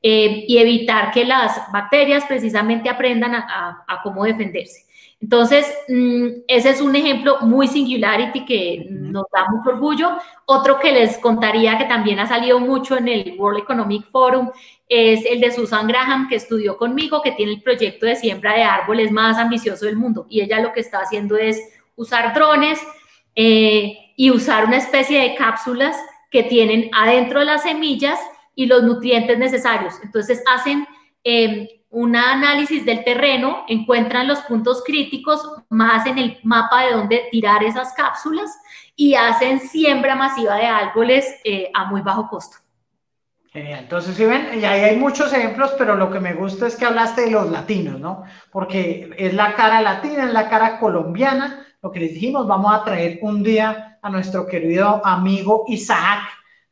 eh, 0.02 0.44
y 0.48 0.56
evitar 0.58 1.10
que 1.12 1.24
las 1.24 1.70
bacterias 1.72 2.24
precisamente 2.24 2.88
aprendan 2.88 3.34
a 3.34 4.00
cómo 4.02 4.24
defenderse. 4.24 4.84
Entonces, 5.24 5.66
mm, 5.88 6.26
ese 6.46 6.68
es 6.68 6.82
un 6.82 6.94
ejemplo 6.94 7.38
muy 7.40 7.66
singularity 7.66 8.44
que 8.44 8.86
nos 8.90 9.24
da 9.32 9.46
mucho 9.50 9.70
orgullo. 9.70 10.18
Otro 10.44 10.78
que 10.78 10.92
les 10.92 11.16
contaría 11.16 11.78
que 11.78 11.86
también 11.86 12.18
ha 12.18 12.26
salido 12.26 12.60
mucho 12.60 12.98
en 12.98 13.08
el 13.08 13.34
World 13.38 13.60
Economic 13.60 14.10
Forum 14.10 14.50
es 14.86 15.24
el 15.24 15.40
de 15.40 15.50
Susan 15.50 15.88
Graham, 15.88 16.28
que 16.28 16.36
estudió 16.36 16.76
conmigo, 16.76 17.22
que 17.22 17.32
tiene 17.32 17.52
el 17.52 17.62
proyecto 17.62 18.04
de 18.04 18.16
siembra 18.16 18.52
de 18.52 18.64
árboles 18.64 19.10
más 19.12 19.38
ambicioso 19.38 19.86
del 19.86 19.96
mundo. 19.96 20.26
Y 20.28 20.42
ella 20.42 20.60
lo 20.60 20.74
que 20.74 20.80
está 20.80 20.98
haciendo 20.98 21.38
es 21.38 21.58
usar 21.96 22.34
drones 22.34 22.78
eh, 23.34 23.96
y 24.16 24.30
usar 24.30 24.66
una 24.66 24.76
especie 24.76 25.18
de 25.22 25.36
cápsulas 25.36 25.96
que 26.30 26.42
tienen 26.42 26.90
adentro 26.92 27.42
las 27.44 27.62
semillas 27.62 28.20
y 28.54 28.66
los 28.66 28.82
nutrientes 28.82 29.38
necesarios. 29.38 29.94
Entonces, 30.02 30.42
hacen... 30.54 30.86
Eh, 31.26 31.80
un 31.94 32.16
análisis 32.16 32.84
del 32.84 33.04
terreno, 33.04 33.64
encuentran 33.68 34.26
los 34.26 34.40
puntos 34.40 34.82
críticos 34.84 35.40
más 35.68 36.06
en 36.06 36.18
el 36.18 36.38
mapa 36.42 36.84
de 36.84 36.92
dónde 36.92 37.28
tirar 37.30 37.62
esas 37.62 37.94
cápsulas 37.94 38.50
y 38.96 39.14
hacen 39.14 39.60
siembra 39.60 40.16
masiva 40.16 40.56
de 40.56 40.66
árboles 40.66 41.40
eh, 41.44 41.70
a 41.72 41.84
muy 41.84 42.02
bajo 42.02 42.28
costo. 42.28 42.56
Genial. 43.52 43.84
Entonces, 43.84 44.16
si 44.16 44.24
ven, 44.24 44.48
y 44.60 44.64
ahí 44.64 44.80
hay 44.80 44.96
muchos 44.96 45.32
ejemplos, 45.32 45.72
pero 45.78 45.94
lo 45.94 46.10
que 46.10 46.18
me 46.18 46.34
gusta 46.34 46.66
es 46.66 46.74
que 46.74 46.84
hablaste 46.84 47.22
de 47.22 47.30
los 47.30 47.48
latinos, 47.48 48.00
¿no? 48.00 48.24
Porque 48.50 49.14
es 49.16 49.32
la 49.32 49.54
cara 49.54 49.80
latina, 49.80 50.24
es 50.24 50.32
la 50.32 50.48
cara 50.48 50.80
colombiana. 50.80 51.64
Lo 51.80 51.92
que 51.92 52.00
les 52.00 52.14
dijimos, 52.14 52.48
vamos 52.48 52.74
a 52.74 52.82
traer 52.82 53.20
un 53.22 53.44
día 53.44 53.98
a 54.02 54.10
nuestro 54.10 54.48
querido 54.48 55.00
amigo 55.04 55.64
Isaac 55.68 56.22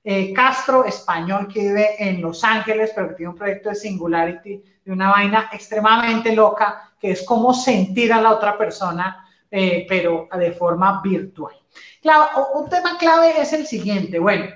eh, 0.05 0.33
Castro, 0.33 0.85
español 0.85 1.47
que 1.53 1.61
vive 1.61 1.95
en 1.99 2.21
Los 2.21 2.43
Ángeles, 2.43 2.93
pero 2.95 3.15
tiene 3.15 3.31
un 3.31 3.39
proyecto 3.39 3.69
de 3.69 3.77
Singularity 3.77 4.63
de 4.85 4.93
una 4.93 5.11
vaina 5.11 5.49
extremadamente 5.53 6.35
loca, 6.35 6.93
que 6.99 7.13
es 7.13 7.25
como 7.25 7.55
sentir 7.55 8.13
a 8.13 8.21
la 8.21 8.33
otra 8.33 8.59
persona, 8.59 9.25
eh, 9.51 9.87
pero 9.89 10.29
de 10.37 10.53
forma 10.53 11.01
virtual. 11.03 11.55
Claro, 12.01 12.49
un 12.55 12.69
tema 12.69 12.99
clave 12.99 13.41
es 13.41 13.53
el 13.53 13.67
siguiente. 13.67 14.19
Bueno, 14.19 14.47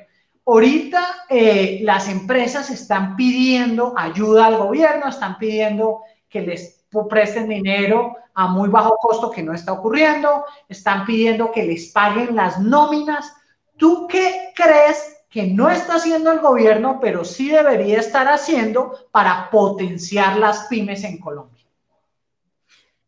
ahorita 0.44 1.26
eh, 1.28 1.78
las 1.82 2.08
empresas 2.08 2.70
están 2.70 3.14
pidiendo 3.14 3.94
ayuda 3.96 4.46
al 4.46 4.56
gobierno, 4.56 5.08
están 5.08 5.38
pidiendo 5.38 6.02
que 6.28 6.40
les 6.40 6.84
presten 7.08 7.48
dinero 7.48 8.16
a 8.34 8.48
muy 8.48 8.68
bajo 8.68 8.96
costo, 8.96 9.30
que 9.30 9.42
no 9.42 9.52
está 9.52 9.72
ocurriendo, 9.72 10.44
están 10.68 11.06
pidiendo 11.06 11.52
que 11.52 11.64
les 11.64 11.92
paguen 11.92 12.34
las 12.34 12.58
nóminas. 12.58 13.32
¿Tú 13.76 14.06
qué 14.08 14.52
crees 14.54 15.15
que 15.36 15.46
no 15.46 15.68
está 15.68 15.96
haciendo 15.96 16.32
el 16.32 16.38
gobierno, 16.38 16.98
pero 16.98 17.22
sí 17.22 17.50
debería 17.50 17.98
estar 17.98 18.26
haciendo 18.26 18.94
para 19.10 19.50
potenciar 19.50 20.38
las 20.38 20.66
pymes 20.68 21.04
en 21.04 21.18
Colombia? 21.18 21.62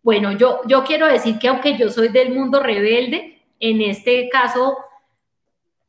Bueno, 0.02 0.32
yo, 0.32 0.60
yo 0.66 0.84
quiero 0.84 1.06
decir 1.06 1.38
que 1.38 1.48
aunque 1.48 1.78
yo 1.78 1.88
soy 1.88 2.08
del 2.08 2.34
mundo 2.34 2.62
rebelde, 2.62 3.40
en 3.58 3.80
este 3.80 4.28
caso 4.28 4.76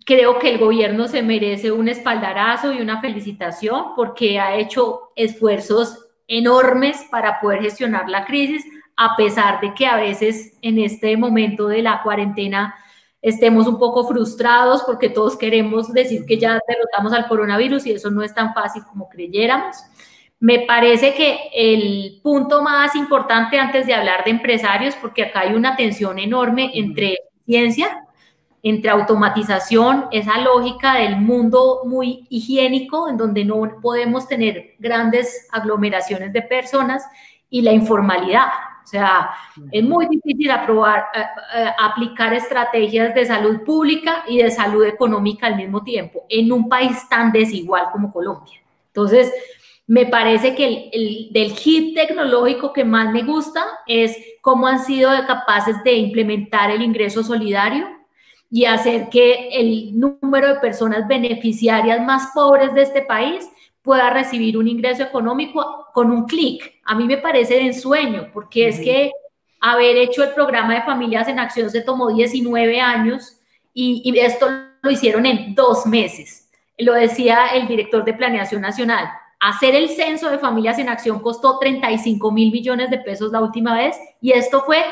creo 0.06 0.40
que 0.40 0.52
el 0.52 0.60
gobierno 0.60 1.10
se 1.10 1.22
merece 1.22 1.74
un 1.74 1.90
espaldarazo 1.90 2.72
y 2.72 2.80
una 2.80 3.02
felicitación 3.02 3.88
porque 3.98 4.40
ha 4.40 4.56
hecho 4.56 5.12
esfuerzos 5.18 6.08
enormes 6.26 7.06
para 7.12 7.42
poder 7.42 7.64
gestionar 7.64 8.08
la 8.08 8.24
crisis, 8.24 8.64
a 8.96 9.18
pesar 9.18 9.60
de 9.60 9.74
que 9.74 9.86
a 9.86 9.98
veces 9.98 10.58
en 10.62 10.80
este 10.80 11.18
momento 11.18 11.68
de 11.68 11.82
la 11.82 12.02
cuarentena 12.02 12.76
estemos 13.22 13.68
un 13.68 13.78
poco 13.78 14.08
frustrados 14.08 14.84
porque 14.84 15.10
todos 15.10 15.38
queremos 15.38 15.92
decir 15.94 16.26
que 16.26 16.38
ya 16.38 16.60
derrotamos 16.68 17.14
al 17.14 17.28
coronavirus 17.28 17.86
y 17.86 17.92
eso 17.92 18.10
no 18.12 18.24
es 18.24 18.34
tan 18.34 18.54
fácil 18.54 18.84
como 18.86 19.10
creyéramos. 19.10 19.78
Me 20.40 20.62
parece 20.62 21.14
que 21.16 21.50
el 21.54 22.22
punto 22.24 22.62
más 22.62 22.96
importante 22.96 23.60
antes 23.60 23.86
de 23.86 23.94
hablar 23.94 24.24
de 24.24 24.32
empresarios, 24.32 24.96
porque 24.96 25.24
acá 25.24 25.42
hay 25.42 25.54
una 25.54 25.76
tensión 25.76 26.18
enorme 26.18 26.72
entre 26.76 27.18
ciencia, 27.46 28.06
entre 28.64 28.90
automatización, 28.90 30.06
esa 30.12 30.38
lógica 30.40 30.96
del 30.96 31.18
mundo 31.18 31.82
muy 31.86 32.26
higiénico, 32.30 33.10
en 33.10 33.18
donde 33.18 33.44
no 33.44 33.62
podemos 33.82 34.28
tener 34.28 34.76
grandes 34.80 35.48
aglomeraciones 35.52 36.32
de 36.32 36.42
personas, 36.42 37.04
y 37.50 37.62
la 37.62 37.74
informalidad. 37.74 38.46
O 38.90 38.92
sea, 38.92 39.30
es 39.72 39.84
muy 39.84 40.08
difícil 40.08 40.50
aprobar, 40.50 41.06
eh, 41.14 41.22
eh, 41.54 41.72
aplicar 41.78 42.34
estrategias 42.34 43.14
de 43.14 43.24
salud 43.24 43.64
pública 43.64 44.24
y 44.28 44.40
de 44.40 44.50
salud 44.50 44.84
económica 44.84 45.46
al 45.46 45.58
mismo 45.58 45.84
tiempo 45.84 46.26
en 46.28 46.52
un 46.52 46.68
país 46.68 47.08
tan 47.08 47.32
desigual 47.32 47.92
como 47.92 48.12
Colombia. 48.12 48.60
Entonces, 48.88 49.32
me 49.86 50.08
parece 50.08 50.56
que 50.56 50.90
el, 50.92 51.30
del 51.32 51.52
hit 51.52 51.96
tecnológico 51.96 52.74
que 52.74 52.84
más 52.84 53.14
me 53.14 53.22
gusta 53.22 53.64
es 53.86 54.18
cómo 54.42 54.66
han 54.66 54.80
sido 54.80 55.12
capaces 55.28 55.84
de 55.84 55.94
implementar 55.94 56.72
el 56.72 56.82
ingreso 56.82 57.24
solidario 57.24 57.88
y 58.50 58.66
hacer 58.66 59.10
que 59.10 59.50
el 59.52 60.00
número 60.00 60.48
de 60.48 60.60
personas 60.60 61.08
beneficiarias 61.08 62.04
más 62.04 62.32
pobres 62.34 62.74
de 62.74 62.82
este 62.82 63.04
país 63.04 63.48
pueda 63.84 64.10
recibir 64.10 64.58
un 64.58 64.68
ingreso 64.68 65.04
económico 65.04 65.86
con 65.94 66.10
un 66.10 66.26
clic. 66.26 66.79
A 66.90 66.96
mí 66.96 67.06
me 67.06 67.18
parece 67.18 67.54
de 67.54 67.68
ensueño, 67.68 68.32
porque 68.34 68.68
es 68.68 68.80
que 68.80 69.12
haber 69.62 69.96
hecho 69.96 70.24
el 70.24 70.32
programa 70.32 70.74
de 70.74 70.82
familias 70.82 71.28
en 71.28 71.38
acción 71.38 71.70
se 71.70 71.82
tomó 71.82 72.10
19 72.12 72.82
años 72.82 73.38
y, 73.76 74.02
y 74.04 74.18
esto 74.18 74.48
lo 74.82 74.90
hicieron 74.90 75.28
en 75.28 75.54
dos 75.54 75.86
meses. 75.86 76.50
Lo 76.80 76.94
decía 76.94 77.50
el 77.54 77.68
director 77.68 78.04
de 78.04 78.16
Planeación 78.16 78.64
Nacional. 78.64 79.08
Hacer 79.40 79.76
el 79.76 79.90
censo 79.90 80.32
de 80.32 80.40
familias 80.40 80.80
en 80.80 80.90
acción 80.90 81.20
costó 81.20 81.60
35 81.60 82.32
mil 82.32 82.52
millones 82.52 82.90
de 82.90 82.98
pesos 82.98 83.32
la 83.32 83.42
última 83.42 83.76
vez 83.76 83.96
y 84.20 84.32
esto 84.32 84.64
fue 84.64 84.84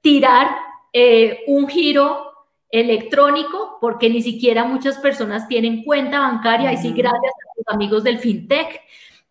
tirar 0.00 0.56
eh, 0.90 1.40
un 1.48 1.68
giro 1.68 2.32
electrónico 2.70 3.76
porque 3.78 4.08
ni 4.08 4.22
siquiera 4.22 4.64
muchas 4.64 4.96
personas 4.96 5.46
tienen 5.48 5.84
cuenta 5.84 6.20
bancaria 6.20 6.72
y 6.72 6.78
sí 6.78 6.92
gracias 6.92 7.20
a 7.34 7.52
los 7.58 7.68
amigos 7.74 8.02
del 8.04 8.18
fintech 8.18 8.80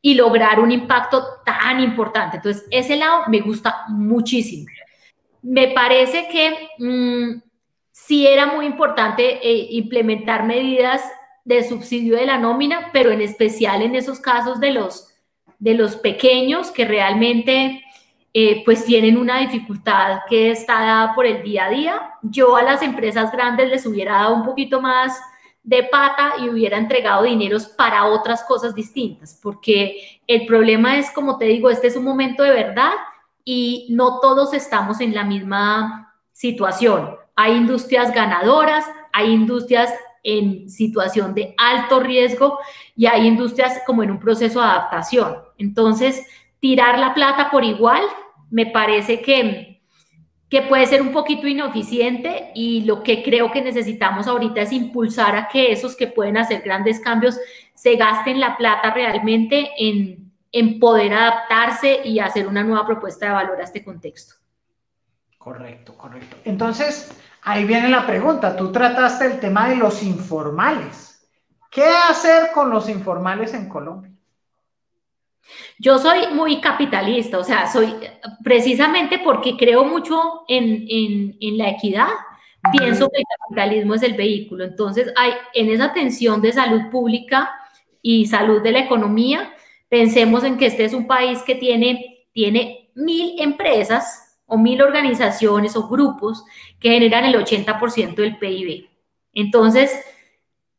y 0.02 0.16
lograr 0.16 0.60
un 0.60 0.72
impacto 0.72 1.24
tan 1.46 1.80
importante. 1.80 2.38
Entonces, 2.38 2.66
ese 2.72 2.96
lado 2.96 3.24
me 3.28 3.40
gusta 3.40 3.86
muchísimo. 3.90 4.66
Me 5.42 5.70
parece 5.70 6.28
que 6.28 6.70
mm, 6.80 7.42
sí 7.92 8.26
era 8.26 8.48
muy 8.48 8.66
importante 8.66 9.40
eh, 9.48 9.68
implementar 9.72 10.44
medidas 10.44 11.04
de 11.46 11.64
subsidio 11.64 12.18
de 12.18 12.26
la 12.26 12.38
nómina, 12.38 12.90
pero 12.94 13.12
en 13.12 13.22
especial 13.22 13.82
en 13.82 13.96
esos 13.96 14.20
casos 14.20 14.60
de 14.60 14.72
los, 14.72 15.08
de 15.60 15.74
los 15.74 15.96
pequeños 15.96 16.72
que 16.72 16.86
realmente 16.86 17.84
eh, 18.34 18.64
pues 18.64 18.86
tienen 18.86 19.18
una 19.18 19.40
dificultad 19.40 20.20
que 20.30 20.52
está 20.52 20.76
dada 20.76 21.16
por 21.16 21.26
el 21.26 21.44
día 21.44 21.66
a 21.66 21.70
día. 21.70 22.02
Yo 22.22 22.56
a 22.56 22.64
las 22.64 22.82
empresas 22.82 23.32
grandes 23.32 23.70
les 23.70 23.86
hubiera 23.86 24.14
dado 24.14 24.36
un 24.36 24.46
poquito 24.46 24.82
más 24.82 25.20
de 25.64 25.84
pata 25.84 26.34
y 26.40 26.50
hubiera 26.50 26.78
entregado 26.78 27.24
dineros 27.24 27.68
para 27.68 28.06
otras 28.06 28.44
cosas 28.44 28.74
distintas, 28.74 29.40
porque 29.42 30.20
el 30.28 30.46
problema 30.46 30.98
es, 30.98 31.12
como 31.12 31.38
te 31.38 31.46
digo, 31.46 31.70
este 31.70 31.88
es 31.88 31.96
un 31.96 32.04
momento 32.04 32.44
de 32.44 32.52
verdad 32.52 32.94
y 33.46 33.88
no 33.92 34.20
todos 34.20 34.54
estamos 34.54 35.02
en 35.02 35.14
la 35.14 35.24
misma 35.24 36.14
situación. 36.32 37.16
Hay 37.36 37.56
industrias 37.56 38.14
ganadoras, 38.14 38.86
hay 39.14 39.32
industrias 39.32 39.94
en 40.24 40.70
situación 40.70 41.34
de 41.34 41.56
alto 41.58 42.00
riesgo 42.00 42.60
y 42.96 43.06
hay 43.06 43.28
industrias 43.28 43.82
como 43.86 44.04
en 44.04 44.12
un 44.12 44.20
proceso 44.20 44.60
de 44.60 44.66
adaptación. 44.66 45.38
Entonces, 45.58 46.26
tirar 46.60 47.00
la 47.00 47.14
plata 47.14 47.50
por 47.50 47.64
igual, 47.64 48.04
me 48.50 48.66
parece 48.68 49.22
que, 49.22 49.71
que 50.52 50.62
puede 50.64 50.86
ser 50.86 51.02
un 51.02 51.14
poquito 51.14 51.48
ineficiente 51.48 52.52
y 52.54 52.84
lo 52.84 53.04
que 53.04 53.24
creo 53.24 53.54
que 53.54 53.62
necesitamos 53.62 54.28
ahorita 54.28 54.60
es 54.60 54.74
impulsar 54.74 55.34
a 55.38 55.48
que 55.48 55.72
esos 55.72 55.96
que 55.96 56.08
pueden 56.08 56.36
hacer 56.36 56.62
grandes 56.62 57.00
cambios 57.00 57.40
se 57.74 57.96
gasten 57.96 58.42
la 58.42 58.58
plata 58.58 58.94
realmente 58.94 59.72
en, 59.78 60.30
en 60.52 60.78
poder 60.78 61.14
adaptarse 61.14 62.02
y 62.04 62.20
hacer 62.20 62.48
una 62.48 62.64
nueva 62.64 62.86
propuesta 62.86 63.28
de 63.28 63.32
valor 63.32 63.62
a 63.62 63.64
este 63.64 63.82
contexto. 63.82 64.36
Correcto, 65.38 65.98
correcto. 65.98 66.36
Entonces, 66.44 67.18
ahí 67.44 67.64
viene 67.64 67.88
la 67.88 68.06
pregunta. 68.06 68.58
Tú 68.58 68.74
trataste 68.74 69.28
el 69.28 69.40
tema 69.40 69.70
de 69.70 69.78
los 69.78 70.04
informales. 70.04 71.30
¿Qué 71.70 71.86
hacer 72.10 72.52
con 72.54 72.70
los 72.70 72.90
informales 72.90 73.54
en 73.54 73.70
Colombia? 73.70 74.11
Yo 75.80 75.98
soy 75.98 76.28
muy 76.34 76.62
capitalista, 76.62 77.38
o 77.38 77.44
sea, 77.44 77.68
soy 77.68 77.94
precisamente 78.44 79.20
porque 79.20 79.58
creo 79.58 79.84
mucho 79.84 80.44
en, 80.48 81.36
la 81.58 81.70
equidad, 81.70 82.08
pienso 82.78 83.10
que 83.10 83.20
el 83.20 83.26
capitalismo 83.40 83.96
es 83.96 84.04
el 84.04 84.14
vehículo. 84.14 84.64
Entonces, 84.64 85.12
hay 85.16 85.34
en 85.54 85.70
esa 85.70 85.94
tensión 85.94 86.42
de 86.42 86.54
salud 86.54 86.90
pública 86.92 87.52
y 88.02 88.26
salud 88.28 88.62
de 88.62 88.72
la 88.72 88.80
economía, 88.80 89.54
pensemos 89.90 90.44
en 90.44 90.58
que 90.58 90.68
este 90.68 90.86
es 90.86 90.94
un 90.94 91.08
país 91.08 91.42
que 91.44 91.56
tiene, 91.56 92.26
tiene 92.34 92.92
mil 92.96 93.40
empresas 93.40 94.40
o 94.46 94.58
mil 94.58 94.82
organizaciones 94.82 95.76
o 95.76 95.88
grupos 95.88 96.44
que 96.80 96.90
generan 96.90 97.26
el 97.26 97.36
80% 97.36 98.16
del 98.16 98.38
PIB. 98.38 98.90
Entonces, 99.34 99.92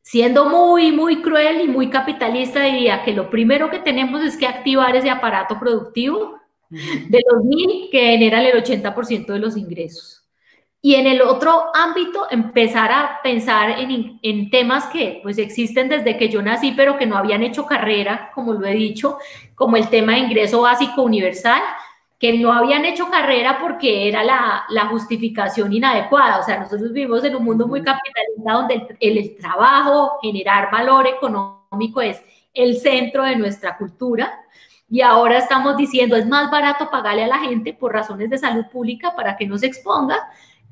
siendo 0.03 0.47
muy, 0.47 0.93
muy 0.93 1.23
cruel 1.23 1.61
y 1.63 1.69
muy 1.69 1.89
capitalista, 1.89 2.65
diría 2.65 3.03
que 3.05 3.13
lo 3.13 3.31
primero 3.31 3.71
que 3.71 3.79
tenemos 3.79 4.23
es 4.23 4.37
que 4.37 4.47
activar 4.47 4.95
ese 4.97 5.11
aparato 5.11 5.59
productivo 5.59 6.39
de 6.69 7.23
los 7.31 7.45
mil 7.45 7.89
que 7.91 8.01
generan 8.01 8.45
el 8.45 8.63
80% 8.63 9.27
de 9.27 9.39
los 9.39 9.57
ingresos. 9.57 10.19
Y 10.85 10.97
en 10.97 11.07
el 11.07 11.23
otro 11.23 11.67
ámbito, 11.75 12.27
empezar 12.29 12.91
a 12.91 13.21
pensar 13.23 13.79
en, 13.79 14.19
en, 14.21 14.51
temas 14.51 14.87
que 14.87 15.21
pues 15.23 15.39
existen 15.39 15.89
desde 15.89 16.17
que 16.17 16.29
yo 16.29 16.43
nací, 16.43 16.73
pero 16.77 16.99
que 16.99 17.07
no 17.07 17.17
habían 17.17 17.45
hecho 17.45 17.67
carrera, 17.67 18.33
como 18.35 18.53
lo 18.55 18.67
he 18.67 18.75
dicho, 18.75 19.19
como 19.55 19.77
el 19.77 19.89
tema 19.91 20.15
de 20.15 20.19
ingreso 20.19 20.63
básico 20.63 21.03
universal, 21.03 21.63
que 22.23 22.39
no 22.39 22.53
habían 22.53 22.85
hecho 22.85 23.11
carrera 23.11 23.59
porque 23.61 24.07
era 24.07 24.23
la, 24.23 24.65
la, 24.69 24.87
justificación 24.87 25.73
inadecuada. 25.73 26.39
O 26.39 26.45
sea, 26.45 26.61
nosotros 26.61 26.93
vivimos 26.93 27.25
en 27.25 27.35
un 27.35 27.43
mundo 27.43 27.67
muy 27.67 27.83
capitalista 27.83 28.53
donde 28.53 28.97
el, 29.01 29.19
el, 29.19 29.37
trabajo, 29.39 30.21
generar 30.23 30.71
valor 30.71 31.09
económico 31.09 32.01
es 32.01 32.23
el 32.55 32.77
centro 32.77 33.25
de 33.25 33.35
nuestra 33.35 33.77
cultura. 33.77 34.41
Y 34.89 35.01
ahora 35.01 35.39
estamos 35.39 35.77
diciendo, 35.77 36.15
es 36.15 36.25
más 36.29 36.49
barato 36.49 36.89
pagarle 36.91 37.25
a 37.25 37.27
la 37.27 37.41
gente 37.41 37.75
por 37.75 37.93
razones 37.93 38.31
de 38.31 38.39
salud 38.39 38.67
pública 38.71 39.17
para 39.17 39.37
que 39.37 39.49
no 39.49 39.59
se 39.59 39.67
exponga 39.67 40.21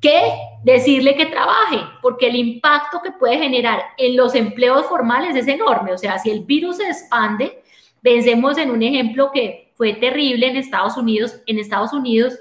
que 0.01 0.23
decirle 0.63 1.17
que 1.17 1.27
trabaje, 1.27 1.81
porque 2.01 2.29
el 2.29 2.37
impacto 2.37 3.03
que 3.03 3.11
puede 3.11 3.39
generar 3.39 3.83
en 3.99 4.17
los 4.17 4.37
empleos 4.37 4.87
formales 4.87 5.35
es 5.35 5.49
enorme. 5.49 5.95
O 5.95 5.99
sea, 5.99 6.17
si 6.21 6.31
el 6.31 6.45
virus 6.45 6.77
se 6.77 6.85
expande, 6.85 7.61
pensemos 8.03 8.57
en 8.57 8.71
un 8.71 8.85
ejemplo 8.85 9.33
que 9.33 9.70
fue 9.81 9.95
terrible 9.95 10.47
en 10.47 10.57
Estados 10.59 10.99
Unidos. 10.99 11.41
En 11.47 11.59
Estados 11.59 11.95
Unidos 11.95 12.39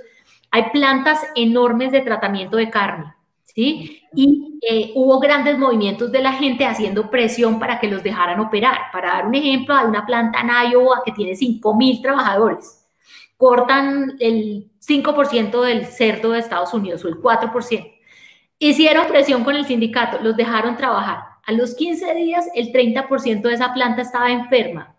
hay 0.52 0.72
plantas 0.74 1.22
enormes 1.38 1.90
de 1.94 2.02
tratamiento 2.02 2.58
de 2.58 2.70
carne, 2.70 3.14
¿sí? 3.46 4.02
Y 4.14 4.60
eh, 4.62 4.92
hubo 4.94 5.22
grandes 5.22 5.58
movimientos 5.58 6.12
de 6.12 6.22
la 6.22 6.34
gente 6.34 6.66
haciendo 6.66 7.10
presión 7.10 7.58
para 7.58 7.80
que 7.80 7.88
los 7.88 8.04
dejaran 8.04 8.42
operar. 8.42 8.92
Para 8.92 9.12
dar 9.12 9.26
un 9.26 9.36
ejemplo, 9.36 9.74
hay 9.74 9.86
una 9.86 10.06
planta 10.06 10.42
en 10.42 10.50
Iowa 10.74 11.02
que 11.06 11.14
tiene 11.14 11.34
5 11.34 11.76
mil 11.78 12.02
trabajadores. 12.02 12.86
Cortan 13.38 14.18
el 14.20 14.70
5% 14.86 15.62
del 15.62 15.86
cerdo 15.86 16.32
de 16.32 16.40
Estados 16.40 16.74
Unidos 16.74 17.06
o 17.06 17.08
el 17.08 17.22
4%. 17.22 17.90
Hicieron 18.58 19.08
presión 19.08 19.46
con 19.46 19.56
el 19.56 19.66
sindicato, 19.66 20.20
los 20.22 20.36
dejaron 20.36 20.76
trabajar. 20.76 21.20
A 21.46 21.54
los 21.54 21.74
15 21.74 22.16
días, 22.16 22.50
el 22.54 22.74
30% 22.74 23.44
de 23.44 23.54
esa 23.54 23.74
planta 23.74 24.02
estaba 24.02 24.30
enferma. 24.30 24.94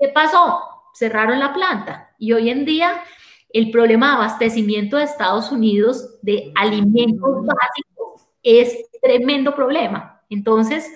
¿Qué 0.00 0.08
pasó? 0.08 0.73
Cerraron 0.94 1.38
la 1.38 1.52
planta. 1.52 2.14
Y 2.18 2.32
hoy 2.32 2.50
en 2.50 2.64
día 2.64 3.02
el 3.52 3.70
problema 3.70 4.08
de 4.08 4.14
abastecimiento 4.14 4.96
de 4.96 5.04
Estados 5.04 5.52
Unidos 5.52 6.18
de 6.22 6.52
alimentos 6.56 7.46
básicos 7.46 8.26
es 8.42 8.76
tremendo 9.00 9.54
problema. 9.54 10.22
Entonces, 10.28 10.90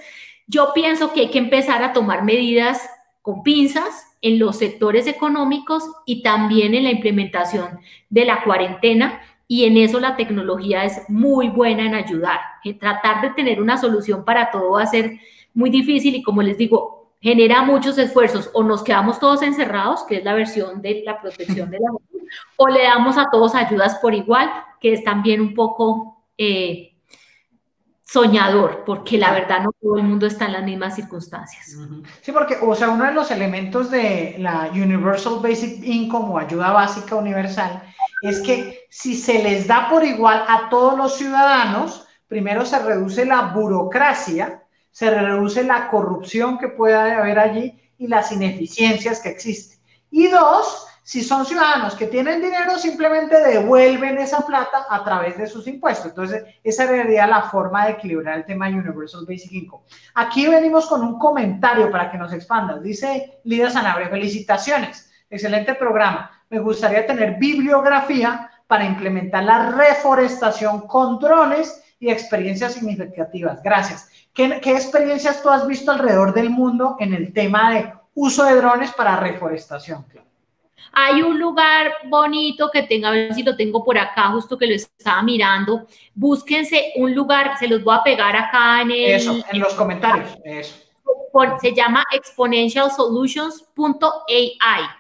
yo 0.46 0.72
pienso 0.74 1.12
que 1.12 1.20
hay 1.20 1.30
que 1.30 1.38
empezar 1.38 1.84
a 1.84 1.92
tomar 1.92 2.24
medidas 2.24 2.88
con 3.22 3.42
pinzas 3.42 4.06
en 4.22 4.38
los 4.38 4.56
sectores 4.56 5.06
económicos 5.06 5.84
y 6.04 6.22
también 6.22 6.74
en 6.74 6.84
la 6.84 6.90
implementación 6.90 7.78
de 8.08 8.24
la 8.24 8.42
cuarentena 8.42 9.20
y 9.46 9.64
en 9.64 9.76
eso 9.76 10.00
la 10.00 10.16
tecnología 10.16 10.84
es 10.84 11.08
muy 11.08 11.48
buena 11.48 11.86
en 11.86 11.94
ayudar. 11.94 12.40
Tratar 12.80 13.22
de 13.22 13.30
tener 13.30 13.62
una 13.62 13.78
solución 13.78 14.24
para 14.24 14.50
todo 14.50 14.72
va 14.72 14.82
a 14.82 14.86
ser 14.86 15.18
muy 15.54 15.70
difícil 15.70 16.14
y 16.14 16.22
como 16.22 16.42
les 16.42 16.58
digo, 16.58 16.97
genera 17.20 17.62
muchos 17.62 17.98
esfuerzos, 17.98 18.50
o 18.52 18.62
nos 18.62 18.82
quedamos 18.82 19.18
todos 19.18 19.42
encerrados, 19.42 20.04
que 20.04 20.18
es 20.18 20.24
la 20.24 20.34
versión 20.34 20.80
de 20.82 21.02
la 21.04 21.20
protección 21.20 21.70
de 21.70 21.78
la 21.78 21.86
salud, 21.86 22.28
o 22.56 22.68
le 22.68 22.82
damos 22.84 23.18
a 23.18 23.28
todos 23.30 23.54
ayudas 23.54 23.96
por 23.96 24.14
igual, 24.14 24.50
que 24.80 24.92
es 24.92 25.02
también 25.02 25.40
un 25.40 25.54
poco, 25.54 26.24
eh, 26.36 26.98
soñador, 28.08 28.84
porque 28.86 29.18
la 29.18 29.32
verdad 29.32 29.62
no 29.62 29.70
todo 29.78 29.98
el 29.98 30.02
mundo 30.02 30.26
está 30.26 30.46
en 30.46 30.54
las 30.54 30.64
mismas 30.64 30.94
circunstancias. 30.94 31.76
Sí, 32.22 32.32
porque, 32.32 32.56
o 32.62 32.74
sea, 32.74 32.88
uno 32.88 33.04
de 33.04 33.12
los 33.12 33.30
elementos 33.30 33.90
de 33.90 34.36
la 34.38 34.70
Universal 34.72 35.40
Basic 35.42 35.84
Income 35.84 36.30
o 36.30 36.38
ayuda 36.38 36.72
básica 36.72 37.16
universal 37.16 37.82
es 38.22 38.40
que 38.40 38.86
si 38.88 39.14
se 39.14 39.42
les 39.42 39.66
da 39.66 39.90
por 39.90 40.04
igual 40.04 40.42
a 40.48 40.70
todos 40.70 40.96
los 40.96 41.16
ciudadanos, 41.16 42.06
primero 42.26 42.64
se 42.64 42.78
reduce 42.78 43.26
la 43.26 43.42
burocracia, 43.42 44.62
se 44.98 45.10
reduce 45.10 45.62
la 45.62 45.90
corrupción 45.90 46.58
que 46.58 46.66
pueda 46.66 47.18
haber 47.20 47.38
allí 47.38 47.72
y 47.98 48.08
las 48.08 48.32
ineficiencias 48.32 49.20
que 49.20 49.28
existen. 49.28 49.78
Y 50.10 50.26
dos, 50.26 50.88
si 51.04 51.22
son 51.22 51.46
ciudadanos 51.46 51.94
que 51.94 52.08
tienen 52.08 52.42
dinero, 52.42 52.76
simplemente 52.76 53.40
devuelven 53.40 54.18
esa 54.18 54.44
plata 54.44 54.86
a 54.90 55.04
través 55.04 55.38
de 55.38 55.46
sus 55.46 55.68
impuestos. 55.68 56.06
Entonces, 56.06 56.42
esa 56.64 56.88
sería 56.88 57.28
la 57.28 57.42
forma 57.42 57.86
de 57.86 57.92
equilibrar 57.92 58.38
el 58.38 58.44
tema 58.44 58.66
de 58.66 58.74
Universal 58.74 59.24
Basic 59.24 59.52
Income. 59.52 59.84
Aquí 60.16 60.48
venimos 60.48 60.86
con 60.86 61.02
un 61.02 61.16
comentario 61.16 61.92
para 61.92 62.10
que 62.10 62.18
nos 62.18 62.32
expandas. 62.32 62.82
Dice 62.82 63.38
Lidia 63.44 63.70
Sanabria, 63.70 64.08
felicitaciones, 64.08 65.08
excelente 65.30 65.76
programa. 65.76 66.28
Me 66.50 66.58
gustaría 66.58 67.06
tener 67.06 67.36
bibliografía 67.38 68.50
para 68.66 68.84
implementar 68.84 69.44
la 69.44 69.70
reforestación 69.70 70.88
con 70.88 71.20
drones 71.20 71.84
y 72.00 72.10
experiencias 72.10 72.74
significativas. 72.74 73.62
Gracias. 73.62 74.10
¿Qué, 74.32 74.60
qué 74.60 74.72
experiencias 74.72 75.42
tú 75.42 75.50
has 75.50 75.66
visto 75.66 75.90
alrededor 75.90 76.32
del 76.32 76.50
mundo 76.50 76.96
en 77.00 77.12
el 77.14 77.32
tema 77.32 77.74
de 77.74 77.92
uso 78.14 78.44
de 78.44 78.54
drones 78.54 78.92
para 78.92 79.16
reforestación? 79.16 80.06
Hay 80.92 81.22
un 81.22 81.38
lugar 81.38 81.92
bonito 82.06 82.70
que 82.72 82.82
tenga, 82.82 83.08
a 83.08 83.12
ver 83.12 83.34
si 83.34 83.42
lo 83.42 83.54
tengo 83.56 83.84
por 83.84 83.98
acá, 83.98 84.28
justo 84.28 84.56
que 84.56 84.66
lo 84.66 84.74
estaba 84.74 85.20
mirando. 85.22 85.86
Búsquense 86.14 86.92
un 86.96 87.14
lugar, 87.14 87.58
se 87.58 87.68
los 87.68 87.84
voy 87.84 87.94
a 87.96 88.02
pegar 88.02 88.34
acá 88.36 88.80
en 88.82 88.90
el... 88.90 89.12
Eso, 89.12 89.38
en 89.50 89.60
los 89.60 89.74
comentarios, 89.74 90.38
eso. 90.44 90.76
Se 91.60 91.74
llama 91.74 92.04
exponentialsolutions.ai 92.12 94.97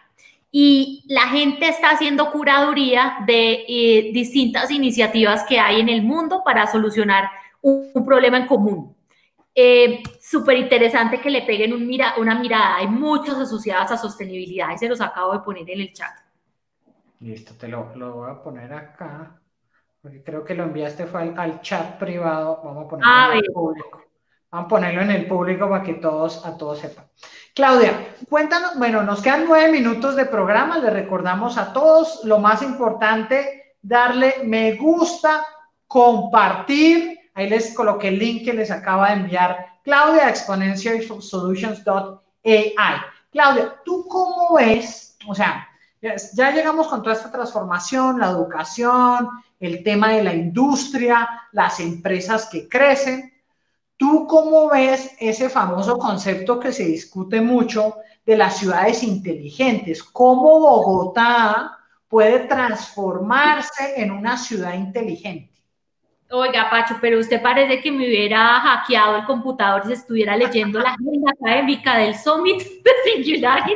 y 0.50 1.04
la 1.08 1.28
gente 1.28 1.68
está 1.68 1.90
haciendo 1.90 2.30
curaduría 2.30 3.18
de 3.26 3.64
eh, 3.68 4.10
distintas 4.12 4.70
iniciativas 4.70 5.44
que 5.44 5.60
hay 5.60 5.80
en 5.80 5.88
el 5.88 6.02
mundo 6.02 6.42
para 6.44 6.66
solucionar 6.66 7.30
un, 7.60 7.90
un 7.92 8.04
problema 8.06 8.38
en 8.38 8.46
común. 8.46 8.96
Eh, 9.54 10.02
Súper 10.20 10.58
interesante 10.58 11.20
que 11.20 11.30
le 11.30 11.42
peguen 11.42 11.72
un 11.72 11.86
mira, 11.86 12.14
una 12.18 12.38
mirada. 12.38 12.76
Hay 12.76 12.86
muchos 12.86 13.36
asociados 13.38 13.90
a 13.90 13.96
sostenibilidad 13.96 14.70
y 14.74 14.78
se 14.78 14.88
los 14.88 15.00
acabo 15.00 15.32
de 15.32 15.40
poner 15.40 15.68
en 15.70 15.80
el 15.80 15.92
chat. 15.92 16.12
Listo, 17.20 17.54
te 17.54 17.66
lo, 17.66 17.96
lo 17.96 18.12
voy 18.12 18.30
a 18.30 18.42
poner 18.42 18.72
acá. 18.72 19.40
Porque 20.00 20.22
creo 20.22 20.44
que 20.44 20.54
lo 20.54 20.64
enviaste 20.64 21.06
fue 21.06 21.34
al, 21.36 21.60
chat 21.60 21.98
privado. 21.98 22.60
Vamos 22.62 22.84
a 22.84 22.88
ponerlo 22.88 23.32
en 23.32 23.52
público. 23.52 24.02
Vamos 24.50 24.66
a 24.66 24.68
ponerlo 24.68 25.02
en 25.02 25.10
el 25.10 25.26
público 25.26 25.68
para 25.68 25.82
que 25.82 25.94
todos, 25.94 26.44
a 26.44 26.56
todos 26.56 26.78
sepan. 26.78 27.06
Claudia, 27.54 28.14
cuéntanos, 28.28 28.78
bueno, 28.78 29.02
nos 29.02 29.20
quedan 29.20 29.44
nueve 29.46 29.70
minutos 29.70 30.16
de 30.16 30.24
programa. 30.24 30.78
Le 30.78 30.90
recordamos 30.90 31.58
a 31.58 31.72
todos 31.72 32.24
lo 32.24 32.38
más 32.38 32.62
importante, 32.62 33.74
darle 33.82 34.36
me 34.44 34.74
gusta, 34.74 35.44
compartir 35.86 37.18
Ahí 37.38 37.48
les 37.48 37.72
coloqué 37.72 38.08
el 38.08 38.18
link 38.18 38.44
que 38.44 38.52
les 38.52 38.68
acaba 38.68 39.10
de 39.10 39.20
enviar 39.20 39.78
Claudia, 39.84 40.28
exponentialsolutions.ai. 40.28 42.74
Claudia, 43.30 43.76
¿tú 43.84 44.08
cómo 44.08 44.56
ves? 44.56 45.16
O 45.28 45.36
sea, 45.36 45.68
ya, 46.02 46.16
llegamos 46.50 46.88
con 46.88 47.00
toda 47.00 47.14
esta 47.14 47.30
transformación, 47.30 48.18
la 48.18 48.30
educación, 48.30 49.28
el 49.60 49.84
tema 49.84 50.14
de 50.14 50.24
la 50.24 50.34
industria, 50.34 51.28
las 51.52 51.78
empresas 51.78 52.48
que 52.50 52.68
crecen. 52.68 53.32
¿Tú 53.98 54.28
cómo 54.28 54.70
ves 54.70 55.16
ese 55.18 55.50
famoso 55.50 55.98
concepto 55.98 56.60
que 56.60 56.72
se 56.72 56.84
discute 56.84 57.40
mucho 57.40 57.96
de 58.24 58.36
las 58.36 58.56
ciudades 58.56 59.02
inteligentes? 59.02 60.04
¿Cómo 60.04 60.60
Bogotá 60.60 61.76
puede 62.06 62.46
transformarse 62.46 64.00
en 64.00 64.12
una 64.12 64.36
ciudad 64.36 64.74
inteligente? 64.74 65.52
Oiga, 66.30 66.70
Pacho, 66.70 66.96
pero 67.00 67.18
usted 67.18 67.42
parece 67.42 67.80
que 67.80 67.90
me 67.90 68.06
hubiera 68.06 68.60
hackeado 68.60 69.16
el 69.16 69.24
computador 69.24 69.84
si 69.84 69.94
estuviera 69.94 70.36
leyendo 70.36 70.78
la 70.78 70.90
agenda 70.90 71.32
académica 71.32 71.98
del 71.98 72.14
Summit 72.14 72.62
de 72.62 72.90
Singularity. 73.04 73.74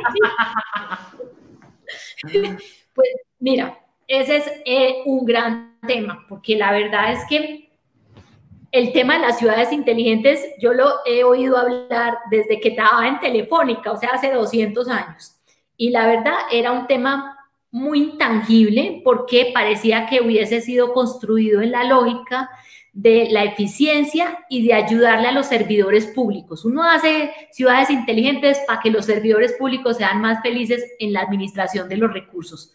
pues 2.93 3.09
mira, 3.39 3.77
ese 4.07 4.37
es 4.37 4.51
eh, 4.65 5.01
un 5.05 5.25
gran 5.25 5.79
tema, 5.85 6.25
porque 6.29 6.55
la 6.55 6.71
verdad 6.71 7.11
es 7.11 7.25
que 7.27 7.72
el 8.73 8.91
tema 8.91 9.13
de 9.13 9.19
las 9.19 9.37
ciudades 9.37 9.71
inteligentes, 9.71 10.43
yo 10.59 10.73
lo 10.73 10.89
he 11.05 11.23
oído 11.23 11.57
hablar 11.57 12.17
desde 12.31 12.59
que 12.59 12.69
estaba 12.69 13.07
en 13.07 13.19
Telefónica, 13.19 13.91
o 13.91 13.97
sea, 13.97 14.09
hace 14.13 14.31
200 14.31 14.89
años. 14.89 15.35
Y 15.77 15.91
la 15.91 16.07
verdad 16.07 16.33
era 16.51 16.71
un 16.71 16.87
tema 16.87 17.37
muy 17.69 17.99
intangible 17.99 19.01
porque 19.03 19.51
parecía 19.53 20.07
que 20.07 20.21
hubiese 20.21 20.59
sido 20.59 20.91
construido 20.91 21.61
en 21.61 21.71
la 21.71 21.83
lógica 21.83 22.49
de 22.93 23.27
la 23.29 23.43
eficiencia 23.43 24.39
y 24.49 24.65
de 24.65 24.73
ayudarle 24.73 25.27
a 25.27 25.33
los 25.33 25.45
servidores 25.45 26.07
públicos. 26.07 26.65
Uno 26.65 26.83
hace 26.83 27.31
ciudades 27.51 27.91
inteligentes 27.91 28.59
para 28.65 28.79
que 28.79 28.89
los 28.89 29.05
servidores 29.05 29.53
públicos 29.53 29.97
sean 29.97 30.19
más 30.19 30.41
felices 30.41 30.83
en 30.97 31.13
la 31.13 31.21
administración 31.21 31.87
de 31.87 31.97
los 31.97 32.11
recursos. 32.11 32.73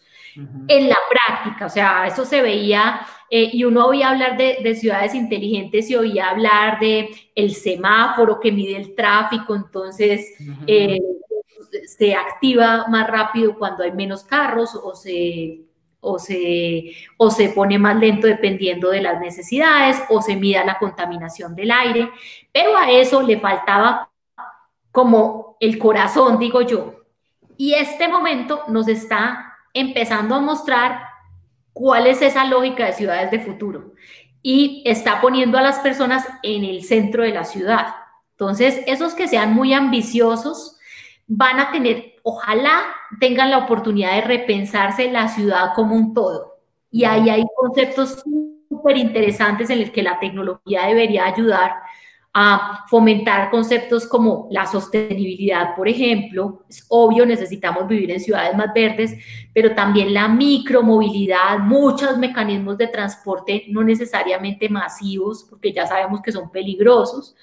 En 0.67 0.87
la 0.87 0.97
práctica, 1.09 1.65
o 1.65 1.69
sea, 1.69 2.07
eso 2.07 2.23
se 2.23 2.41
veía 2.41 3.01
eh, 3.29 3.49
y 3.53 3.63
uno 3.63 3.87
oía 3.87 4.09
hablar 4.09 4.37
de, 4.37 4.75
ciudades 4.75 5.13
inteligentes 5.15 5.89
y 5.89 5.95
oía 5.95 6.29
hablar 6.29 6.79
de 6.79 7.09
el 7.35 7.53
semáforo 7.53 8.39
que 8.39 8.51
mide 8.51 8.77
el 8.77 8.95
tráfico, 8.95 9.55
entonces 9.55 10.33
se 11.97 12.15
activa 12.15 12.87
más 12.87 13.07
rápido 13.07 13.57
cuando 13.57 13.83
hay 13.83 13.91
menos 13.91 14.23
carros 14.23 14.75
o 14.75 14.95
se, 14.95 15.61
o 16.01 16.19
se, 16.19 16.93
o 17.17 17.29
se 17.29 17.49
pone 17.49 17.77
más 17.77 17.97
lento 17.97 18.27
dependiendo 18.27 18.89
de 18.89 19.01
las 19.01 19.19
necesidades 19.19 20.01
o 20.09 20.21
se 20.21 20.35
mida 20.35 20.63
la 20.63 20.79
contaminación 20.79 21.55
del 21.55 21.71
aire, 21.71 22.09
pero 22.51 22.77
a 22.77 22.89
eso 22.91 23.21
le 23.21 23.39
faltaba 23.39 24.09
como 24.91 25.57
el 25.59 25.77
corazón, 25.77 26.39
digo 26.39 26.61
yo. 26.61 26.95
Y 27.57 27.73
este 27.73 28.07
momento 28.07 28.63
nos 28.69 28.87
está 28.87 29.57
empezando 29.73 30.35
a 30.35 30.39
mostrar 30.39 31.08
cuál 31.79 32.07
es 32.07 32.21
esa 32.21 32.43
lógica 32.43 32.85
de 32.85 32.91
ciudades 32.91 33.31
de 33.31 33.39
futuro 33.39 33.93
y 34.41 34.83
está 34.85 35.21
poniendo 35.21 35.57
a 35.57 35.61
las 35.61 35.79
personas 35.79 36.27
en 36.43 36.65
el 36.65 36.83
centro 36.83 37.23
de 37.23 37.29
la 37.29 37.45
ciudad. 37.45 37.95
Entonces, 38.31 38.81
esos 38.85 39.13
que 39.13 39.29
sean 39.29 39.53
muy 39.53 39.73
ambiciosos, 39.73 40.77
van 41.25 41.57
a 41.57 41.71
tener, 41.71 42.15
ojalá 42.23 42.81
tengan 43.21 43.49
la 43.49 43.59
oportunidad 43.59 44.15
de 44.15 44.21
repensarse 44.21 45.09
la 45.09 45.29
ciudad 45.29 45.71
como 45.73 45.95
un 45.95 46.13
todo. 46.13 46.57
Y 46.91 47.05
ahí 47.05 47.29
hay 47.29 47.45
conceptos 47.55 48.25
súper 48.67 48.97
interesantes 48.97 49.69
en 49.69 49.79
los 49.79 49.91
que 49.91 50.03
la 50.03 50.19
tecnología 50.19 50.85
debería 50.85 51.27
ayudar 51.27 51.75
a 52.33 52.85
fomentar 52.87 53.49
conceptos 53.49 54.07
como 54.07 54.47
la 54.51 54.65
sostenibilidad, 54.65 55.75
por 55.75 55.87
ejemplo. 55.87 56.63
Es 56.69 56.85
obvio, 56.89 57.25
necesitamos 57.25 57.87
vivir 57.87 58.11
en 58.11 58.19
ciudades 58.19 58.55
más 58.55 58.71
verdes, 58.73 59.15
pero 59.53 59.73
también 59.73 60.13
la 60.13 60.27
micromovilidad, 60.27 61.59
muchos 61.59 62.17
mecanismos 62.17 62.77
de 62.77 62.87
transporte 62.87 63.65
no 63.69 63.83
necesariamente 63.83 64.69
masivos, 64.69 65.45
porque 65.49 65.73
ya 65.73 65.87
sabemos 65.87 66.21
que 66.21 66.31
son 66.31 66.51
peligrosos, 66.51 67.35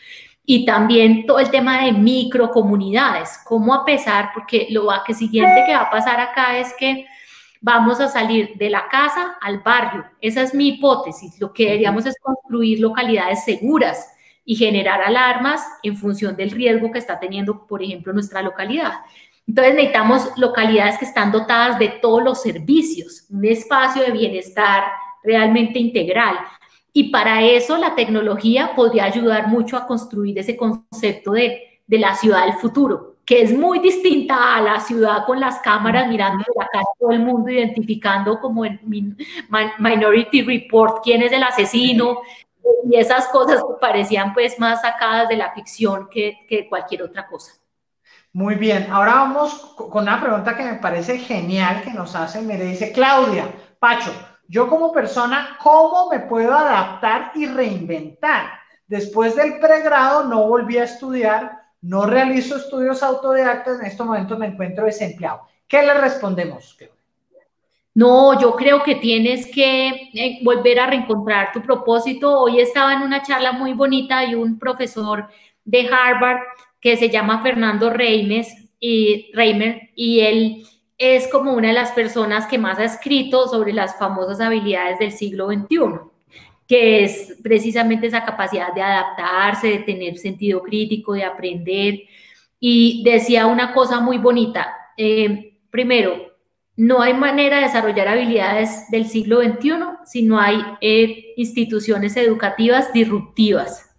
y 0.48 0.64
también 0.64 1.26
todo 1.26 1.40
el 1.40 1.50
tema 1.50 1.84
de 1.84 1.92
microcomunidades, 1.92 3.40
cómo 3.44 3.74
a 3.74 3.84
pesar, 3.84 4.30
porque 4.32 4.68
lo 4.70 4.88
que 5.04 5.12
siguiente 5.12 5.64
que 5.66 5.74
va 5.74 5.82
a 5.82 5.90
pasar 5.90 6.20
acá 6.20 6.56
es 6.58 6.72
que 6.78 7.04
vamos 7.60 8.00
a 8.00 8.06
salir 8.06 8.54
de 8.56 8.70
la 8.70 8.86
casa 8.88 9.36
al 9.40 9.58
barrio. 9.58 10.04
Esa 10.20 10.42
es 10.42 10.54
mi 10.54 10.68
hipótesis. 10.68 11.40
Lo 11.40 11.52
que 11.52 11.64
deberíamos 11.64 12.06
es 12.06 12.14
construir 12.20 12.78
localidades 12.78 13.44
seguras 13.44 14.06
y 14.48 14.54
generar 14.54 15.02
alarmas 15.02 15.60
en 15.82 15.96
función 15.96 16.36
del 16.36 16.52
riesgo 16.52 16.92
que 16.92 17.00
está 17.00 17.18
teniendo, 17.18 17.66
por 17.66 17.82
ejemplo, 17.82 18.12
nuestra 18.12 18.40
localidad. 18.40 18.92
Entonces 19.46 19.74
necesitamos 19.74 20.30
localidades 20.36 20.98
que 20.98 21.04
están 21.04 21.32
dotadas 21.32 21.78
de 21.78 21.88
todos 21.88 22.22
los 22.22 22.40
servicios, 22.40 23.26
un 23.28 23.44
espacio 23.44 24.02
de 24.02 24.12
bienestar 24.12 24.84
realmente 25.22 25.80
integral. 25.80 26.36
Y 26.92 27.10
para 27.10 27.42
eso 27.42 27.76
la 27.76 27.94
tecnología 27.94 28.72
podría 28.74 29.04
ayudar 29.04 29.48
mucho 29.48 29.76
a 29.76 29.86
construir 29.86 30.38
ese 30.38 30.56
concepto 30.56 31.32
de, 31.32 31.80
de 31.86 31.98
la 31.98 32.14
ciudad 32.14 32.46
del 32.46 32.54
futuro, 32.54 33.16
que 33.24 33.42
es 33.42 33.52
muy 33.52 33.80
distinta 33.80 34.56
a 34.56 34.60
la 34.62 34.80
ciudad 34.80 35.26
con 35.26 35.40
las 35.40 35.58
cámaras 35.58 36.08
mirando 36.08 36.44
la 36.56 36.68
cara 36.72 36.84
todo 36.98 37.10
el 37.10 37.20
mundo, 37.20 37.50
identificando 37.50 38.40
como 38.40 38.64
el 38.64 38.80
Minority 39.78 40.42
Report 40.42 41.02
quién 41.02 41.22
es 41.22 41.32
el 41.32 41.42
asesino 41.42 42.20
y 42.88 42.96
esas 42.96 43.28
cosas 43.28 43.60
que 43.60 43.74
parecían 43.80 44.32
pues 44.32 44.58
más 44.58 44.80
sacadas 44.80 45.28
de 45.28 45.36
la 45.36 45.52
ficción 45.52 46.08
que, 46.10 46.46
que 46.48 46.68
cualquier 46.68 47.02
otra 47.02 47.26
cosa. 47.26 47.52
Muy 48.32 48.54
bien, 48.54 48.88
ahora 48.90 49.14
vamos 49.14 49.74
con 49.76 50.02
una 50.02 50.20
pregunta 50.20 50.56
que 50.56 50.62
me 50.62 50.74
parece 50.74 51.18
genial 51.18 51.82
que 51.82 51.92
nos 51.92 52.14
hace, 52.14 52.42
me 52.42 52.56
dice 52.58 52.92
Claudia, 52.92 53.48
Pacho, 53.78 54.12
yo 54.48 54.68
como 54.68 54.92
persona, 54.92 55.56
¿cómo 55.62 56.10
me 56.10 56.20
puedo 56.20 56.54
adaptar 56.54 57.32
y 57.34 57.46
reinventar? 57.46 58.50
Después 58.86 59.34
del 59.34 59.58
pregrado 59.58 60.24
no 60.24 60.46
volví 60.46 60.78
a 60.78 60.84
estudiar, 60.84 61.62
no 61.80 62.06
realizo 62.06 62.56
estudios 62.56 63.02
autodidactas, 63.02 63.80
en 63.80 63.86
estos 63.86 64.06
momentos 64.06 64.38
me 64.38 64.46
encuentro 64.46 64.84
desempleado. 64.84 65.42
¿Qué 65.66 65.82
le 65.82 65.94
respondemos? 65.94 66.76
No, 67.96 68.38
yo 68.38 68.54
creo 68.56 68.82
que 68.82 68.96
tienes 68.96 69.46
que 69.46 69.88
eh, 70.12 70.38
volver 70.42 70.80
a 70.80 70.86
reencontrar 70.86 71.50
tu 71.50 71.62
propósito. 71.62 72.42
Hoy 72.42 72.60
estaba 72.60 72.92
en 72.92 73.00
una 73.00 73.22
charla 73.22 73.52
muy 73.52 73.72
bonita 73.72 74.22
y 74.26 74.34
un 74.34 74.58
profesor 74.58 75.28
de 75.64 75.88
Harvard 75.88 76.40
que 76.78 76.98
se 76.98 77.08
llama 77.08 77.42
Fernando 77.42 77.88
Reimes 77.88 78.48
y 78.78 79.30
Reimer 79.32 79.92
y 79.94 80.20
él 80.20 80.66
es 80.98 81.26
como 81.28 81.54
una 81.54 81.68
de 81.68 81.74
las 81.74 81.92
personas 81.92 82.46
que 82.46 82.58
más 82.58 82.78
ha 82.78 82.84
escrito 82.84 83.48
sobre 83.48 83.72
las 83.72 83.98
famosas 83.98 84.42
habilidades 84.42 84.98
del 84.98 85.12
siglo 85.12 85.46
XXI, 85.46 85.78
que 86.68 87.02
es 87.02 87.38
precisamente 87.42 88.08
esa 88.08 88.26
capacidad 88.26 88.74
de 88.74 88.82
adaptarse, 88.82 89.68
de 89.68 89.78
tener 89.78 90.18
sentido 90.18 90.62
crítico, 90.62 91.14
de 91.14 91.24
aprender. 91.24 92.00
Y 92.60 93.02
decía 93.04 93.46
una 93.46 93.72
cosa 93.72 94.00
muy 94.00 94.18
bonita. 94.18 94.76
Eh, 94.98 95.56
primero, 95.70 96.35
no 96.76 97.00
hay 97.00 97.14
manera 97.14 97.56
de 97.56 97.62
desarrollar 97.62 98.08
habilidades 98.08 98.90
del 98.90 99.06
siglo 99.06 99.40
XXI 99.40 99.72
si 100.04 100.22
no 100.22 100.38
hay 100.38 100.62
eh, 100.80 101.32
instituciones 101.36 102.16
educativas 102.16 102.92
disruptivas, 102.92 103.96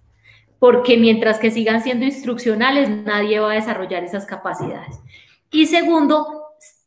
porque 0.59 0.97
mientras 0.97 1.39
que 1.39 1.49
sigan 1.49 1.81
siendo 1.81 2.05
instruccionales, 2.05 2.89
nadie 2.89 3.39
va 3.39 3.51
a 3.51 3.55
desarrollar 3.55 4.03
esas 4.03 4.25
capacidades. 4.25 4.99
Y 5.51 5.65
segundo, 5.65 6.27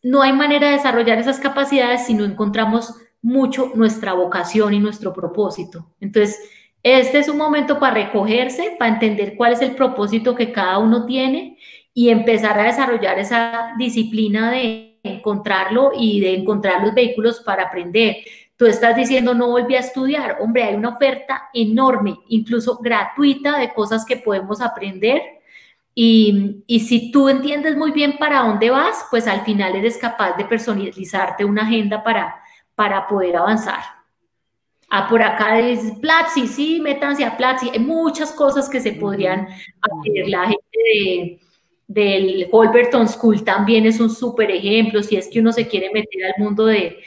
no 0.03 0.23
hay 0.23 0.33
manera 0.33 0.69
de 0.69 0.75
desarrollar 0.75 1.19
esas 1.19 1.41
capacidades 1.41 2.07
si 2.07 2.15
no 2.15 2.25
encontramos 2.25 2.95
mucho 3.21 3.73
nuestra 3.75 4.13
vocación 4.13 4.73
y 4.75 4.79
nuestro 4.79 5.13
propósito. 5.13 5.93
Entonces, 6.01 6.39
este 6.83 7.19
es 7.19 7.29
un 7.29 7.37
momento 7.37 7.79
para 7.79 7.95
recogerse, 7.95 8.77
para 8.79 8.93
entender 8.95 9.35
cuál 9.37 9.53
es 9.53 9.61
el 9.61 9.75
propósito 9.75 10.35
que 10.35 10.53
cada 10.53 10.79
uno 10.79 11.05
tiene 11.05 11.59
y 11.93 12.09
empezar 12.09 12.59
a 12.59 12.65
desarrollar 12.65 13.19
esa 13.19 13.75
disciplina 13.77 14.51
de 14.51 14.90
encontrarlo 15.03 15.93
y 15.97 16.21
de 16.21 16.35
encontrar 16.35 16.83
los 16.83 16.95
vehículos 16.95 17.41
para 17.41 17.65
aprender. 17.65 18.17
Tú 18.57 18.67
estás 18.67 18.95
diciendo 18.95 19.35
no 19.35 19.49
volví 19.49 19.75
a 19.75 19.81
estudiar. 19.81 20.39
Hombre, 20.41 20.65
hay 20.65 20.75
una 20.75 20.91
oferta 20.91 21.49
enorme, 21.55 22.19
incluso 22.29 22.79
gratuita, 22.79 23.59
de 23.59 23.73
cosas 23.73 24.05
que 24.05 24.17
podemos 24.17 24.61
aprender 24.61 25.23
y, 25.95 26.65
si 26.81 27.11
tú 27.11 27.29
entiendes 27.29 27.77
muy 27.77 27.91
bien 27.91 28.17
para 28.19 28.43
dónde 28.43 28.71
vas, 28.71 29.07
pues 29.11 29.27
al 29.27 29.43
final 29.43 29.75
eres 29.77 29.99
capaz 29.99 30.37
de 30.37 30.45
personalizarte 30.45 31.45
una 31.45 31.63
agenda 31.63 32.03
para, 32.03 32.43
para 32.75 33.07
poder 33.07 33.37
avanzar. 33.37 33.81
Ah, 34.89 35.07
por 35.09 35.23
acá 35.23 35.59
es 35.61 35.93
Platzi, 36.01 36.47
sí, 36.49 36.81
métanse 36.81 37.25
a 37.25 37.37
Platzi. 37.37 37.71
Hay 37.71 37.81
muchas 37.81 38.33
cosas 38.33 38.69
que 38.69 38.81
se 38.81 38.93
podrían 38.93 39.47
hacer. 39.47 40.29
La 40.29 40.47
gente 40.47 40.79
de, 40.95 41.41
del 41.91 42.47
Holberton 42.53 43.09
School 43.09 43.43
también 43.43 43.85
es 43.85 43.99
un 43.99 44.11
súper 44.11 44.53
ejemplo, 44.53 45.03
si 45.03 45.17
es 45.17 45.29
que 45.29 45.41
uno 45.41 45.53
se 45.53 45.67
quiere 45.67 45.91
meter 45.93 46.25
al 46.25 46.41
mundo 46.41 46.67
de, 46.67 46.99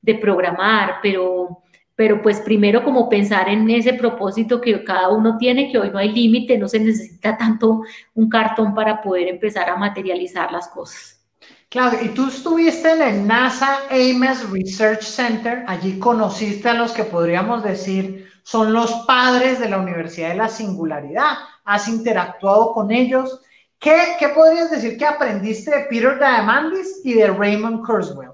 de 0.00 0.14
programar, 0.16 0.96
pero 1.00 1.60
pero 1.94 2.20
pues 2.22 2.40
primero 2.40 2.82
como 2.82 3.08
pensar 3.08 3.48
en 3.48 3.70
ese 3.70 3.92
propósito 3.92 4.60
que 4.60 4.82
cada 4.82 5.10
uno 5.10 5.36
tiene, 5.38 5.70
que 5.70 5.78
hoy 5.78 5.90
no 5.90 5.98
hay 5.98 6.10
límite, 6.10 6.58
no 6.58 6.66
se 6.66 6.80
necesita 6.80 7.36
tanto 7.36 7.82
un 8.14 8.28
cartón 8.28 8.74
para 8.74 9.00
poder 9.00 9.28
empezar 9.28 9.68
a 9.68 9.76
materializar 9.76 10.50
las 10.50 10.66
cosas. 10.68 11.22
Claro, 11.68 11.98
y 12.02 12.08
tú 12.08 12.26
estuviste 12.26 12.90
en 12.90 13.02
el 13.02 13.26
NASA 13.26 13.82
Ames 13.90 14.50
Research 14.50 15.02
Center, 15.02 15.62
allí 15.68 16.00
conociste 16.00 16.68
a 16.68 16.74
los 16.74 16.90
que 16.92 17.04
podríamos 17.04 17.62
decir 17.62 18.26
son 18.42 18.72
los 18.72 18.90
padres 19.06 19.60
de 19.60 19.68
la 19.68 19.78
Universidad 19.78 20.30
de 20.30 20.36
la 20.36 20.48
Singularidad, 20.48 21.34
has 21.64 21.86
interactuado 21.86 22.72
con 22.72 22.90
ellos. 22.90 23.40
¿Qué, 23.82 24.28
podrías 24.32 24.70
decir 24.70 24.96
que 24.96 25.04
aprendiste 25.04 25.76
de 25.76 25.86
Peter 25.86 26.16
Diamandis 26.16 27.00
y 27.04 27.14
de 27.14 27.26
Raymond 27.26 27.84
Kurzweil? 27.84 28.30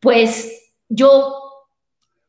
Pues 0.00 0.72
yo 0.88 1.40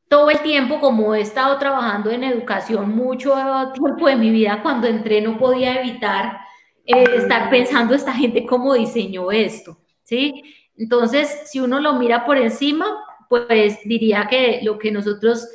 todo 0.07 0.30
el 0.30 0.39
tiempo, 0.41 0.80
como 0.80 1.15
he 1.15 1.21
estado 1.21 1.57
trabajando 1.57 2.11
en 2.11 2.23
educación 2.23 2.95
mucho 2.95 3.34
tiempo 3.73 4.07
de 4.07 4.17
mi 4.17 4.30
vida, 4.30 4.59
cuando 4.61 4.86
entré 4.86 5.19
no 5.19 5.39
podía 5.39 5.82
evitar 5.82 6.41
eh, 6.86 7.05
estar 7.15 7.49
pensando 7.49 7.95
esta 7.95 8.13
gente 8.13 8.45
cómo 8.45 8.75
diseñó 8.75 9.32
esto, 9.32 9.80
¿sí? 10.03 10.43
Entonces, 10.78 11.41
si 11.45 11.59
uno 11.59 11.80
lo 11.80 11.93
mira 11.93 12.23
por 12.23 12.38
encima, 12.38 12.86
pues 13.28 13.80
diría 13.84 14.28
que 14.30 14.59
lo 14.61 14.78
que 14.78 14.91
nosotros 14.91 15.49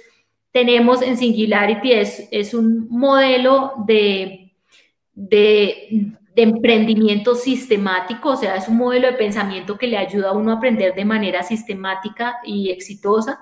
tenemos 0.50 1.00
en 1.00 1.16
Singularity 1.16 1.92
es 1.92 2.54
un 2.54 2.88
modelo 2.90 3.72
de, 3.86 4.41
de, 5.14 6.16
emprendimiento 6.34 7.34
sistemático, 7.34 8.30
o 8.30 8.36
sea, 8.36 8.56
es 8.56 8.66
un 8.66 8.78
modelo 8.78 9.06
de 9.06 9.12
pensamiento 9.12 9.76
que 9.76 9.86
le 9.86 9.98
ayuda 9.98 10.30
a 10.30 10.32
uno 10.32 10.50
a 10.50 10.56
aprender 10.56 10.94
de 10.94 11.04
manera 11.04 11.42
sistemática 11.42 12.38
y 12.42 12.70
exitosa, 12.70 13.40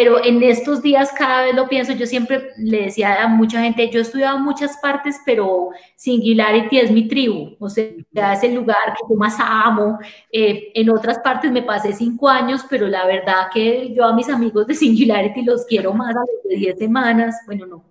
pero 0.00 0.24
en 0.24 0.40
estos 0.44 0.80
días 0.80 1.10
cada 1.10 1.42
vez 1.42 1.56
lo 1.56 1.68
pienso, 1.68 1.92
yo 1.92 2.06
siempre 2.06 2.52
le 2.56 2.84
decía 2.84 3.20
a 3.20 3.26
mucha 3.26 3.60
gente, 3.62 3.90
yo 3.90 3.98
he 3.98 4.02
estudiado 4.02 4.38
muchas 4.38 4.76
partes, 4.76 5.20
pero 5.26 5.70
Singularity 5.96 6.78
es 6.78 6.92
mi 6.92 7.08
tribu, 7.08 7.56
o 7.58 7.68
sea, 7.68 7.84
es 8.32 8.44
el 8.44 8.54
lugar 8.54 8.94
que 8.94 9.02
yo 9.10 9.16
más 9.16 9.34
amo. 9.40 9.98
Eh, 10.30 10.70
en 10.74 10.88
otras 10.90 11.18
partes 11.18 11.50
me 11.50 11.62
pasé 11.62 11.92
cinco 11.92 12.28
años, 12.28 12.64
pero 12.70 12.86
la 12.86 13.06
verdad 13.06 13.48
que 13.52 13.92
yo 13.92 14.04
a 14.04 14.14
mis 14.14 14.28
amigos 14.28 14.68
de 14.68 14.76
Singularity 14.76 15.42
los 15.42 15.66
quiero 15.66 15.92
más 15.92 16.14
a 16.14 16.20
los 16.20 16.44
de 16.48 16.54
diez 16.54 16.78
semanas. 16.78 17.34
Bueno, 17.46 17.66
no, 17.66 17.84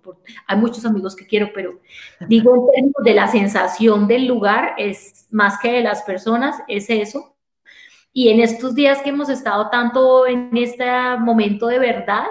hay 0.46 0.56
muchos 0.56 0.86
amigos 0.86 1.14
que 1.14 1.26
quiero, 1.26 1.50
pero 1.54 1.78
digo 2.26 2.54
en 2.54 2.72
términos 2.72 3.04
de 3.04 3.14
la 3.14 3.28
sensación 3.28 4.08
del 4.08 4.26
lugar, 4.26 4.76
es 4.78 5.26
más 5.30 5.58
que 5.58 5.72
de 5.72 5.82
las 5.82 6.00
personas, 6.04 6.56
es 6.68 6.88
eso. 6.88 7.34
Y 8.12 8.28
en 8.30 8.40
estos 8.40 8.74
días 8.74 9.02
que 9.02 9.10
hemos 9.10 9.28
estado 9.28 9.68
tanto 9.70 10.26
en 10.26 10.50
este 10.56 10.86
momento 11.18 11.66
de 11.66 11.78
verdad, 11.78 12.26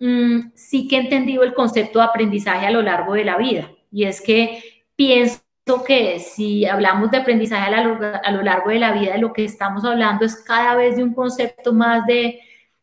mm, 0.00 0.52
sí 0.54 0.88
que 0.88 0.96
he 0.96 1.00
entendido 1.00 1.42
el 1.42 1.54
concepto 1.54 1.98
de 1.98 2.06
aprendizaje 2.06 2.66
a 2.66 2.70
lo 2.70 2.82
largo 2.82 3.14
de 3.14 3.24
la 3.24 3.36
vida. 3.36 3.70
Y 3.90 4.04
es 4.04 4.20
que 4.20 4.62
pienso 4.96 5.40
que 5.86 6.18
si 6.18 6.64
hablamos 6.64 7.10
de 7.10 7.18
aprendizaje 7.18 7.74
a, 7.74 8.30
lo 8.30 8.42
largo 8.42 8.70
de 8.70 8.78
la 8.78 8.92
vida, 8.92 9.12
de 9.12 9.18
lo 9.18 9.32
que 9.32 9.44
estamos 9.44 9.84
hablando 9.84 10.24
es 10.24 10.36
cada 10.36 10.74
vez 10.74 10.96
de 10.96 11.04
un 11.04 11.14
concepto 11.14 11.72
más 11.72 12.06
de 12.06 12.40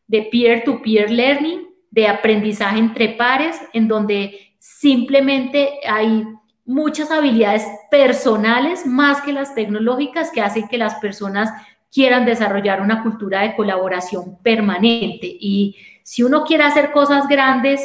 peer-to-peer 0.08 1.08
-peer 1.08 1.10
learning, 1.10 1.70
de 1.90 2.06
aprendizaje 2.06 2.78
entre 2.78 3.08
pares, 3.08 3.60
en 3.72 3.88
donde 3.88 4.54
simplemente 4.58 5.80
hay 5.88 6.24
muchas 6.64 7.10
habilidades 7.10 7.66
personales 7.90 8.86
más 8.86 9.20
que 9.22 9.32
las 9.32 9.54
tecnológicas 9.54 10.30
que 10.30 10.40
hacen 10.40 10.68
que 10.68 10.78
las 10.78 10.94
personas 10.96 11.50
quieran 11.92 12.24
desarrollar 12.24 12.80
una 12.80 13.02
cultura 13.02 13.42
de 13.42 13.56
colaboración 13.56 14.38
permanente. 14.42 15.26
Y 15.26 15.76
si 16.02 16.22
uno 16.22 16.44
quiere 16.44 16.64
hacer 16.64 16.92
cosas 16.92 17.26
grandes, 17.28 17.80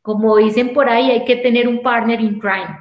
como 0.00 0.36
dicen 0.36 0.72
por 0.72 0.88
ahí, 0.88 1.10
hay 1.10 1.24
que 1.24 1.36
tener 1.36 1.68
un 1.68 1.82
partner 1.82 2.20
in 2.20 2.38
crime. 2.38 2.78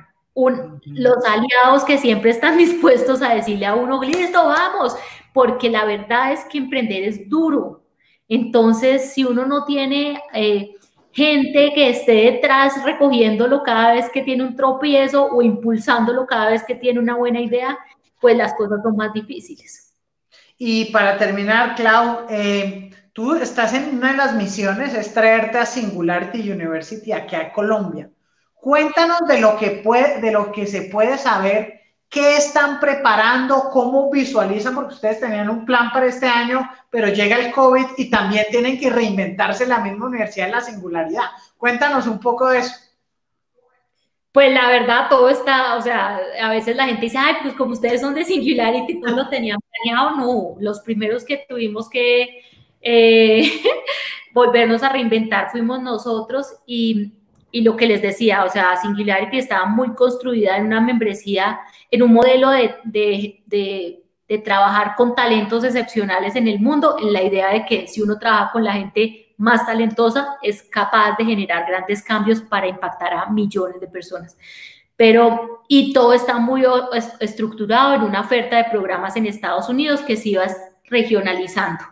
los 0.85 1.25
aliados 1.25 1.83
que 1.85 1.97
siempre 1.97 2.31
están 2.31 2.57
dispuestos 2.57 3.21
a 3.21 3.35
decirle 3.35 3.65
a 3.65 3.75
uno, 3.75 4.01
listo, 4.01 4.45
vamos, 4.45 4.95
porque 5.33 5.69
la 5.69 5.85
verdad 5.85 6.33
es 6.33 6.45
que 6.45 6.57
emprender 6.57 7.03
es 7.03 7.29
duro. 7.29 7.83
Entonces, 8.27 9.13
si 9.13 9.25
uno 9.25 9.45
no 9.45 9.65
tiene 9.65 10.21
eh, 10.33 10.71
gente 11.11 11.73
que 11.75 11.89
esté 11.89 12.13
detrás 12.31 12.81
recogiéndolo 12.85 13.61
cada 13.63 13.93
vez 13.93 14.09
que 14.09 14.21
tiene 14.21 14.43
un 14.43 14.55
tropiezo 14.55 15.25
o 15.25 15.41
impulsándolo 15.41 16.25
cada 16.25 16.49
vez 16.49 16.63
que 16.63 16.75
tiene 16.75 16.99
una 16.99 17.17
buena 17.17 17.41
idea, 17.41 17.77
pues 18.21 18.37
las 18.37 18.53
cosas 18.53 18.81
son 18.83 18.95
más 18.95 19.11
difíciles. 19.13 19.90
Y 20.63 20.85
para 20.91 21.17
terminar, 21.17 21.73
Clau, 21.73 22.27
eh, 22.29 22.91
tú 23.13 23.33
estás 23.33 23.73
en 23.73 23.97
una 23.97 24.11
de 24.11 24.17
las 24.17 24.35
misiones, 24.35 24.93
es 24.93 25.11
traerte 25.11 25.57
a 25.57 25.65
Singularity 25.65 26.51
University 26.51 27.11
aquí 27.11 27.35
a 27.35 27.51
Colombia. 27.51 28.11
Cuéntanos 28.53 29.21
de 29.27 29.41
lo 29.41 29.57
que, 29.57 29.81
puede, 29.83 30.21
de 30.21 30.31
lo 30.31 30.51
que 30.51 30.67
se 30.67 30.83
puede 30.83 31.17
saber, 31.17 31.81
qué 32.07 32.37
están 32.37 32.79
preparando, 32.79 33.71
cómo 33.71 34.11
visualizan, 34.11 34.75
porque 34.75 34.93
ustedes 34.93 35.19
tenían 35.19 35.49
un 35.49 35.65
plan 35.65 35.91
para 35.91 36.05
este 36.05 36.27
año, 36.27 36.69
pero 36.91 37.07
llega 37.07 37.37
el 37.37 37.51
COVID 37.51 37.85
y 37.97 38.11
también 38.11 38.45
tienen 38.51 38.79
que 38.79 38.91
reinventarse 38.91 39.65
la 39.65 39.79
misma 39.79 40.05
universidad 40.05 40.45
en 40.45 40.53
la 40.53 40.61
singularidad. 40.61 41.25
Cuéntanos 41.57 42.05
un 42.05 42.19
poco 42.19 42.49
de 42.49 42.59
eso. 42.59 42.75
Pues 44.31 44.53
la 44.53 44.69
verdad, 44.69 45.07
todo 45.09 45.27
está, 45.29 45.75
o 45.75 45.81
sea, 45.81 46.21
a 46.41 46.49
veces 46.49 46.77
la 46.77 46.85
gente 46.85 47.01
dice, 47.01 47.17
ay, 47.17 47.35
pues 47.41 47.53
como 47.55 47.73
ustedes 47.73 47.99
son 47.99 48.13
de 48.13 48.23
Singularity, 48.23 48.99
no 48.99 49.11
lo 49.13 49.27
tenían 49.27 49.59
planeado, 49.59 50.15
no, 50.15 50.55
los 50.59 50.79
primeros 50.79 51.25
que 51.25 51.45
tuvimos 51.49 51.89
que 51.89 52.41
eh, 52.81 53.51
volvernos 54.33 54.83
a 54.83 54.89
reinventar 54.89 55.51
fuimos 55.51 55.81
nosotros 55.81 56.47
y, 56.65 57.11
y, 57.51 57.61
lo 57.61 57.75
que 57.75 57.87
les 57.87 58.01
decía, 58.01 58.45
o 58.45 58.49
sea, 58.49 58.77
Singularity 58.77 59.37
estaba 59.37 59.65
muy 59.65 59.93
construida 59.95 60.55
en 60.55 60.67
una 60.67 60.79
membresía, 60.79 61.59
en 61.89 62.01
un 62.01 62.13
modelo 62.13 62.51
de, 62.51 62.75
de, 62.85 63.43
de, 63.47 64.03
de 64.29 64.37
trabajar 64.37 64.95
con 64.95 65.13
talentos 65.13 65.65
excepcionales 65.65 66.37
en 66.37 66.47
el 66.47 66.61
mundo, 66.61 66.95
en 67.01 67.11
la 67.11 67.21
idea 67.21 67.49
de 67.49 67.65
que 67.65 67.85
si 67.87 68.01
uno 68.01 68.17
trabaja 68.17 68.51
con 68.53 68.63
la 68.63 68.73
gente 68.73 69.30
más 69.41 69.65
talentosa 69.65 70.37
es 70.41 70.61
capaz 70.61 71.17
de 71.17 71.25
generar 71.25 71.65
grandes 71.67 72.03
cambios 72.03 72.41
para 72.41 72.67
impactar 72.67 73.11
a 73.13 73.25
millones 73.25 73.81
de 73.81 73.87
personas. 73.87 74.37
Pero, 74.95 75.63
y 75.67 75.93
todo 75.93 76.13
está 76.13 76.37
muy 76.37 76.63
estructurado 77.19 77.95
en 77.95 78.03
una 78.03 78.21
oferta 78.21 78.57
de 78.57 78.65
programas 78.65 79.15
en 79.15 79.25
Estados 79.25 79.67
Unidos 79.67 80.01
que 80.01 80.15
se 80.15 80.29
iba 80.29 80.45
regionalizando. 80.85 81.83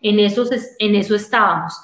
En 0.00 0.20
eso, 0.20 0.44
en 0.78 0.94
eso 0.94 1.16
estábamos. 1.16 1.74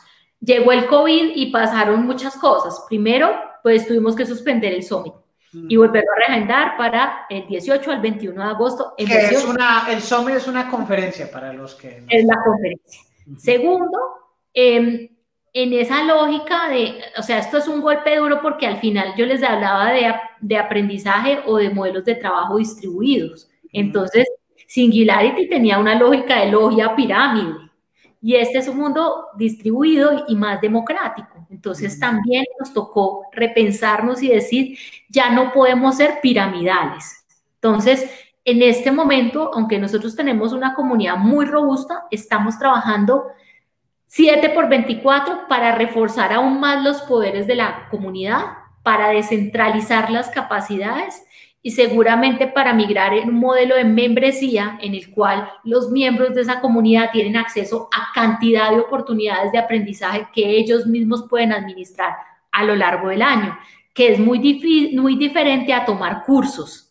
Llegó 0.41 0.71
el 0.71 0.87
COVID 0.87 1.33
y 1.35 1.47
pasaron 1.51 2.07
muchas 2.07 2.37
cosas. 2.37 2.85
Primero, 2.89 3.29
pues 3.65 3.89
tuvimos 3.89 4.15
que 4.15 4.25
suspender 4.25 4.73
el 4.73 4.85
summit 4.85 5.15
y 5.53 5.77
mm. 5.77 5.81
volverlo 5.81 6.13
a 6.13 6.29
reagendar 6.29 6.77
para 6.77 7.27
el 7.29 7.45
18 7.49 7.91
al 7.91 8.01
21 8.01 8.41
de 8.41 8.49
agosto. 8.51 8.95
En 8.99 9.11
es 9.11 9.45
una, 9.45 9.91
el 9.91 10.01
summit 10.01 10.37
es 10.37 10.47
una 10.47 10.71
conferencia 10.71 11.29
para 11.29 11.53
los 11.53 11.75
que... 11.75 12.05
Es 12.09 12.25
la 12.25 12.37
conferencia. 12.45 13.03
Segundo, 13.37 13.99
em, 14.55 15.09
en 15.53 15.73
esa 15.73 16.05
lógica 16.05 16.69
de, 16.69 17.01
o 17.17 17.23
sea, 17.23 17.39
esto 17.39 17.59
es 17.59 17.69
un 17.69 17.81
golpe 17.81 18.17
duro 18.17 18.41
porque 18.43 18.67
al 18.67 18.79
final 18.79 19.15
yo 19.17 19.27
les 19.27 19.43
hablaba 19.43 19.93
de, 19.93 20.13
de 20.41 20.57
aprendizaje 20.57 21.41
o 21.47 21.57
de 21.57 21.71
modelos 21.71 22.05
de 22.05 22.15
trabajo 22.15 22.59
distribuidos. 22.59 23.49
Entonces, 23.73 24.27
Singularity 24.67 25.49
tenía 25.49 25.79
una 25.79 25.95
lógica 25.95 26.41
de 26.41 26.53
logia 26.53 26.95
pirámide 26.95 27.69
y 28.21 28.35
este 28.35 28.59
es 28.59 28.69
un 28.69 28.79
mundo 28.79 29.29
distribuido 29.37 30.25
y 30.29 30.35
más 30.35 30.61
democrático. 30.61 31.47
Entonces 31.51 31.99
también 31.99 32.45
nos 32.59 32.73
tocó 32.73 33.25
repensarnos 33.33 34.23
y 34.23 34.29
decir, 34.29 34.77
ya 35.09 35.31
no 35.31 35.53
podemos 35.53 35.97
ser 35.97 36.21
piramidales. 36.21 37.25
Entonces, 37.55 38.11
en 38.45 38.63
este 38.63 38.91
momento, 38.91 39.51
aunque 39.55 39.79
nosotros 39.79 40.17
tenemos 40.17 40.53
una 40.53 40.75
comunidad 40.75 41.17
muy 41.17 41.45
robusta, 41.45 42.05
estamos 42.11 42.59
trabajando 42.59 43.25
7 44.09 44.49
por 44.51 44.69
24 44.69 45.49
para 45.49 45.75
reforzar 45.75 46.33
aún 46.33 46.61
más 46.61 46.83
los 46.83 47.03
poderes 47.03 47.47
de 47.47 47.55
la 47.55 47.89
comunidad, 47.91 48.41
para 48.83 49.11
descentralizar 49.11 50.11
las 50.11 50.31
capacidades 50.31 51.23
y 51.61 51.73
seguramente 51.73 52.47
para 52.47 52.73
migrar 52.73 53.13
en 53.13 53.29
un 53.29 53.35
modelo 53.35 53.77
de 53.77 53.85
membresía 53.85 54.79
en 54.81 54.95
el 54.95 55.11
cual 55.11 55.51
los 55.63 55.91
miembros 55.91 56.35
de 56.35 56.41
esa 56.41 56.61
comunidad 56.61 57.11
tienen 57.13 57.37
acceso 57.37 57.91
a 57.93 58.13
cantidad 58.15 58.71
de 58.71 58.81
oportunidades 58.81 59.53
de 59.53 59.59
aprendizaje 59.59 60.27
que 60.33 60.57
ellos 60.57 60.87
mismos 60.87 61.27
pueden 61.29 61.53
administrar 61.53 62.15
a 62.51 62.65
lo 62.65 62.75
largo 62.75 63.09
del 63.09 63.21
año, 63.21 63.59
que 63.93 64.13
es 64.13 64.19
muy, 64.19 64.39
muy 64.95 65.17
diferente 65.17 65.75
a 65.75 65.85
tomar 65.85 66.25
cursos. 66.25 66.91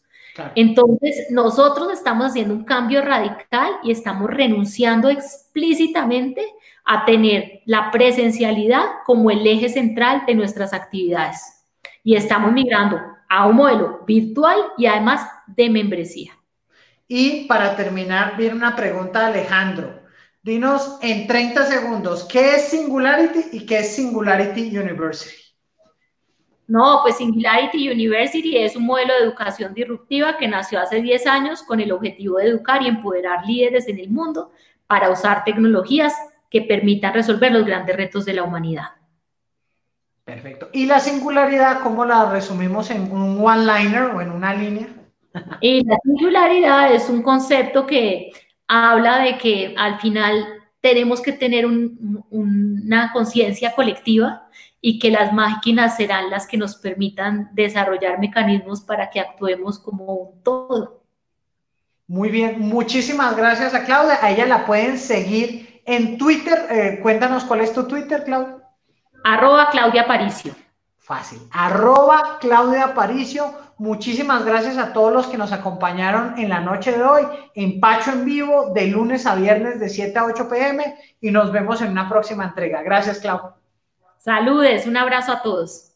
Entonces, 0.54 1.32
nosotros 1.32 1.92
estamos 1.92 2.28
haciendo 2.28 2.54
un 2.54 2.64
cambio 2.64 3.02
radical 3.02 3.72
y 3.84 3.90
estamos 3.90 4.30
renunciando 4.30 5.10
explícitamente 5.10 6.46
a 6.88 7.04
tener 7.06 7.62
la 7.66 7.92
presencialidad 7.92 8.84
como 9.06 9.30
el 9.30 9.46
eje 9.46 9.68
central 9.68 10.24
de 10.26 10.36
nuestras 10.36 10.74
actividades. 10.74 11.66
Y 12.02 12.16
estamos 12.16 12.54
migrando 12.54 12.98
a 13.28 13.46
un 13.46 13.58
modelo 13.58 14.06
virtual 14.08 14.58
y 14.78 14.86
además 14.86 15.30
de 15.48 15.70
membresía. 15.70 16.32
Y 17.06 17.46
para 17.46 17.76
terminar, 17.76 18.38
viene 18.38 18.56
una 18.56 18.76
pregunta 18.76 19.20
de 19.20 19.26
Alejandro. 19.40 20.02
Dinos 20.42 20.98
en 21.02 21.28
30 21.28 21.66
segundos, 21.66 22.24
¿qué 22.24 22.56
es 22.56 22.70
Singularity 22.70 23.58
y 23.58 23.66
qué 23.66 23.80
es 23.80 23.96
Singularity 23.96 24.78
University? 24.78 25.36
No, 26.68 27.02
pues 27.04 27.18
Singularity 27.18 27.90
University 27.90 28.58
es 28.58 28.78
un 28.78 28.86
modelo 28.86 29.14
de 29.14 29.26
educación 29.26 29.74
disruptiva 29.74 30.38
que 30.38 30.48
nació 30.48 30.80
hace 30.80 31.02
10 31.02 31.28
años 31.28 31.64
con 31.64 31.82
el 31.82 31.92
objetivo 31.92 32.38
de 32.38 32.46
educar 32.46 32.82
y 32.82 32.88
empoderar 32.88 33.46
líderes 33.46 33.90
en 33.90 34.00
el 34.00 34.10
mundo 34.10 34.52
para 34.86 35.10
usar 35.10 35.44
tecnologías 35.44 36.14
que 36.50 36.62
permitan 36.62 37.14
resolver 37.14 37.52
los 37.52 37.66
grandes 37.66 37.96
retos 37.96 38.26
de 38.26 38.34
la 38.34 38.44
humanidad. 38.44 38.90
Perfecto. 40.24 40.70
¿Y 40.74 40.86
la 40.86 41.00
singularidad, 41.00 41.82
cómo 41.82 42.04
la 42.04 42.30
resumimos 42.30 42.92
en 42.92 43.12
un 43.12 43.40
one-liner 43.44 44.04
o 44.04 44.22
en 44.22 44.32
una 44.32 44.54
línea? 44.54 44.88
Y 45.62 45.86
la 45.86 45.98
singularidad 46.04 46.94
es 46.94 47.10
un 47.10 47.22
concepto 47.22 47.86
que 47.86 48.32
habla 48.68 49.20
de 49.20 49.38
que 49.38 49.74
al 49.78 50.00
final 50.00 50.46
tenemos 50.82 51.22
que 51.22 51.32
tener 51.32 51.66
una 51.66 53.12
conciencia 53.14 53.74
colectiva 53.74 54.50
y 54.82 55.00
que 55.00 55.12
las 55.12 55.34
máquinas 55.34 55.98
serán 55.98 56.30
las 56.30 56.46
que 56.48 56.58
nos 56.58 56.76
permitan 56.76 57.50
desarrollar 57.54 58.20
mecanismos 58.20 58.82
para 58.82 59.10
que 59.10 59.20
actuemos 59.20 59.80
como 59.80 60.14
un 60.14 60.44
todo. 60.44 61.04
Muy 62.08 62.30
bien, 62.30 62.60
muchísimas 62.60 63.36
gracias 63.36 63.74
a 63.74 63.84
Claudia. 63.84 64.20
A 64.22 64.32
ella 64.32 64.46
la 64.46 64.66
pueden 64.66 64.98
seguir 64.98 65.67
en 65.88 66.20
Twitter. 66.20 66.68
Eh, 66.70 67.00
cuéntanos 67.02 67.46
cuál 67.46 67.62
es 67.62 67.74
tu 67.74 67.88
Twitter, 67.88 68.24
Claudia. 68.24 68.58
Arroba 69.24 69.70
Claudia 69.72 70.04
Aparicio. 70.04 70.54
Fácil. 71.00 71.40
Arroba 71.52 72.38
Claudia 72.40 72.86
Aparicio. 72.86 73.52
Muchísimas 73.80 74.44
gracias 74.46 74.78
a 74.78 74.92
todos 74.92 75.14
los 75.14 75.28
que 75.28 75.38
nos 75.38 75.52
acompañaron 75.52 76.38
en 76.38 76.50
la 76.50 76.60
noche 76.60 76.92
de 76.92 77.04
hoy 77.04 77.24
en 77.54 77.80
Pacho 77.80 78.12
en 78.12 78.26
Vivo 78.26 78.72
de 78.74 78.88
lunes 78.88 79.26
a 79.26 79.36
viernes 79.36 79.80
de 79.80 79.88
7 79.88 80.18
a 80.18 80.26
8 80.26 80.50
pm 80.50 80.98
y 81.22 81.32
nos 81.32 81.52
vemos 81.52 81.82
en 81.82 81.92
una 81.92 82.10
próxima 82.10 82.44
entrega. 82.44 82.82
Gracias, 82.82 83.20
Claudia. 83.20 83.54
Saludes, 84.18 84.88
un 84.88 84.98
abrazo 84.98 85.32
a 85.32 85.42
todos. 85.42 85.87